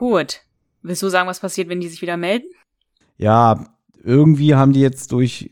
Gut. 0.00 0.40
Willst 0.80 1.02
du 1.02 1.10
sagen, 1.10 1.28
was 1.28 1.40
passiert, 1.40 1.68
wenn 1.68 1.82
die 1.82 1.88
sich 1.88 2.00
wieder 2.00 2.16
melden? 2.16 2.46
Ja, 3.18 3.66
irgendwie 4.02 4.54
haben 4.54 4.72
die 4.72 4.80
jetzt 4.80 5.12
durch 5.12 5.50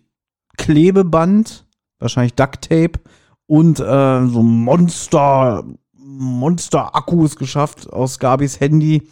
Klebeband, 0.56 1.66
wahrscheinlich 1.98 2.32
Duct 2.32 2.62
Tape 2.62 2.92
und 3.44 3.78
äh, 3.78 4.26
so 4.26 4.42
Monster, 4.42 5.64
Monster-Akkus 5.92 7.36
geschafft, 7.36 7.92
aus 7.92 8.18
Gabis 8.18 8.58
Handy 8.58 9.06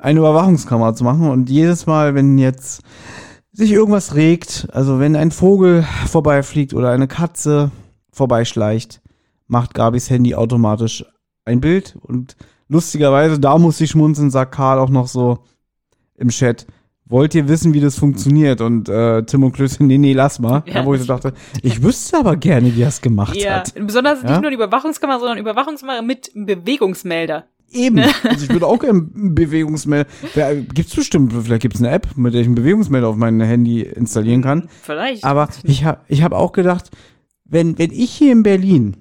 eine 0.00 0.18
Überwachungskamera 0.18 0.96
zu 0.96 1.04
machen. 1.04 1.30
Und 1.30 1.48
jedes 1.48 1.86
Mal, 1.86 2.16
wenn 2.16 2.36
jetzt 2.36 2.82
sich 3.52 3.70
irgendwas 3.70 4.16
regt, 4.16 4.66
also 4.72 4.98
wenn 4.98 5.14
ein 5.14 5.30
Vogel 5.30 5.86
vorbeifliegt 6.08 6.74
oder 6.74 6.90
eine 6.90 7.06
Katze 7.06 7.70
vorbeischleicht, 8.10 9.00
macht 9.46 9.74
Gabis 9.74 10.10
Handy 10.10 10.34
automatisch 10.34 11.04
ein 11.44 11.60
Bild. 11.60 11.96
Und 12.02 12.34
lustigerweise, 12.72 13.38
da 13.38 13.58
muss 13.58 13.80
ich 13.80 13.90
schmunzeln, 13.90 14.30
sagt 14.30 14.52
Karl 14.54 14.78
auch 14.78 14.90
noch 14.90 15.06
so 15.06 15.38
im 16.16 16.28
Chat, 16.30 16.66
wollt 17.04 17.34
ihr 17.34 17.46
wissen, 17.48 17.74
wie 17.74 17.80
das 17.80 17.98
funktioniert? 17.98 18.60
Und 18.60 18.88
äh, 18.88 19.22
Tim 19.24 19.44
und 19.44 19.52
Klößchen, 19.52 19.86
nee, 19.86 19.98
nee, 19.98 20.14
lass 20.14 20.38
mal. 20.38 20.62
Ja. 20.66 20.84
Wo 20.86 20.94
ich 20.94 21.00
so 21.02 21.06
dachte, 21.06 21.34
ich 21.62 21.82
wüsste 21.82 22.18
aber 22.18 22.36
gerne, 22.36 22.74
wie 22.74 22.82
er 22.82 22.88
es 22.88 23.00
gemacht 23.02 23.36
Ja, 23.36 23.56
hat. 23.56 23.74
besonders 23.74 24.22
Ja? 24.22 24.30
nicht 24.30 24.40
nur 24.40 24.50
die 24.50 24.56
Überwachungskamera, 24.56 25.18
sondern 25.18 25.38
Überwachungskamera 25.38 26.00
mit 26.02 26.30
Bewegungsmelder. 26.34 27.44
Eben. 27.70 28.00
Also 28.24 28.44
ich 28.44 28.50
würde 28.50 28.66
auch 28.66 28.78
gerne 28.78 28.98
einen 29.14 29.34
Bewegungsmelder. 29.34 30.08
Wer- 30.34 30.56
Gibt's 30.56 30.94
bestimmt, 30.94 31.32
vielleicht 31.32 31.62
gibt's 31.62 31.80
eine 31.80 31.90
App, 31.90 32.06
mit 32.16 32.34
der 32.34 32.40
ich 32.42 32.46
einen 32.46 32.54
Bewegungsmelder 32.54 33.08
auf 33.08 33.16
mein 33.16 33.40
Handy 33.40 33.80
installieren 33.82 34.42
kann. 34.42 34.68
Vielleicht. 34.82 35.24
Aber 35.24 35.48
ich 35.64 35.84
habe 35.84 36.00
ich 36.08 36.22
hab 36.22 36.32
auch 36.32 36.52
gedacht, 36.52 36.90
wenn, 37.44 37.78
wenn 37.78 37.90
ich 37.90 38.10
hier 38.10 38.32
in 38.32 38.42
Berlin, 38.42 38.96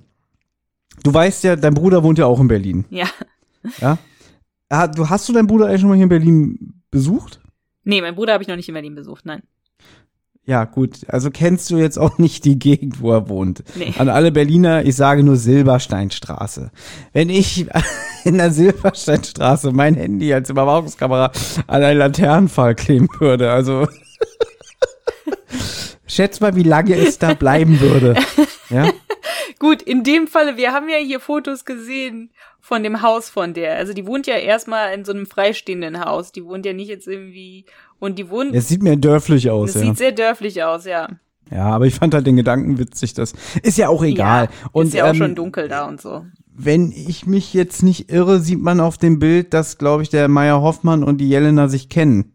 du 1.04 1.14
weißt 1.14 1.44
ja, 1.46 1.56
dein 1.56 1.74
Bruder 1.74 2.04
wohnt 2.04 2.18
ja 2.18 2.26
auch 2.26 2.40
in 2.40 2.48
Berlin, 2.48 2.86
Ja. 2.90 3.06
Ja? 3.80 3.98
Ah, 4.70 4.88
Du, 4.88 5.10
hast 5.10 5.28
du 5.28 5.34
deinen 5.34 5.48
Bruder 5.48 5.68
eigentlich 5.68 5.82
schon 5.82 5.90
mal 5.90 5.96
hier 5.96 6.04
in 6.04 6.10
Berlin 6.10 6.74
besucht? 6.92 7.40
Nee, 7.84 8.02
mein 8.02 8.16
Bruder 8.16 8.34
habe 8.34 8.44
ich 8.44 8.48
noch 8.48 8.56
nicht 8.56 8.68
in 8.70 8.74
Berlin 8.74 8.96
besucht, 8.96 9.26
nein. 9.26 9.42
Ja, 10.46 10.66
gut. 10.66 11.08
Also 11.08 11.30
kennst 11.30 11.70
du 11.70 11.78
jetzt 11.78 12.00
auch 12.00 12.18
nicht 12.18 12.46
die 12.46 12.58
Gegend, 12.58 13.00
wo 13.00 13.12
er 13.12 13.30
wohnt. 13.30 13.64
Nee. 13.76 13.94
An 13.98 14.10
alle 14.10 14.32
Berliner, 14.32 14.84
ich 14.86 14.96
sage 14.96 15.24
nur 15.24 15.36
Silbersteinstraße. 15.38 16.72
Wenn 17.14 17.30
ich 17.30 17.68
in 18.26 18.38
der 18.38 18.52
Silbersteinstraße 18.52 19.72
mein 19.72 19.96
Handy 19.96 20.34
als 20.34 20.50
Überwachungskamera 20.50 21.32
an 21.68 21.84
einen 21.84 22.00
Laternenpfahl 22.00 22.76
kleben 22.76 23.08
würde, 23.20 23.52
also 23.52 23.88
schätz 26.08 26.40
mal, 26.40 26.56
wie 26.56 26.64
lange 26.64 26.96
es 26.96 27.20
da 27.20 27.34
bleiben 27.34 27.80
würde. 27.80 28.16
Ja? 28.72 28.92
Gut, 29.60 29.82
in 29.82 30.04
dem 30.04 30.28
Falle, 30.28 30.58
wir 30.58 30.72
haben 30.72 30.90
ja 30.90 30.98
hier 30.98 31.20
Fotos 31.20 31.66
gesehen 31.66 32.32
von 32.60 32.84
dem 32.84 33.02
Haus 33.02 33.30
von 33.30 33.54
der. 33.54 33.76
Also 33.76 33.94
die 33.94 34.08
wohnt 34.08 34.28
ja 34.28 34.36
erstmal 34.36 34.94
in 34.94 35.06
so 35.06 35.12
einem 35.12 35.26
freistehenden 35.26 36.04
Haus. 36.04 36.32
Die 36.32 36.46
wohnt 36.46 36.66
ja 36.66 36.74
nicht 36.74 36.88
jetzt 36.88 37.08
irgendwie 37.08 37.66
und 38.00 38.18
die 38.18 38.30
wohnt. 38.30 38.56
Es 38.56 38.68
sieht 38.68 38.82
mir 38.82 38.98
dörflich 38.98 39.50
aus, 39.50 39.74
das 39.74 39.82
ja. 39.82 39.88
sieht 39.90 39.98
sehr 39.98 40.12
dörflich 40.12 40.64
aus, 40.64 40.86
ja. 40.86 41.10
Ja, 41.52 41.66
aber 41.66 41.86
ich 41.86 41.96
fand 41.96 42.14
halt 42.14 42.26
den 42.26 42.38
Gedanken 42.38 42.80
witzig, 42.80 43.14
das 43.14 43.34
ist 43.62 43.78
ja 43.78 43.90
auch 43.90 44.04
egal. 44.04 44.46
Ja, 44.46 44.70
Und 44.72 44.88
ist 44.88 44.94
ja 44.94 45.04
auch 45.06 45.10
ähm, 45.10 45.16
schon 45.16 45.36
dunkel 45.36 45.68
da 45.68 45.86
und 45.86 46.00
so. 46.00 46.26
wenn 46.54 46.94
ich 46.94 47.28
mich 47.28 47.54
jetzt 47.54 47.84
nicht 47.84 48.10
irre, 48.10 48.40
sieht 48.40 48.62
man 48.62 48.80
auf 48.80 48.98
dem 48.98 49.20
Bild, 49.20 49.54
dass, 49.54 49.78
glaube 49.78 50.04
ich, 50.04 50.10
der 50.10 50.30
Meier 50.30 50.62
Hoffmann 50.62 51.04
und 51.04 51.18
die 51.18 51.28
Jelena 51.28 51.68
sich 51.68 51.90
kennen. 51.90 52.34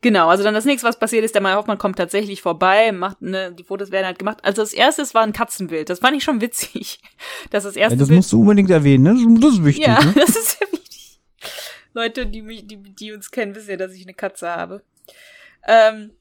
Genau, 0.00 0.28
also 0.28 0.44
dann 0.44 0.54
das 0.54 0.64
nächste, 0.64 0.86
was 0.86 0.98
passiert 0.98 1.24
ist, 1.24 1.34
der 1.34 1.42
Meier 1.42 1.56
Hoffmann 1.56 1.76
kommt 1.78 1.96
tatsächlich 1.96 2.40
vorbei, 2.40 2.92
macht, 2.92 3.20
ne, 3.20 3.52
die 3.52 3.64
Fotos 3.64 3.90
werden 3.90 4.06
halt 4.06 4.18
gemacht. 4.18 4.38
Also 4.42 4.62
das 4.62 4.72
erste 4.72 5.02
war 5.12 5.22
ein 5.22 5.32
Katzenbild. 5.32 5.90
Das 5.90 5.98
fand 5.98 6.16
ich 6.16 6.22
schon 6.24 6.40
witzig. 6.40 7.00
Das 7.50 7.64
ist 7.64 7.70
das 7.70 7.76
Ja, 7.76 7.82
erste 7.82 7.98
das 7.98 8.08
Bild. 8.08 8.16
musst 8.18 8.32
du 8.32 8.40
unbedingt 8.40 8.70
erwähnen, 8.70 9.02
ne? 9.04 9.40
Das 9.40 9.52
ist 9.54 9.64
wichtig. 9.64 9.86
Ja, 9.86 9.98
Ne? 10.04 10.12
das 10.16 10.30
ist 10.30 10.58
sehr 10.58 10.68
wichtig. 10.72 11.20
Leute, 11.94 12.26
die, 12.26 12.42
mich, 12.42 12.66
die, 12.66 12.76
die 12.76 13.12
uns 13.12 13.30
kennen, 13.30 13.54
wissen 13.56 13.70
ja, 13.70 13.76
dass 13.76 13.92
ich 13.94 14.02
eine 14.02 14.14
Katze 14.14 14.48
habe. 14.48 14.82
Ähm, 15.66 16.12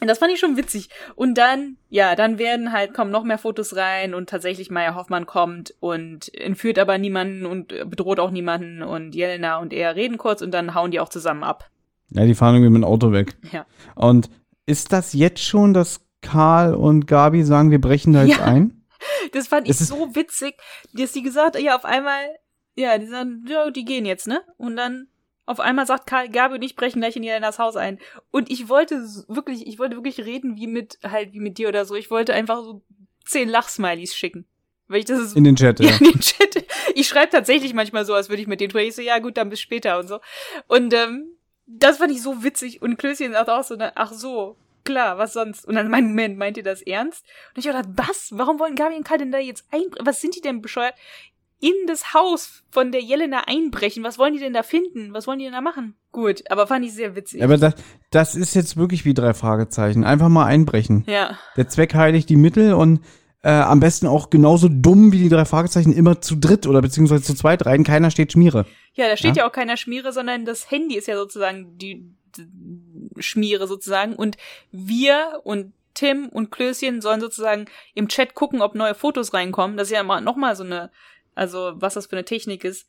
das 0.00 0.18
fand 0.18 0.32
ich 0.32 0.38
schon 0.40 0.56
witzig. 0.56 0.88
Und 1.16 1.34
dann, 1.38 1.76
ja, 1.88 2.14
dann 2.14 2.38
werden 2.38 2.72
halt, 2.72 2.92
kommen 2.94 3.10
noch 3.10 3.24
mehr 3.24 3.38
Fotos 3.38 3.74
rein 3.76 4.14
und 4.14 4.28
tatsächlich 4.28 4.70
Meier 4.70 4.94
Hoffmann 4.94 5.26
kommt 5.26 5.74
und 5.80 6.32
entführt 6.34 6.78
aber 6.78 6.98
niemanden 6.98 7.46
und 7.46 7.68
bedroht 7.88 8.20
auch 8.20 8.30
niemanden 8.30 8.82
und 8.82 9.14
Jelena 9.14 9.58
und 9.58 9.72
er 9.72 9.94
reden 9.96 10.18
kurz 10.18 10.42
und 10.42 10.52
dann 10.52 10.74
hauen 10.74 10.90
die 10.92 11.00
auch 11.00 11.08
zusammen 11.08 11.42
ab. 11.44 11.68
Ja, 12.14 12.24
die 12.24 12.34
fahren 12.34 12.54
irgendwie 12.56 12.70
mit 12.72 12.82
dem 12.82 12.84
Auto 12.84 13.12
weg. 13.12 13.34
Ja. 13.52 13.66
Und 13.94 14.30
ist 14.66 14.92
das 14.92 15.12
jetzt 15.12 15.42
schon, 15.42 15.74
dass 15.74 16.00
Karl 16.20 16.74
und 16.74 17.06
Gabi 17.06 17.42
sagen, 17.42 17.70
wir 17.70 17.80
brechen 17.80 18.12
da 18.12 18.24
jetzt 18.24 18.38
Ja. 18.38 18.44
ein? 18.44 18.84
Das 19.32 19.48
fand 19.48 19.66
ich 19.66 19.70
Es 19.72 19.80
ist- 19.80 19.88
so 19.88 20.14
witzig, 20.14 20.54
dass 20.92 21.12
die 21.12 21.22
gesagt, 21.22 21.58
ja, 21.58 21.74
auf 21.76 21.84
einmal, 21.84 22.20
ja, 22.76 22.96
die 22.98 23.06
sagen, 23.06 23.44
ja, 23.48 23.70
die 23.70 23.84
gehen 23.84 24.04
jetzt, 24.06 24.26
ne? 24.28 24.40
Und 24.58 24.76
dann 24.76 25.08
auf 25.44 25.58
einmal 25.58 25.86
sagt 25.86 26.06
Karl, 26.06 26.28
Gabi 26.28 26.54
und 26.54 26.62
ich 26.62 26.76
brechen 26.76 27.00
gleich 27.00 27.16
in 27.16 27.24
Jelenas 27.24 27.58
Haus 27.58 27.74
ein. 27.76 27.98
Und 28.30 28.48
ich 28.50 28.68
wollte 28.68 29.02
wirklich, 29.26 29.66
ich 29.66 29.78
wollte 29.80 29.96
wirklich 29.96 30.20
reden 30.20 30.56
wie 30.56 30.68
mit, 30.68 30.98
halt 31.02 31.32
wie 31.32 31.40
mit 31.40 31.58
dir 31.58 31.68
oder 31.68 31.84
so. 31.84 31.96
Ich 31.96 32.10
wollte 32.10 32.32
einfach 32.32 32.62
so 32.62 32.82
zehn 33.26 33.48
Lachsmilies 33.48 34.14
schicken. 34.14 34.46
Weil 34.86 35.00
ich 35.00 35.04
das 35.06 35.18
ist, 35.20 35.36
In 35.36 35.42
den 35.44 35.56
Chat, 35.56 35.80
ja, 35.80 35.90
ja. 35.90 35.96
in 35.96 36.04
den 36.12 36.20
Chat. 36.20 36.64
Ich 36.94 37.08
schreibe 37.08 37.30
tatsächlich 37.30 37.74
manchmal 37.74 38.04
so, 38.04 38.14
als 38.14 38.28
würde 38.28 38.40
ich 38.42 38.46
mit 38.48 38.60
denen 38.60 38.70
sprechen. 38.70 38.88
Ich 38.90 38.94
so, 38.94 39.02
ja 39.02 39.18
gut, 39.18 39.36
dann 39.36 39.48
bis 39.50 39.60
später 39.60 39.98
und 39.98 40.06
so. 40.06 40.20
Und 40.68 40.94
ähm, 40.94 41.26
das 41.66 41.98
fand 41.98 42.12
ich 42.12 42.22
so 42.22 42.42
witzig. 42.44 42.82
Und 42.82 42.98
Klößchen 42.98 43.32
sagt 43.32 43.48
auch 43.50 43.64
so, 43.64 43.76
ne, 43.76 43.92
ach 43.94 44.12
so, 44.12 44.56
klar, 44.84 45.18
was 45.18 45.32
sonst? 45.32 45.66
Und 45.66 45.74
dann, 45.76 45.88
mein 45.90 46.08
Moment, 46.08 46.38
meint 46.38 46.56
ihr 46.56 46.62
das 46.62 46.82
ernst? 46.82 47.24
Und 47.54 47.64
ich 47.64 47.70
dachte, 47.70 47.88
was? 47.96 48.30
Warum 48.32 48.58
wollen 48.58 48.74
Gabi 48.74 48.96
und 48.96 49.04
Karl 49.04 49.18
denn 49.18 49.32
da 49.32 49.38
jetzt 49.38 49.64
einbrechen? 49.70 50.06
Was 50.06 50.20
sind 50.20 50.34
die 50.36 50.40
denn 50.40 50.60
bescheuert? 50.62 50.94
In 51.60 51.74
das 51.86 52.12
Haus 52.12 52.64
von 52.72 52.90
der 52.90 53.00
Jelena 53.02 53.44
einbrechen. 53.46 54.02
Was 54.02 54.18
wollen 54.18 54.32
die 54.34 54.40
denn 54.40 54.52
da 54.52 54.64
finden? 54.64 55.14
Was 55.14 55.28
wollen 55.28 55.38
die 55.38 55.44
denn 55.44 55.54
da 55.54 55.60
machen? 55.60 55.94
Gut, 56.10 56.42
aber 56.50 56.66
fand 56.66 56.84
ich 56.84 56.92
sehr 56.92 57.14
witzig. 57.14 57.42
Aber 57.44 57.56
das, 57.56 57.74
das 58.10 58.34
ist 58.34 58.54
jetzt 58.54 58.76
wirklich 58.76 59.04
wie 59.04 59.14
drei 59.14 59.32
Fragezeichen. 59.32 60.02
Einfach 60.02 60.28
mal 60.28 60.44
einbrechen. 60.46 61.04
ja, 61.06 61.38
Der 61.56 61.68
Zweck 61.68 61.94
heiligt 61.94 62.28
die 62.28 62.36
Mittel 62.36 62.74
und 62.74 63.00
äh, 63.42 63.50
am 63.50 63.80
besten 63.80 64.06
auch 64.06 64.30
genauso 64.30 64.68
dumm 64.68 65.12
wie 65.12 65.18
die 65.18 65.28
drei 65.28 65.44
Fragezeichen 65.44 65.92
immer 65.92 66.20
zu 66.20 66.36
dritt 66.36 66.66
oder 66.66 66.80
beziehungsweise 66.80 67.24
zu 67.24 67.34
zweit 67.34 67.66
rein. 67.66 67.84
Keiner 67.84 68.10
steht 68.10 68.32
Schmiere. 68.32 68.66
ja, 68.94 69.08
da 69.08 69.16
steht 69.16 69.36
Ja. 69.36 69.42
ja. 69.42 69.48
auch 69.48 69.52
keiner 69.52 69.76
Schmiere, 69.76 70.12
sondern 70.12 70.44
das 70.44 70.70
Handy 70.70 70.96
ist 70.96 71.08
ja 71.08 71.16
sozusagen 71.16 71.76
die, 71.76 72.04
die 72.36 72.46
Schmiere 73.18 73.66
sozusagen. 73.66 74.14
Und 74.14 74.36
wir 74.70 75.40
und 75.44 75.72
Tim 75.94 76.28
und 76.28 76.50
Klößchen 76.50 77.00
sollen 77.00 77.20
sozusagen 77.20 77.66
im 77.94 78.08
Chat 78.08 78.34
gucken, 78.34 78.62
ob 78.62 78.74
neue 78.74 78.94
Fotos 78.94 79.34
reinkommen. 79.34 79.76
Das 79.76 79.88
ist 79.88 79.94
ja 79.94 80.02
nochmal 80.20 80.56
so 80.56 80.64
eine, 80.64 80.90
also 81.34 81.72
was 81.74 81.94
das 81.94 82.06
für 82.06 82.16
eine 82.16 82.24
Technik 82.24 82.64
ist. 82.64 82.86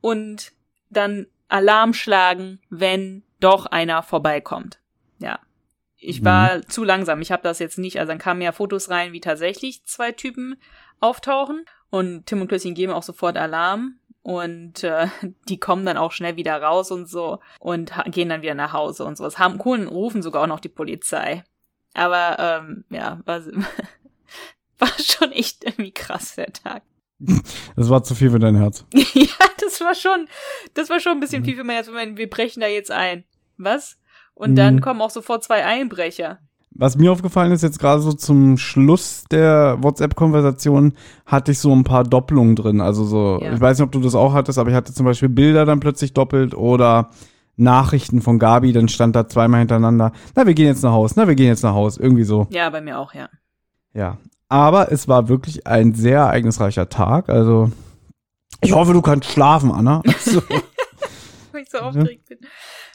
Und 0.00 0.52
dann 0.90 1.26
Alarm 1.48 1.94
schlagen, 1.94 2.60
wenn 2.68 3.22
doch 3.40 3.66
einer 3.66 4.02
vorbeikommt. 4.02 4.78
Ich 6.00 6.24
war 6.24 6.62
zu 6.62 6.84
langsam. 6.84 7.20
Ich 7.20 7.32
habe 7.32 7.42
das 7.42 7.58
jetzt 7.58 7.78
nicht. 7.78 7.98
Also 7.98 8.10
dann 8.10 8.18
kamen 8.18 8.40
ja 8.40 8.52
Fotos 8.52 8.88
rein, 8.88 9.12
wie 9.12 9.20
tatsächlich 9.20 9.84
zwei 9.84 10.12
Typen 10.12 10.56
auftauchen. 11.00 11.64
Und 11.90 12.26
Tim 12.26 12.40
und 12.40 12.48
Klößchen 12.48 12.74
geben 12.74 12.92
auch 12.92 13.02
sofort 13.02 13.36
Alarm. 13.36 13.98
Und 14.22 14.84
äh, 14.84 15.08
die 15.48 15.58
kommen 15.58 15.84
dann 15.84 15.96
auch 15.96 16.12
schnell 16.12 16.36
wieder 16.36 16.60
raus 16.62 16.90
und 16.90 17.08
so 17.08 17.40
und 17.58 17.92
gehen 18.06 18.28
dann 18.28 18.42
wieder 18.42 18.54
nach 18.54 18.72
Hause 18.72 19.04
und 19.04 19.16
sowas. 19.16 19.38
Haben 19.38 19.58
Kunden 19.58 19.88
rufen 19.88 20.22
sogar 20.22 20.42
auch 20.42 20.48
noch 20.48 20.60
die 20.60 20.68
Polizei. 20.68 21.44
Aber 21.94 22.36
ähm, 22.38 22.84
ja, 22.90 23.20
war, 23.24 23.42
war 24.78 24.92
schon 24.98 25.32
echt 25.32 25.64
irgendwie 25.64 25.92
krass 25.92 26.36
der 26.36 26.52
Tag. 26.52 26.82
Das 27.76 27.90
war 27.90 28.02
zu 28.02 28.14
viel 28.14 28.30
für 28.30 28.38
dein 28.38 28.56
Herz. 28.56 28.84
ja, 28.92 29.26
das 29.60 29.80
war 29.80 29.94
schon, 29.94 30.28
das 30.74 30.90
war 30.90 31.00
schon 31.00 31.12
ein 31.12 31.20
bisschen 31.20 31.44
viel 31.44 31.56
für 31.56 31.64
mein 31.64 31.76
Herz. 31.76 31.88
Wir 31.88 32.30
brechen 32.30 32.60
da 32.60 32.66
jetzt 32.66 32.90
ein. 32.90 33.24
Was? 33.56 33.98
Und 34.38 34.54
dann 34.56 34.76
Mhm. 34.76 34.80
kommen 34.80 35.00
auch 35.00 35.10
sofort 35.10 35.42
zwei 35.44 35.64
Einbrecher. 35.64 36.38
Was 36.70 36.96
mir 36.96 37.10
aufgefallen 37.10 37.50
ist, 37.50 37.62
jetzt 37.62 37.80
gerade 37.80 38.00
so 38.00 38.12
zum 38.12 38.56
Schluss 38.56 39.24
der 39.32 39.78
WhatsApp-Konversation, 39.82 40.92
hatte 41.26 41.50
ich 41.52 41.58
so 41.58 41.74
ein 41.74 41.82
paar 41.82 42.04
Doppelungen 42.04 42.54
drin. 42.54 42.80
Also 42.80 43.04
so, 43.04 43.40
Ja. 43.42 43.52
ich 43.52 43.60
weiß 43.60 43.78
nicht, 43.78 43.84
ob 43.84 43.90
du 43.92 44.00
das 44.00 44.14
auch 44.14 44.32
hattest, 44.34 44.58
aber 44.58 44.70
ich 44.70 44.76
hatte 44.76 44.94
zum 44.94 45.04
Beispiel 45.06 45.28
Bilder 45.28 45.64
dann 45.64 45.80
plötzlich 45.80 46.12
doppelt 46.14 46.54
oder 46.54 47.10
Nachrichten 47.56 48.20
von 48.22 48.38
Gabi, 48.38 48.72
dann 48.72 48.86
stand 48.88 49.16
da 49.16 49.26
zweimal 49.26 49.58
hintereinander, 49.58 50.12
na, 50.36 50.46
wir 50.46 50.54
gehen 50.54 50.66
jetzt 50.66 50.84
nach 50.84 50.92
Haus, 50.92 51.16
na, 51.16 51.26
wir 51.26 51.34
gehen 51.34 51.48
jetzt 51.48 51.64
nach 51.64 51.74
Haus. 51.74 51.96
Irgendwie 51.98 52.22
so. 52.22 52.46
Ja, 52.50 52.70
bei 52.70 52.80
mir 52.80 52.96
auch, 53.00 53.12
ja. 53.14 53.28
Ja. 53.92 54.18
Aber 54.48 54.92
es 54.92 55.08
war 55.08 55.28
wirklich 55.28 55.66
ein 55.66 55.94
sehr 55.94 56.20
ereignisreicher 56.20 56.88
Tag. 56.88 57.28
Also, 57.28 57.72
ich 58.60 58.72
hoffe, 58.72 58.92
du 58.92 59.02
kannst 59.02 59.28
schlafen, 59.28 59.72
Anna. 59.72 60.02
Also, 60.06 60.42
Weil 61.50 61.62
ich 61.62 61.70
so 61.70 61.78
aufgeregt 61.78 62.28
bin. 62.28 62.38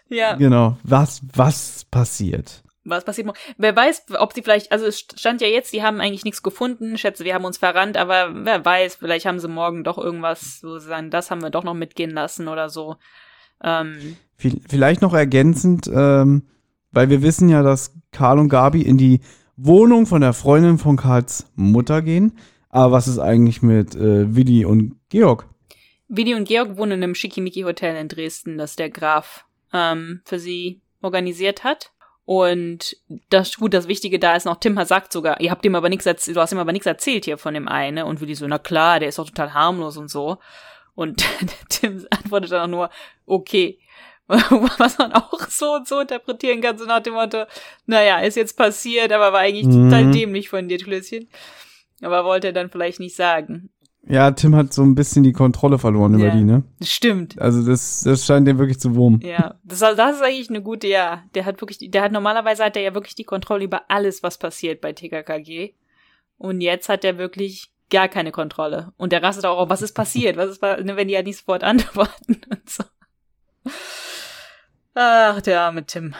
Ja, 0.09 0.35
genau. 0.35 0.77
Was, 0.83 1.21
was 1.35 1.85
passiert? 1.89 2.61
was 2.85 3.05
passiert? 3.05 3.29
Wer 3.57 3.75
weiß, 3.75 4.07
ob 4.19 4.33
sie 4.33 4.41
vielleicht, 4.41 4.71
also 4.73 4.85
es 4.85 4.99
stand 4.99 5.39
ja 5.39 5.47
jetzt, 5.47 5.71
die 5.71 5.83
haben 5.83 6.01
eigentlich 6.01 6.25
nichts 6.25 6.43
gefunden. 6.43 6.97
Schätze, 6.97 7.23
wir 7.23 7.33
haben 7.33 7.45
uns 7.45 7.57
verrannt, 7.57 7.95
aber 7.95 8.31
wer 8.43 8.65
weiß, 8.65 8.95
vielleicht 8.97 9.25
haben 9.25 9.39
sie 9.39 9.47
morgen 9.47 9.85
doch 9.85 9.97
irgendwas, 9.97 10.59
wo 10.63 10.77
sie 10.79 10.87
sagen, 10.87 11.09
das 11.09 11.31
haben 11.31 11.41
wir 11.41 11.49
doch 11.49 11.63
noch 11.63 11.73
mitgehen 11.75 12.11
lassen 12.11 12.49
oder 12.49 12.69
so. 12.69 12.97
Ähm, 13.63 14.17
Vi- 14.37 14.61
Vielleicht 14.67 15.01
noch 15.01 15.13
ergänzend, 15.13 15.89
ähm, 15.93 16.43
weil 16.91 17.09
wir 17.09 17.21
wissen 17.21 17.47
ja, 17.47 17.63
dass 17.63 17.93
Karl 18.11 18.37
und 18.37 18.49
Gabi 18.49 18.81
in 18.81 18.97
die 18.97 19.21
Wohnung 19.55 20.05
von 20.05 20.19
der 20.19 20.33
Freundin 20.33 20.77
von 20.77 20.97
Karls 20.97 21.45
Mutter 21.55 22.01
gehen. 22.01 22.37
Aber 22.67 22.91
was 22.91 23.07
ist 23.07 23.19
eigentlich 23.19 23.61
mit 23.61 23.95
äh, 23.95 24.35
Willi 24.35 24.65
und 24.65 24.95
Georg? 25.07 25.47
Willi 26.09 26.33
und 26.35 26.47
Georg 26.49 26.75
wohnen 26.75 26.91
in 26.93 27.03
einem 27.03 27.15
Schickimicki-Hotel 27.15 27.95
in 27.95 28.09
Dresden, 28.09 28.57
das 28.57 28.75
der 28.75 28.89
Graf 28.89 29.45
ähm, 29.73 30.21
für 30.25 30.39
sie 30.39 30.81
organisiert 31.01 31.63
hat. 31.63 31.91
Und 32.25 32.95
das 33.29 33.57
gut, 33.57 33.73
das 33.73 33.89
Wichtige 33.89 34.17
da 34.17 34.35
ist 34.35 34.45
noch, 34.45 34.57
Tim 34.57 34.79
sagt 34.85 35.11
sogar, 35.11 35.41
ihr 35.41 35.51
habt 35.51 35.65
ihm 35.65 35.75
aber 35.75 35.89
nichts 35.89 36.05
erzählt, 36.05 36.37
du 36.37 36.41
hast 36.41 36.53
ihm 36.53 36.57
aber 36.57 36.71
nichts 36.71 36.85
erzählt 36.87 37.25
hier 37.25 37.37
von 37.37 37.53
dem 37.53 37.67
einen, 37.67 37.95
ne? 37.95 38.05
Und 38.05 38.21
Willi 38.21 38.33
so, 38.35 38.47
na 38.47 38.59
klar, 38.59 39.01
der 39.01 39.09
ist 39.09 39.19
doch 39.19 39.27
total 39.27 39.53
harmlos 39.53 39.97
und 39.97 40.09
so. 40.09 40.37
Und 40.95 41.25
Tim 41.69 42.05
antwortet 42.11 42.51
dann 42.53 42.61
auch 42.61 42.67
nur, 42.67 42.89
okay. 43.25 43.79
Was 44.27 44.97
man 44.97 45.11
auch 45.11 45.47
so 45.49 45.73
und 45.73 45.85
so 45.87 45.99
interpretieren 45.99 46.61
kann, 46.61 46.77
so 46.77 46.85
nach 46.85 47.01
dem 47.01 47.13
Motto, 47.15 47.43
naja, 47.87 48.19
ist 48.19 48.37
jetzt 48.37 48.57
passiert, 48.57 49.11
aber 49.11 49.33
war 49.33 49.41
eigentlich 49.41 49.65
Mhm. 49.65 49.89
total 49.89 50.11
dämlich 50.11 50.47
von 50.47 50.69
dir, 50.69 50.77
Klößchen. 50.77 51.27
Aber 52.01 52.23
wollte 52.23 52.47
er 52.47 52.53
dann 52.53 52.69
vielleicht 52.69 53.01
nicht 53.01 53.17
sagen. 53.17 53.69
Ja, 54.05 54.31
Tim 54.31 54.53
hat 54.55 54.73
so 54.73 54.83
ein 54.83 54.95
bisschen 54.95 55.23
die 55.23 55.31
Kontrolle 55.31 55.79
verloren 55.79 56.19
Ja. 56.19 56.25
über 56.27 56.35
die, 56.35 56.43
ne? 56.43 56.63
Stimmt. 56.81 57.39
Also 57.39 57.65
das, 57.65 58.01
das 58.01 58.25
scheint 58.25 58.45
dem 58.47 58.57
wirklich 58.57 58.79
zu 58.79 58.95
wurmen. 58.95 59.21
Ja, 59.21 59.55
das, 59.63 59.79
das 59.79 60.15
ist 60.17 60.21
eigentlich 60.21 60.49
eine 60.49 60.61
gute, 60.61 60.87
ja. 60.87 61.23
Der 61.35 61.45
hat 61.45 61.61
wirklich, 61.61 61.79
der 61.89 62.01
hat 62.01 62.11
normalerweise 62.11 62.65
hat 62.65 62.75
er 62.75 62.81
ja 62.83 62.93
wirklich 62.93 63.15
die 63.15 63.23
Kontrolle 63.23 63.63
über 63.63 63.83
alles, 63.87 64.21
was 64.21 64.37
passiert 64.37 64.81
bei 64.81 64.91
TKKG. 64.91 65.73
Und 66.37 66.59
jetzt 66.59 66.89
hat 66.89 67.05
er 67.05 67.17
wirklich 67.17 67.71
gar 67.89 68.09
keine 68.09 68.31
Kontrolle. 68.31 68.91
Und 68.97 69.13
der 69.13 69.23
rastet 69.23 69.45
auch 69.45 69.57
auf, 69.57 69.69
was 69.69 69.81
ist 69.81 69.93
passiert? 69.93 70.35
Was 70.35 70.49
ist, 70.49 70.61
ne, 70.61 70.93
wenn 70.95 71.07
die 71.07 71.15
halt 71.15 71.27
nicht 71.27 71.37
sofort 71.37 71.63
antworten 71.63 72.41
und 72.49 72.69
so. 72.69 72.83
Ach, 74.95 75.41
der 75.41 75.61
arme 75.61 75.85
Tim. 75.85 76.13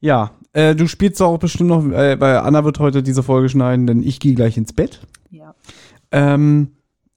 Ja, 0.00 0.30
äh, 0.52 0.74
du 0.74 0.86
spielst 0.86 1.20
auch 1.20 1.38
bestimmt 1.38 1.70
noch, 1.70 1.84
äh, 1.86 2.20
weil 2.20 2.36
Anna 2.36 2.64
wird 2.64 2.78
heute 2.78 3.02
diese 3.02 3.22
Folge 3.22 3.48
schneiden, 3.48 3.86
denn 3.86 4.02
ich 4.02 4.20
gehe 4.20 4.34
gleich 4.34 4.56
ins 4.56 4.72
Bett. 4.72 5.00
Ja. 5.30 5.54
Ähm, 6.12 6.76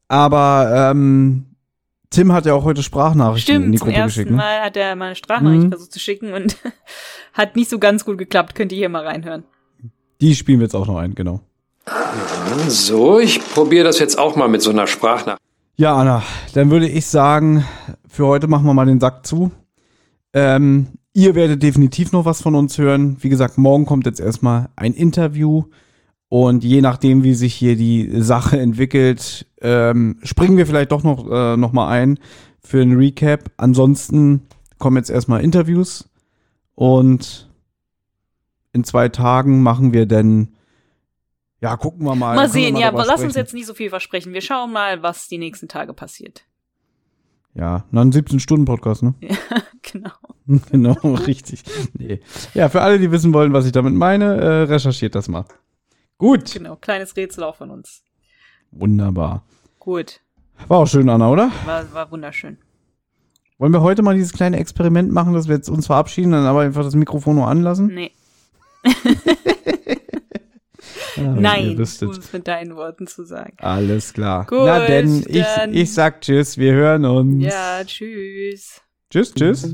aber 0.09 0.91
ähm, 0.91 1.45
Tim 2.09 2.33
hat 2.33 2.45
ja 2.45 2.53
auch 2.55 2.63
heute 2.65 2.83
Sprachnachrichten 2.83 3.55
in 3.55 3.61
Stimmt, 3.61 3.73
die 3.75 3.77
zum 3.77 3.87
Gruppe 3.87 3.97
ersten 3.99 4.07
geschickt. 4.07 4.31
Ne? 4.31 4.37
Mal 4.37 4.61
hat 4.61 4.75
er 4.75 4.95
mal 4.95 5.05
eine 5.05 5.15
Sprachnachricht 5.15 5.63
Mhm. 5.63 5.69
versucht 5.69 5.93
zu 5.93 5.99
schicken 5.99 6.33
und 6.33 6.57
hat 7.33 7.55
nicht 7.55 7.69
so 7.69 7.79
ganz 7.79 8.03
gut 8.03 8.17
geklappt. 8.17 8.55
Könnt 8.55 8.71
ihr 8.73 8.77
hier 8.79 8.89
mal 8.89 9.05
reinhören. 9.05 9.43
Die 10.19 10.35
spielen 10.35 10.59
wir 10.59 10.65
jetzt 10.65 10.75
auch 10.75 10.87
noch 10.87 10.97
ein, 10.97 11.15
genau. 11.15 11.39
So, 12.67 13.19
ich 13.19 13.39
probiere 13.53 13.85
das 13.85 13.99
jetzt 13.99 14.17
auch 14.19 14.35
mal 14.35 14.47
mit 14.47 14.61
so 14.61 14.69
einer 14.71 14.87
Sprachnachricht. 14.87 15.41
Ja, 15.77 15.95
Anna, 15.95 16.23
dann 16.53 16.71
würde 16.71 16.87
ich 16.89 17.05
sagen, 17.05 17.65
für 18.07 18.27
heute 18.27 18.47
machen 18.47 18.65
wir 18.65 18.73
mal 18.73 18.85
den 18.85 18.99
Sack 18.99 19.25
zu. 19.25 19.51
Ähm, 20.33 20.87
ihr 21.13 21.35
werdet 21.35 21.63
definitiv 21.63 22.11
noch 22.11 22.25
was 22.25 22.41
von 22.41 22.53
uns 22.55 22.77
hören. 22.77 23.17
Wie 23.21 23.29
gesagt, 23.29 23.57
morgen 23.57 23.85
kommt 23.85 24.05
jetzt 24.05 24.19
erstmal 24.19 24.69
ein 24.75 24.93
Interview. 24.93 25.63
Und 26.27 26.63
je 26.63 26.81
nachdem, 26.81 27.23
wie 27.23 27.33
sich 27.33 27.55
hier 27.55 27.75
die 27.75 28.21
Sache 28.21 28.59
entwickelt, 28.59 29.47
ähm, 29.61 30.19
springen 30.23 30.57
wir 30.57 30.65
vielleicht 30.65 30.91
doch 30.91 31.03
noch, 31.03 31.29
äh, 31.29 31.57
noch 31.57 31.71
mal 31.71 31.89
ein 31.89 32.19
für 32.61 32.81
ein 32.81 32.93
Recap. 32.93 33.51
Ansonsten 33.57 34.47
kommen 34.77 34.97
jetzt 34.97 35.09
erstmal 35.09 35.43
Interviews. 35.43 36.09
Und 36.75 37.49
in 38.71 38.83
zwei 38.83 39.09
Tagen 39.09 39.61
machen 39.61 39.93
wir 39.93 40.05
dann, 40.05 40.55
ja, 41.61 41.75
gucken 41.75 42.05
wir 42.05 42.15
mal. 42.15 42.35
Mal 42.35 42.49
sehen, 42.49 42.77
ja, 42.77 42.89
drüber 42.89 43.01
aber 43.01 43.11
lass 43.11 43.21
uns 43.21 43.35
jetzt 43.35 43.53
nicht 43.53 43.65
so 43.65 43.73
viel 43.73 43.89
versprechen. 43.89 44.33
Wir 44.33 44.41
schauen 44.41 44.71
mal, 44.71 45.03
was 45.03 45.27
die 45.27 45.37
nächsten 45.37 45.67
Tage 45.67 45.93
passiert. 45.93 46.43
Ja, 47.53 47.85
noch 47.91 48.01
ein 48.01 48.13
17-Stunden-Podcast, 48.13 49.03
ne? 49.03 49.15
Ja, 49.19 49.35
genau. 49.81 50.11
genau, 50.71 51.15
richtig. 51.15 51.63
Nee. 51.93 52.21
Ja, 52.53 52.69
für 52.69 52.81
alle, 52.81 52.99
die 52.99 53.11
wissen 53.11 53.33
wollen, 53.33 53.53
was 53.53 53.65
ich 53.65 53.71
damit 53.71 53.93
meine, 53.93 54.35
äh, 54.35 54.61
recherchiert 54.63 55.15
das 55.15 55.27
mal. 55.27 55.45
Gut. 56.17 56.53
Genau, 56.53 56.75
kleines 56.75 57.15
Rätsel 57.15 57.43
auch 57.43 57.55
von 57.55 57.69
uns. 57.69 58.03
Wunderbar. 58.71 59.43
Gut, 59.79 60.21
War 60.67 60.79
auch 60.79 60.85
schön, 60.87 61.09
Anna, 61.09 61.29
oder? 61.29 61.51
war, 61.65 61.91
war 61.93 62.11
wunderschön. 62.11 62.57
Wollen 63.57 63.73
wir 63.73 63.81
heute 63.81 64.01
mal 64.03 64.15
dieses 64.15 64.31
kleine 64.33 64.57
Experiment 64.57 65.11
machen, 65.11 65.33
dass 65.33 65.47
wir 65.47 65.55
jetzt 65.55 65.69
uns 65.69 65.87
verabschieden, 65.87 66.31
dann 66.31 66.45
aber 66.45 66.61
einfach 66.61 66.83
das 66.83 66.95
Mikrofon 66.95 67.35
nur 67.35 67.47
anlassen? 67.47 67.87
Nee, 67.93 68.11
Ja, 71.17 71.23
nein, 71.33 71.75
um 71.75 71.81
es 71.81 72.01
mit 72.33 72.47
deinen 72.47 72.75
Worten 72.75 73.05
zu 73.07 73.25
sagen. 73.25 73.53
Alles 73.57 74.13
klar. 74.13 74.45
Gut, 74.45 74.59
Na 74.63 74.85
denn, 74.85 75.23
ich, 75.27 75.43
dann- 75.43 75.73
ich 75.73 75.93
sag 75.93 76.21
Tschüss, 76.21 76.57
wir 76.57 76.71
hören 76.73 77.03
uns. 77.05 77.43
Ja, 77.43 77.83
tschüss. 77.83 78.79
Tschüss, 79.09 79.33
tschüss. 79.33 79.73